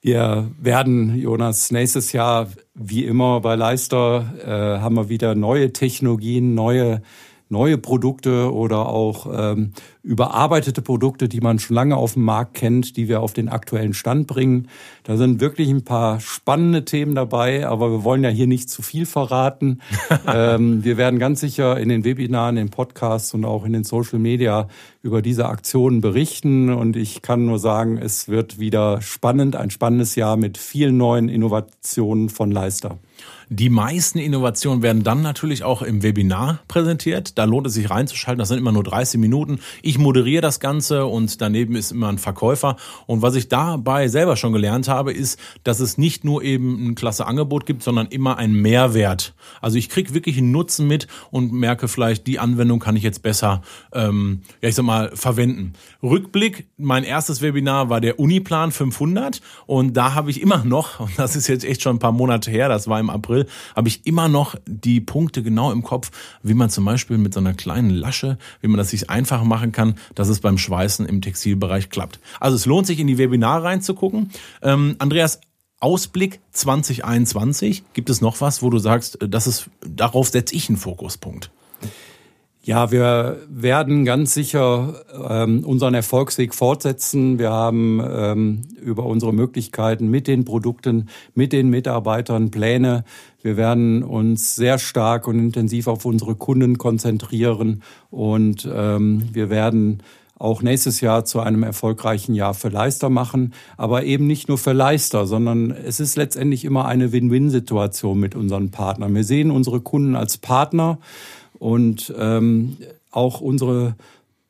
Wir 0.00 0.50
werden, 0.58 1.16
Jonas, 1.16 1.72
nächstes 1.72 2.12
Jahr, 2.12 2.48
wie 2.74 3.04
immer 3.04 3.40
bei 3.40 3.56
Leister, 3.56 4.32
äh, 4.42 4.80
haben 4.80 4.94
wir 4.94 5.08
wieder 5.08 5.34
neue 5.34 5.72
Technologien, 5.72 6.54
neue 6.54 7.02
neue 7.50 7.78
Produkte 7.78 8.52
oder 8.52 8.88
auch 8.88 9.26
ähm, 9.32 9.72
überarbeitete 10.02 10.82
Produkte, 10.82 11.28
die 11.28 11.40
man 11.40 11.58
schon 11.58 11.74
lange 11.74 11.96
auf 11.96 12.14
dem 12.14 12.24
Markt 12.24 12.54
kennt, 12.54 12.96
die 12.96 13.08
wir 13.08 13.20
auf 13.20 13.32
den 13.32 13.48
aktuellen 13.48 13.94
Stand 13.94 14.26
bringen. 14.26 14.68
Da 15.04 15.16
sind 15.16 15.40
wirklich 15.40 15.68
ein 15.70 15.84
paar 15.84 16.20
spannende 16.20 16.84
Themen 16.84 17.14
dabei, 17.14 17.66
aber 17.66 17.90
wir 17.90 18.04
wollen 18.04 18.24
ja 18.24 18.30
hier 18.30 18.46
nicht 18.46 18.70
zu 18.70 18.82
viel 18.82 19.06
verraten. 19.06 19.80
ähm, 20.26 20.84
wir 20.84 20.96
werden 20.96 21.18
ganz 21.18 21.40
sicher 21.40 21.78
in 21.78 21.88
den 21.88 22.04
Webinaren, 22.04 22.56
in 22.56 22.66
den 22.66 22.70
Podcasts 22.70 23.32
und 23.34 23.44
auch 23.44 23.64
in 23.64 23.72
den 23.72 23.84
Social 23.84 24.18
Media 24.18 24.68
über 25.02 25.22
diese 25.22 25.46
Aktionen 25.46 26.00
berichten. 26.00 26.70
Und 26.70 26.96
ich 26.96 27.22
kann 27.22 27.46
nur 27.46 27.58
sagen, 27.58 27.98
es 27.98 28.28
wird 28.28 28.58
wieder 28.58 29.00
spannend, 29.00 29.56
ein 29.56 29.70
spannendes 29.70 30.14
Jahr 30.14 30.36
mit 30.36 30.58
vielen 30.58 30.96
neuen 30.96 31.28
Innovationen 31.28 32.28
von 32.28 32.50
Leister. 32.50 32.98
Die 33.50 33.70
meisten 33.70 34.18
Innovationen 34.18 34.82
werden 34.82 35.04
dann 35.04 35.22
natürlich 35.22 35.64
auch 35.64 35.80
im 35.80 36.02
Webinar 36.02 36.58
präsentiert. 36.68 37.38
Da 37.38 37.44
lohnt 37.44 37.66
es 37.66 37.72
sich 37.72 37.88
reinzuschalten. 37.88 38.38
Das 38.38 38.48
sind 38.48 38.58
immer 38.58 38.72
nur 38.72 38.82
30 38.82 39.18
Minuten. 39.18 39.60
Ich 39.80 39.96
moderiere 39.96 40.42
das 40.42 40.60
Ganze 40.60 41.06
und 41.06 41.40
daneben 41.40 41.74
ist 41.74 41.90
immer 41.90 42.08
ein 42.08 42.18
Verkäufer. 42.18 42.76
Und 43.06 43.22
was 43.22 43.36
ich 43.36 43.48
dabei 43.48 44.08
selber 44.08 44.36
schon 44.36 44.52
gelernt 44.52 44.88
habe, 44.88 45.14
ist, 45.14 45.40
dass 45.64 45.80
es 45.80 45.96
nicht 45.96 46.24
nur 46.24 46.42
eben 46.42 46.88
ein 46.88 46.94
klasse 46.94 47.26
Angebot 47.26 47.64
gibt, 47.64 47.82
sondern 47.82 48.08
immer 48.08 48.36
einen 48.36 48.52
Mehrwert. 48.60 49.34
Also 49.62 49.78
ich 49.78 49.88
kriege 49.88 50.12
wirklich 50.12 50.36
einen 50.36 50.50
Nutzen 50.50 50.86
mit 50.86 51.06
und 51.30 51.50
merke 51.50 51.88
vielleicht, 51.88 52.26
die 52.26 52.38
Anwendung 52.38 52.80
kann 52.80 52.96
ich 52.96 53.02
jetzt 53.02 53.22
besser, 53.22 53.62
ähm, 53.94 54.42
ja 54.60 54.68
ich 54.68 54.74
sag 54.74 54.84
mal, 54.84 55.10
verwenden. 55.14 55.72
Rückblick, 56.02 56.66
mein 56.76 57.02
erstes 57.02 57.40
Webinar 57.40 57.88
war 57.88 58.02
der 58.02 58.18
Uniplan 58.18 58.72
500 58.72 59.40
und 59.66 59.96
da 59.96 60.14
habe 60.14 60.30
ich 60.30 60.42
immer 60.42 60.64
noch, 60.64 61.00
und 61.00 61.18
das 61.18 61.34
ist 61.34 61.48
jetzt 61.48 61.64
echt 61.64 61.80
schon 61.80 61.96
ein 61.96 62.00
paar 62.00 62.12
Monate 62.12 62.50
her, 62.50 62.68
das 62.68 62.88
war 62.88 63.00
im 63.00 63.08
April, 63.08 63.37
April, 63.38 63.46
habe 63.74 63.88
ich 63.88 64.06
immer 64.06 64.28
noch 64.28 64.56
die 64.66 65.00
Punkte 65.00 65.42
genau 65.42 65.72
im 65.72 65.82
Kopf, 65.82 66.10
wie 66.42 66.54
man 66.54 66.70
zum 66.70 66.84
Beispiel 66.84 67.18
mit 67.18 67.34
so 67.34 67.40
einer 67.40 67.54
kleinen 67.54 67.90
Lasche, 67.90 68.38
wie 68.60 68.68
man 68.68 68.78
das 68.78 68.90
sich 68.90 69.10
einfach 69.10 69.44
machen 69.44 69.72
kann, 69.72 69.94
dass 70.14 70.28
es 70.28 70.40
beim 70.40 70.58
Schweißen 70.58 71.06
im 71.06 71.20
Textilbereich 71.20 71.90
klappt. 71.90 72.20
Also 72.40 72.56
es 72.56 72.66
lohnt 72.66 72.86
sich 72.86 72.98
in 73.00 73.06
die 73.06 73.18
Webinare 73.18 73.64
reinzugucken. 73.64 74.30
Ähm, 74.62 74.96
Andreas, 74.98 75.40
Ausblick 75.80 76.40
2021, 76.52 77.84
gibt 77.92 78.10
es 78.10 78.20
noch 78.20 78.40
was, 78.40 78.62
wo 78.62 78.70
du 78.70 78.78
sagst, 78.78 79.18
das 79.20 79.46
ist, 79.46 79.70
darauf 79.80 80.28
setze 80.28 80.54
ich 80.54 80.68
einen 80.68 80.78
Fokuspunkt? 80.78 81.50
Ja, 82.68 82.90
wir 82.90 83.38
werden 83.48 84.04
ganz 84.04 84.34
sicher 84.34 84.92
ähm, 85.26 85.64
unseren 85.64 85.94
Erfolgsweg 85.94 86.54
fortsetzen. 86.54 87.38
Wir 87.38 87.50
haben 87.50 87.98
ähm, 88.06 88.62
über 88.82 89.06
unsere 89.06 89.32
Möglichkeiten 89.32 90.08
mit 90.08 90.26
den 90.26 90.44
Produkten, 90.44 91.08
mit 91.34 91.54
den 91.54 91.70
Mitarbeitern 91.70 92.50
Pläne. 92.50 93.04
Wir 93.40 93.56
werden 93.56 94.02
uns 94.02 94.54
sehr 94.54 94.78
stark 94.78 95.26
und 95.26 95.38
intensiv 95.38 95.86
auf 95.86 96.04
unsere 96.04 96.34
Kunden 96.34 96.76
konzentrieren 96.76 97.82
und 98.10 98.68
ähm, 98.70 99.22
wir 99.32 99.48
werden 99.48 100.02
auch 100.38 100.60
nächstes 100.60 101.00
Jahr 101.00 101.24
zu 101.24 101.40
einem 101.40 101.62
erfolgreichen 101.62 102.34
Jahr 102.34 102.52
für 102.52 102.68
Leister 102.68 103.08
machen, 103.08 103.54
aber 103.78 104.04
eben 104.04 104.26
nicht 104.26 104.48
nur 104.48 104.58
für 104.58 104.74
Leister, 104.74 105.26
sondern 105.26 105.70
es 105.70 106.00
ist 106.00 106.16
letztendlich 106.16 106.66
immer 106.66 106.84
eine 106.84 107.12
Win-Win-Situation 107.12 108.20
mit 108.20 108.34
unseren 108.34 108.70
Partnern. 108.70 109.14
Wir 109.14 109.24
sehen 109.24 109.50
unsere 109.50 109.80
Kunden 109.80 110.14
als 110.14 110.36
Partner 110.36 110.98
und 111.58 112.12
ähm, 112.16 112.76
auch 113.10 113.40
unsere 113.40 113.96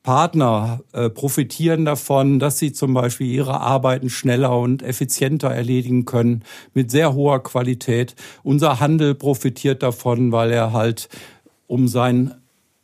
Partner 0.02 0.80
äh, 0.92 1.10
profitieren 1.10 1.84
davon, 1.84 2.38
dass 2.38 2.58
sie 2.58 2.72
zum 2.72 2.94
Beispiel 2.94 3.26
ihre 3.26 3.60
Arbeiten 3.60 4.08
schneller 4.08 4.58
und 4.58 4.82
effizienter 4.82 5.48
erledigen 5.48 6.06
können 6.06 6.44
mit 6.72 6.90
sehr 6.90 7.12
hoher 7.12 7.42
Qualität. 7.42 8.14
Unser 8.42 8.80
Handel 8.80 9.14
profitiert 9.14 9.82
davon, 9.82 10.32
weil 10.32 10.50
er 10.50 10.72
halt 10.72 11.10
um 11.66 11.88
sein 11.88 12.34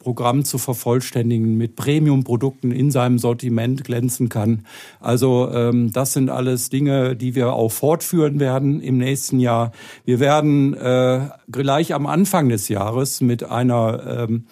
Programm 0.04 0.44
zu 0.44 0.58
vervollständigen, 0.58 1.56
mit 1.56 1.76
Premium-Produkten 1.76 2.70
in 2.70 2.90
seinem 2.90 3.18
Sortiment 3.18 3.84
glänzen 3.84 4.28
kann. 4.28 4.66
Also 5.00 5.50
ähm, 5.50 5.92
das 5.92 6.12
sind 6.12 6.28
alles 6.28 6.68
Dinge, 6.68 7.16
die 7.16 7.34
wir 7.34 7.54
auch 7.54 7.72
fortführen 7.72 8.38
werden 8.38 8.82
im 8.82 8.98
nächsten 8.98 9.40
Jahr. 9.40 9.72
Wir 10.04 10.20
werden 10.20 10.74
äh, 10.74 11.28
gleich 11.50 11.94
am 11.94 12.06
Anfang 12.06 12.50
des 12.50 12.68
Jahres 12.68 13.22
mit 13.22 13.44
einer 13.44 14.28
ähm, 14.28 14.44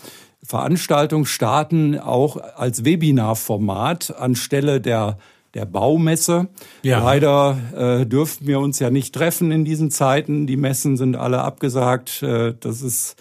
Veranstaltung 0.43 1.27
starten, 1.27 1.99
auch 1.99 2.39
als 2.57 2.85
Webinarformat 2.87 4.17
anstelle 4.19 4.81
der 4.81 5.19
der 5.55 5.67
Baumesse. 5.67 6.49
Ja. 6.83 7.05
Leider 7.05 7.59
äh, 7.77 8.07
dürften 8.07 8.47
wir 8.47 8.59
uns 8.59 8.79
ja 8.79 8.89
nicht 8.89 9.15
treffen 9.15 9.51
in 9.51 9.67
diesen 9.67 9.91
Zeiten. 9.91 10.47
Die 10.47 10.57
Messen 10.57 10.97
sind 10.97 11.15
alle 11.15 11.43
abgesagt. 11.43 12.23
Äh, 12.23 12.55
das 12.59 12.81
ist 12.81 13.17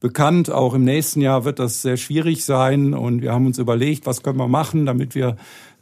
bekannt. 0.00 0.50
Auch 0.50 0.74
im 0.74 0.84
nächsten 0.84 1.20
Jahr 1.20 1.44
wird 1.44 1.58
das 1.58 1.82
sehr 1.82 1.96
schwierig 1.96 2.44
sein. 2.44 2.94
Und 2.94 3.22
wir 3.22 3.32
haben 3.32 3.46
uns 3.46 3.58
überlegt, 3.58 4.06
was 4.06 4.22
können 4.22 4.38
wir 4.38 4.48
machen, 4.48 4.86
damit 4.86 5.14
wir 5.14 5.36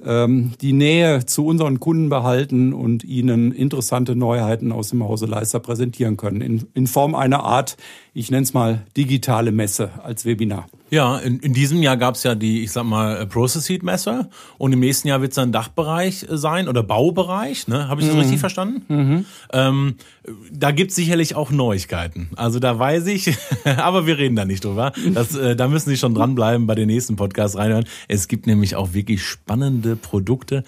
ähm, 0.04 0.52
die 0.60 0.72
Nähe 0.72 1.24
zu 1.24 1.46
unseren 1.46 1.80
Kunden 1.80 2.08
behalten 2.08 2.72
und 2.72 3.04
ihnen 3.04 3.52
interessante 3.52 4.16
Neuheiten 4.16 4.72
aus 4.72 4.90
dem 4.90 5.02
Hause 5.02 5.26
Leister 5.26 5.60
präsentieren 5.60 6.16
können. 6.16 6.40
In, 6.40 6.66
in 6.74 6.86
Form 6.86 7.14
einer 7.14 7.44
Art, 7.44 7.76
ich 8.18 8.32
nenne 8.32 8.42
es 8.42 8.52
mal 8.52 8.84
digitale 8.96 9.52
Messe 9.52 9.92
als 10.02 10.24
Webinar. 10.24 10.66
Ja, 10.90 11.18
in, 11.18 11.38
in 11.38 11.52
diesem 11.52 11.82
Jahr 11.82 11.96
gab 11.96 12.16
es 12.16 12.24
ja 12.24 12.34
die, 12.34 12.64
ich 12.64 12.72
sag 12.72 12.84
mal, 12.84 13.26
Process 13.26 13.68
Heat 13.68 13.84
Messe 13.84 14.28
und 14.56 14.72
im 14.72 14.80
nächsten 14.80 15.06
Jahr 15.06 15.20
wird 15.20 15.32
es 15.32 15.36
dann 15.36 15.52
Dachbereich 15.52 16.26
sein 16.28 16.66
oder 16.66 16.82
Baubereich, 16.82 17.68
ne? 17.68 17.88
Habe 17.88 18.00
ich 18.00 18.06
das 18.06 18.16
mhm. 18.16 18.22
richtig 18.22 18.40
verstanden? 18.40 18.82
Mhm. 18.88 19.24
Ähm, 19.52 19.94
da 20.50 20.72
gibt's 20.72 20.96
sicherlich 20.96 21.36
auch 21.36 21.50
Neuigkeiten. 21.50 22.30
Also 22.36 22.58
da 22.58 22.78
weiß 22.78 23.06
ich, 23.06 23.36
aber 23.64 24.06
wir 24.06 24.18
reden 24.18 24.34
da 24.34 24.44
nicht 24.44 24.64
drüber. 24.64 24.92
Das, 25.14 25.36
äh, 25.36 25.54
da 25.54 25.68
müssen 25.68 25.90
Sie 25.90 25.96
schon 25.96 26.14
dranbleiben 26.14 26.66
bei 26.66 26.74
den 26.74 26.88
nächsten 26.88 27.16
Podcasts 27.16 27.56
reinhören. 27.56 27.84
Es 28.08 28.26
gibt 28.26 28.46
nämlich 28.46 28.74
auch 28.74 28.94
wirklich 28.94 29.22
spannende 29.22 29.94
Produkte. 29.94 30.64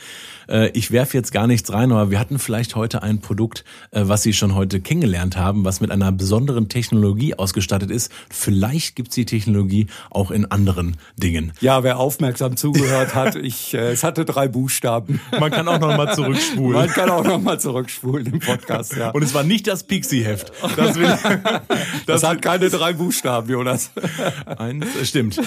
Äh, 0.48 0.70
ich 0.70 0.90
werfe 0.90 1.16
jetzt 1.16 1.32
gar 1.32 1.46
nichts 1.46 1.72
rein, 1.72 1.92
aber 1.92 2.10
wir 2.10 2.20
hatten 2.20 2.38
vielleicht 2.38 2.76
heute 2.76 3.02
ein 3.02 3.20
Produkt, 3.20 3.64
äh, 3.90 4.02
was 4.04 4.22
Sie 4.22 4.34
schon 4.34 4.54
heute 4.54 4.80
kennengelernt 4.80 5.36
haben, 5.36 5.64
was 5.64 5.80
mit 5.80 5.90
einer 5.90 6.12
besonderen 6.12 6.68
Technologie 6.68 7.34
ausgestattet 7.40 7.90
ist. 7.90 8.12
Vielleicht 8.30 8.96
gibt's 8.96 9.14
die 9.14 9.24
Technologie 9.24 9.86
auch 10.10 10.30
in 10.30 10.50
anderen 10.50 10.96
Dingen. 11.16 11.52
Ja, 11.60 11.82
wer 11.82 11.98
aufmerksam 11.98 12.56
zugehört 12.56 13.14
hat, 13.14 13.34
ich, 13.36 13.74
äh, 13.74 13.90
es 13.90 14.04
hatte 14.04 14.24
drei 14.24 14.48
Buchstaben. 14.48 15.20
Man 15.38 15.50
kann 15.50 15.66
auch 15.68 15.80
noch 15.80 15.96
mal 15.96 16.14
zurückspulen. 16.14 16.72
Man 16.72 16.88
kann 16.88 17.10
auch 17.10 17.24
noch 17.24 17.40
mal 17.40 17.58
zurückspulen 17.58 18.26
im 18.26 18.38
Podcast, 18.38 18.96
ja. 18.96 19.10
Und 19.10 19.22
es 19.22 19.34
war 19.34 19.42
nicht 19.42 19.66
das 19.66 19.84
Pixie-Heft. 19.84 20.52
Das, 20.76 20.96
das, 20.96 21.20
das, 22.06 22.22
hat 22.22 22.42
keine 22.42 22.68
drei 22.68 22.92
Buchstaben, 22.92 23.48
Jonas. 23.50 23.90
Eins, 24.46 24.86
äh, 24.96 25.04
stimmt. 25.04 25.40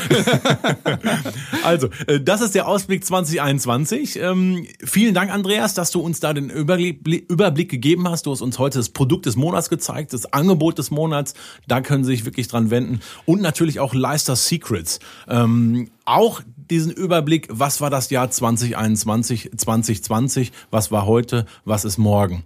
also, 1.63 1.89
äh, 2.07 2.19
das 2.19 2.41
ist 2.41 2.55
der 2.55 2.67
Ausblick 2.67 3.05
2021. 3.05 4.19
Ähm, 4.19 4.65
vielen 4.83 5.13
Dank, 5.13 5.31
Andreas, 5.31 5.73
dass 5.73 5.91
du 5.91 5.99
uns 5.99 6.19
da 6.19 6.33
den 6.33 6.49
Überblick 6.49 7.69
gegeben 7.69 8.09
hast. 8.09 8.25
Du 8.25 8.31
hast 8.31 8.41
uns 8.41 8.59
heute 8.59 8.79
das 8.79 8.89
Produkt 8.89 9.25
des 9.25 9.35
Monats 9.35 9.69
gezeigt, 9.69 10.13
das 10.13 10.31
Angebot 10.33 10.77
des 10.77 10.91
Monats. 10.91 11.33
Da 11.67 11.81
können 11.83 12.03
Sie 12.03 12.11
sich 12.11 12.25
wirklich 12.25 12.47
dran 12.47 12.71
wenden. 12.71 13.01
Und 13.25 13.41
natürlich 13.41 13.79
auch 13.79 13.93
Leister 13.93 14.35
Secrets. 14.35 14.99
Ähm, 15.27 15.89
auch 16.05 16.41
diesen 16.69 16.91
Überblick, 16.91 17.47
was 17.51 17.81
war 17.81 17.89
das 17.89 18.09
Jahr 18.09 18.29
2021, 18.31 19.51
2020, 19.55 20.51
was 20.71 20.91
war 20.91 21.05
heute, 21.05 21.45
was 21.65 21.85
ist 21.85 21.97
morgen. 21.97 22.43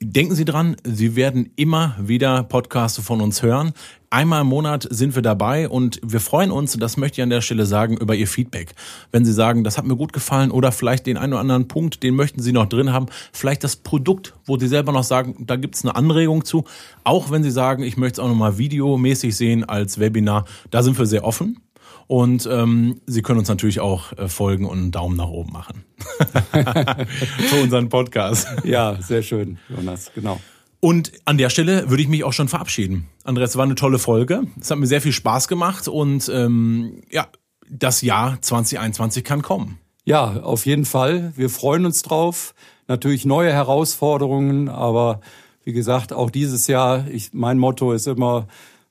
Denken 0.00 0.36
Sie 0.36 0.44
dran, 0.44 0.76
Sie 0.84 1.16
werden 1.16 1.50
immer 1.56 1.96
wieder 2.00 2.44
Podcasts 2.44 3.00
von 3.00 3.20
uns 3.20 3.42
hören. 3.42 3.72
Einmal 4.10 4.40
im 4.40 4.46
Monat 4.46 4.86
sind 4.90 5.14
wir 5.14 5.22
dabei 5.22 5.68
und 5.68 6.00
wir 6.02 6.20
freuen 6.20 6.50
uns, 6.50 6.72
das 6.78 6.96
möchte 6.96 7.20
ich 7.20 7.22
an 7.22 7.28
der 7.28 7.42
Stelle 7.42 7.66
sagen, 7.66 7.98
über 7.98 8.14
Ihr 8.14 8.26
Feedback. 8.26 8.74
Wenn 9.12 9.26
Sie 9.26 9.34
sagen, 9.34 9.64
das 9.64 9.76
hat 9.76 9.84
mir 9.84 9.96
gut 9.96 10.14
gefallen 10.14 10.50
oder 10.50 10.72
vielleicht 10.72 11.06
den 11.06 11.18
einen 11.18 11.34
oder 11.34 11.40
anderen 11.40 11.68
Punkt, 11.68 12.02
den 12.02 12.16
möchten 12.16 12.40
Sie 12.40 12.52
noch 12.52 12.66
drin 12.66 12.92
haben, 12.92 13.06
vielleicht 13.32 13.64
das 13.64 13.76
Produkt, 13.76 14.34
wo 14.46 14.58
Sie 14.58 14.66
selber 14.66 14.92
noch 14.92 15.02
sagen, 15.04 15.44
da 15.46 15.56
gibt's 15.56 15.84
eine 15.84 15.94
Anregung 15.94 16.46
zu. 16.46 16.64
Auch 17.04 17.30
wenn 17.30 17.42
Sie 17.42 17.50
sagen, 17.50 17.82
ich 17.82 17.98
möchte 17.98 18.20
es 18.20 18.24
auch 18.24 18.28
nochmal 18.28 18.56
videomäßig 18.56 19.36
sehen 19.36 19.64
als 19.64 19.98
Webinar, 19.98 20.46
da 20.70 20.82
sind 20.82 20.98
wir 20.98 21.04
sehr 21.04 21.24
offen. 21.24 21.60
Und 22.06 22.48
ähm, 22.50 23.02
Sie 23.04 23.20
können 23.20 23.38
uns 23.38 23.48
natürlich 23.48 23.80
auch 23.80 24.14
äh, 24.14 24.28
folgen 24.28 24.64
und 24.64 24.78
einen 24.78 24.90
Daumen 24.90 25.18
nach 25.18 25.28
oben 25.28 25.52
machen. 25.52 25.84
Für 27.50 27.62
unseren 27.62 27.90
Podcast. 27.90 28.48
Ja, 28.64 28.96
sehr 29.02 29.20
schön, 29.20 29.58
Jonas, 29.68 30.10
genau. 30.14 30.40
Und 30.80 31.12
an 31.24 31.38
der 31.38 31.50
Stelle 31.50 31.90
würde 31.90 32.02
ich 32.02 32.08
mich 32.08 32.22
auch 32.22 32.32
schon 32.32 32.48
verabschieden. 32.48 33.08
Andreas, 33.24 33.56
war 33.56 33.64
eine 33.64 33.74
tolle 33.74 33.98
Folge. 33.98 34.42
Es 34.60 34.70
hat 34.70 34.78
mir 34.78 34.86
sehr 34.86 35.00
viel 35.00 35.12
Spaß 35.12 35.48
gemacht 35.48 35.88
und 35.88 36.30
ähm, 36.32 37.02
ja, 37.10 37.26
das 37.68 38.02
Jahr 38.02 38.40
2021 38.40 39.24
kann 39.24 39.42
kommen. 39.42 39.78
Ja, 40.04 40.40
auf 40.40 40.66
jeden 40.66 40.84
Fall. 40.84 41.32
Wir 41.36 41.50
freuen 41.50 41.84
uns 41.84 42.02
drauf. 42.02 42.54
Natürlich 42.86 43.26
neue 43.26 43.52
Herausforderungen, 43.52 44.68
aber 44.68 45.20
wie 45.64 45.72
gesagt, 45.72 46.14
auch 46.14 46.30
dieses 46.30 46.66
Jahr, 46.66 47.06
ich, 47.10 47.34
mein 47.34 47.58
Motto 47.58 47.92
ist 47.92 48.06
immer, 48.06 48.46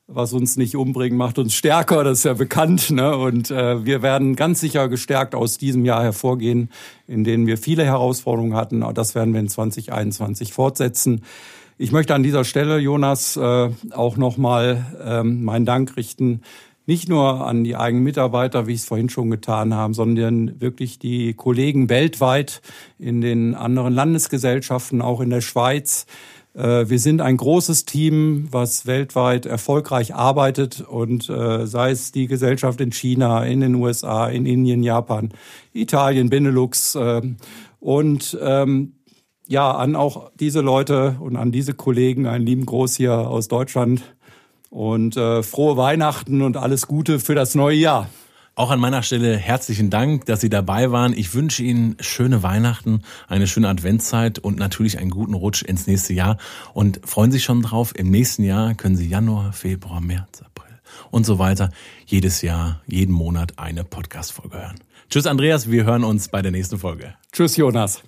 was 0.06 0.32
uns 0.34 0.56
nicht 0.56 0.76
umbringt, 0.76 1.18
macht 1.18 1.40
uns 1.40 1.54
stärker, 1.54 2.04
das 2.04 2.20
ist 2.20 2.24
ja 2.26 2.34
bekannt. 2.34 2.92
Ne? 2.92 3.18
Und 3.18 3.50
äh, 3.50 3.84
wir 3.86 4.02
werden 4.02 4.36
ganz 4.36 4.60
sicher 4.60 4.88
gestärkt 4.88 5.36
aus 5.36 5.58
diesem 5.58 5.86
Jahr 5.86 6.04
hervorgehen, 6.04 6.70
in 7.08 7.24
denen 7.24 7.48
wir 7.48 7.58
viele 7.58 7.84
Herausforderungen 7.84 8.56
hatten. 8.56 8.86
Das 8.94 9.16
werden 9.16 9.34
wir 9.34 9.40
in 9.40 9.50
2021 9.50 10.54
fortsetzen. 10.54 11.24
Ich 11.80 11.92
möchte 11.92 12.16
an 12.16 12.24
dieser 12.24 12.44
Stelle, 12.44 12.80
Jonas, 12.80 13.38
äh, 13.38 13.70
auch 13.92 14.18
nochmal 14.18 14.86
ähm, 15.04 15.44
meinen 15.44 15.66
Dank 15.66 15.96
richten, 15.96 16.42
nicht 16.88 17.08
nur 17.08 17.46
an 17.46 17.64
die 17.64 17.76
eigenen 17.76 18.04
Mitarbeiter, 18.04 18.66
wie 18.66 18.74
ich 18.74 18.80
es 18.80 18.86
vorhin 18.86 19.10
schon 19.10 19.30
getan 19.30 19.74
habe, 19.74 19.94
sondern 19.94 20.60
wirklich 20.60 21.00
die 21.00 21.34
Kollegen 21.34 21.90
weltweit 21.90 22.62
in 22.98 23.22
den 23.22 23.54
anderen 23.54 23.94
Landesgesellschaften, 23.94 25.02
auch 25.02 25.22
in 25.22 25.30
der 25.30 25.42
Schweiz, 25.42 26.08
äh, 26.58 26.90
wir 26.90 26.98
sind 26.98 27.22
ein 27.22 27.38
großes 27.38 27.86
Team, 27.86 28.48
was 28.50 28.88
weltweit 28.88 29.46
erfolgreich 29.46 30.16
arbeitet 30.16 30.82
und 30.82 31.30
äh, 31.30 31.68
sei 31.68 31.92
es 31.92 32.12
die 32.12 32.26
Gesellschaft 32.28 32.82
in 32.82 32.92
China, 32.92 33.46
in 33.46 33.60
den 33.60 33.76
USA, 33.76 34.28
in 34.28 34.48
Indien, 34.48 34.82
Japan, 34.82 35.30
Italien, 35.74 36.32
Benelux 36.32 36.96
äh, 36.96 37.22
und 37.80 38.38
ähm, 38.42 38.94
ja, 39.48 39.72
an 39.72 39.96
auch 39.96 40.32
diese 40.40 40.62
Leute 40.62 41.18
und 41.20 41.36
an 41.36 41.52
diese 41.52 41.74
Kollegen 41.74 42.28
einen 42.28 42.46
lieben 42.46 42.66
Gruß 42.66 42.96
hier 42.96 43.14
aus 43.14 43.48
Deutschland 43.48 44.04
und 44.70 45.18
äh, 45.18 45.44
frohe 45.44 45.78
Weihnachten 45.78 46.42
und 46.42 46.58
alles 46.58 46.88
Gute 46.88 47.20
für 47.20 47.36
das 47.36 47.56
neue 47.56 47.78
Jahr. 47.78 48.10
Auch 48.56 48.72
an 48.72 48.80
meiner 48.80 49.04
Stelle 49.04 49.38
herzlichen 49.38 49.92
Dank, 49.92 50.26
dass 50.26 50.42
Sie 50.42 50.50
dabei 50.50 50.92
waren. 50.92 51.14
Ich 51.14 51.36
wünsche 51.36 51.62
Ihnen 51.62 51.96
schöne 52.00 52.42
Weihnachten, 52.42 53.04
eine 53.28 53.46
schöne 53.46 53.70
Adventszeit 53.70 54.40
und 54.40 54.58
natürlich 54.58 54.98
einen 54.98 55.12
guten 55.12 55.36
Rutsch 55.36 55.62
ins 55.62 55.86
nächste 55.86 56.14
Jahr. 56.14 56.38
Und 56.74 57.00
freuen 57.06 57.32
Sie 57.32 57.40
schon 57.40 57.62
drauf, 57.62 57.94
im 57.96 58.10
nächsten 58.10 58.44
Jahr 58.44 58.74
können 58.74 58.96
Sie 58.96 59.08
Januar, 59.08 59.54
Februar, 59.54 60.02
März, 60.02 60.42
April 60.42 60.74
und 61.12 61.24
so 61.24 61.38
weiter 61.38 61.70
jedes 62.08 62.42
Jahr, 62.42 62.82
jeden 62.88 63.14
Monat 63.14 63.60
eine 63.60 63.84
Podcast-Folge 63.84 64.58
hören. 64.58 64.80
Tschüss, 65.12 65.28
Andreas. 65.28 65.70
Wir 65.70 65.86
hören 65.86 66.04
uns 66.04 66.28
bei 66.28 66.42
der 66.42 66.52
nächsten 66.52 66.80
Folge. 66.80 67.14
Tschüss, 67.32 67.58
Jonas. 67.58 68.02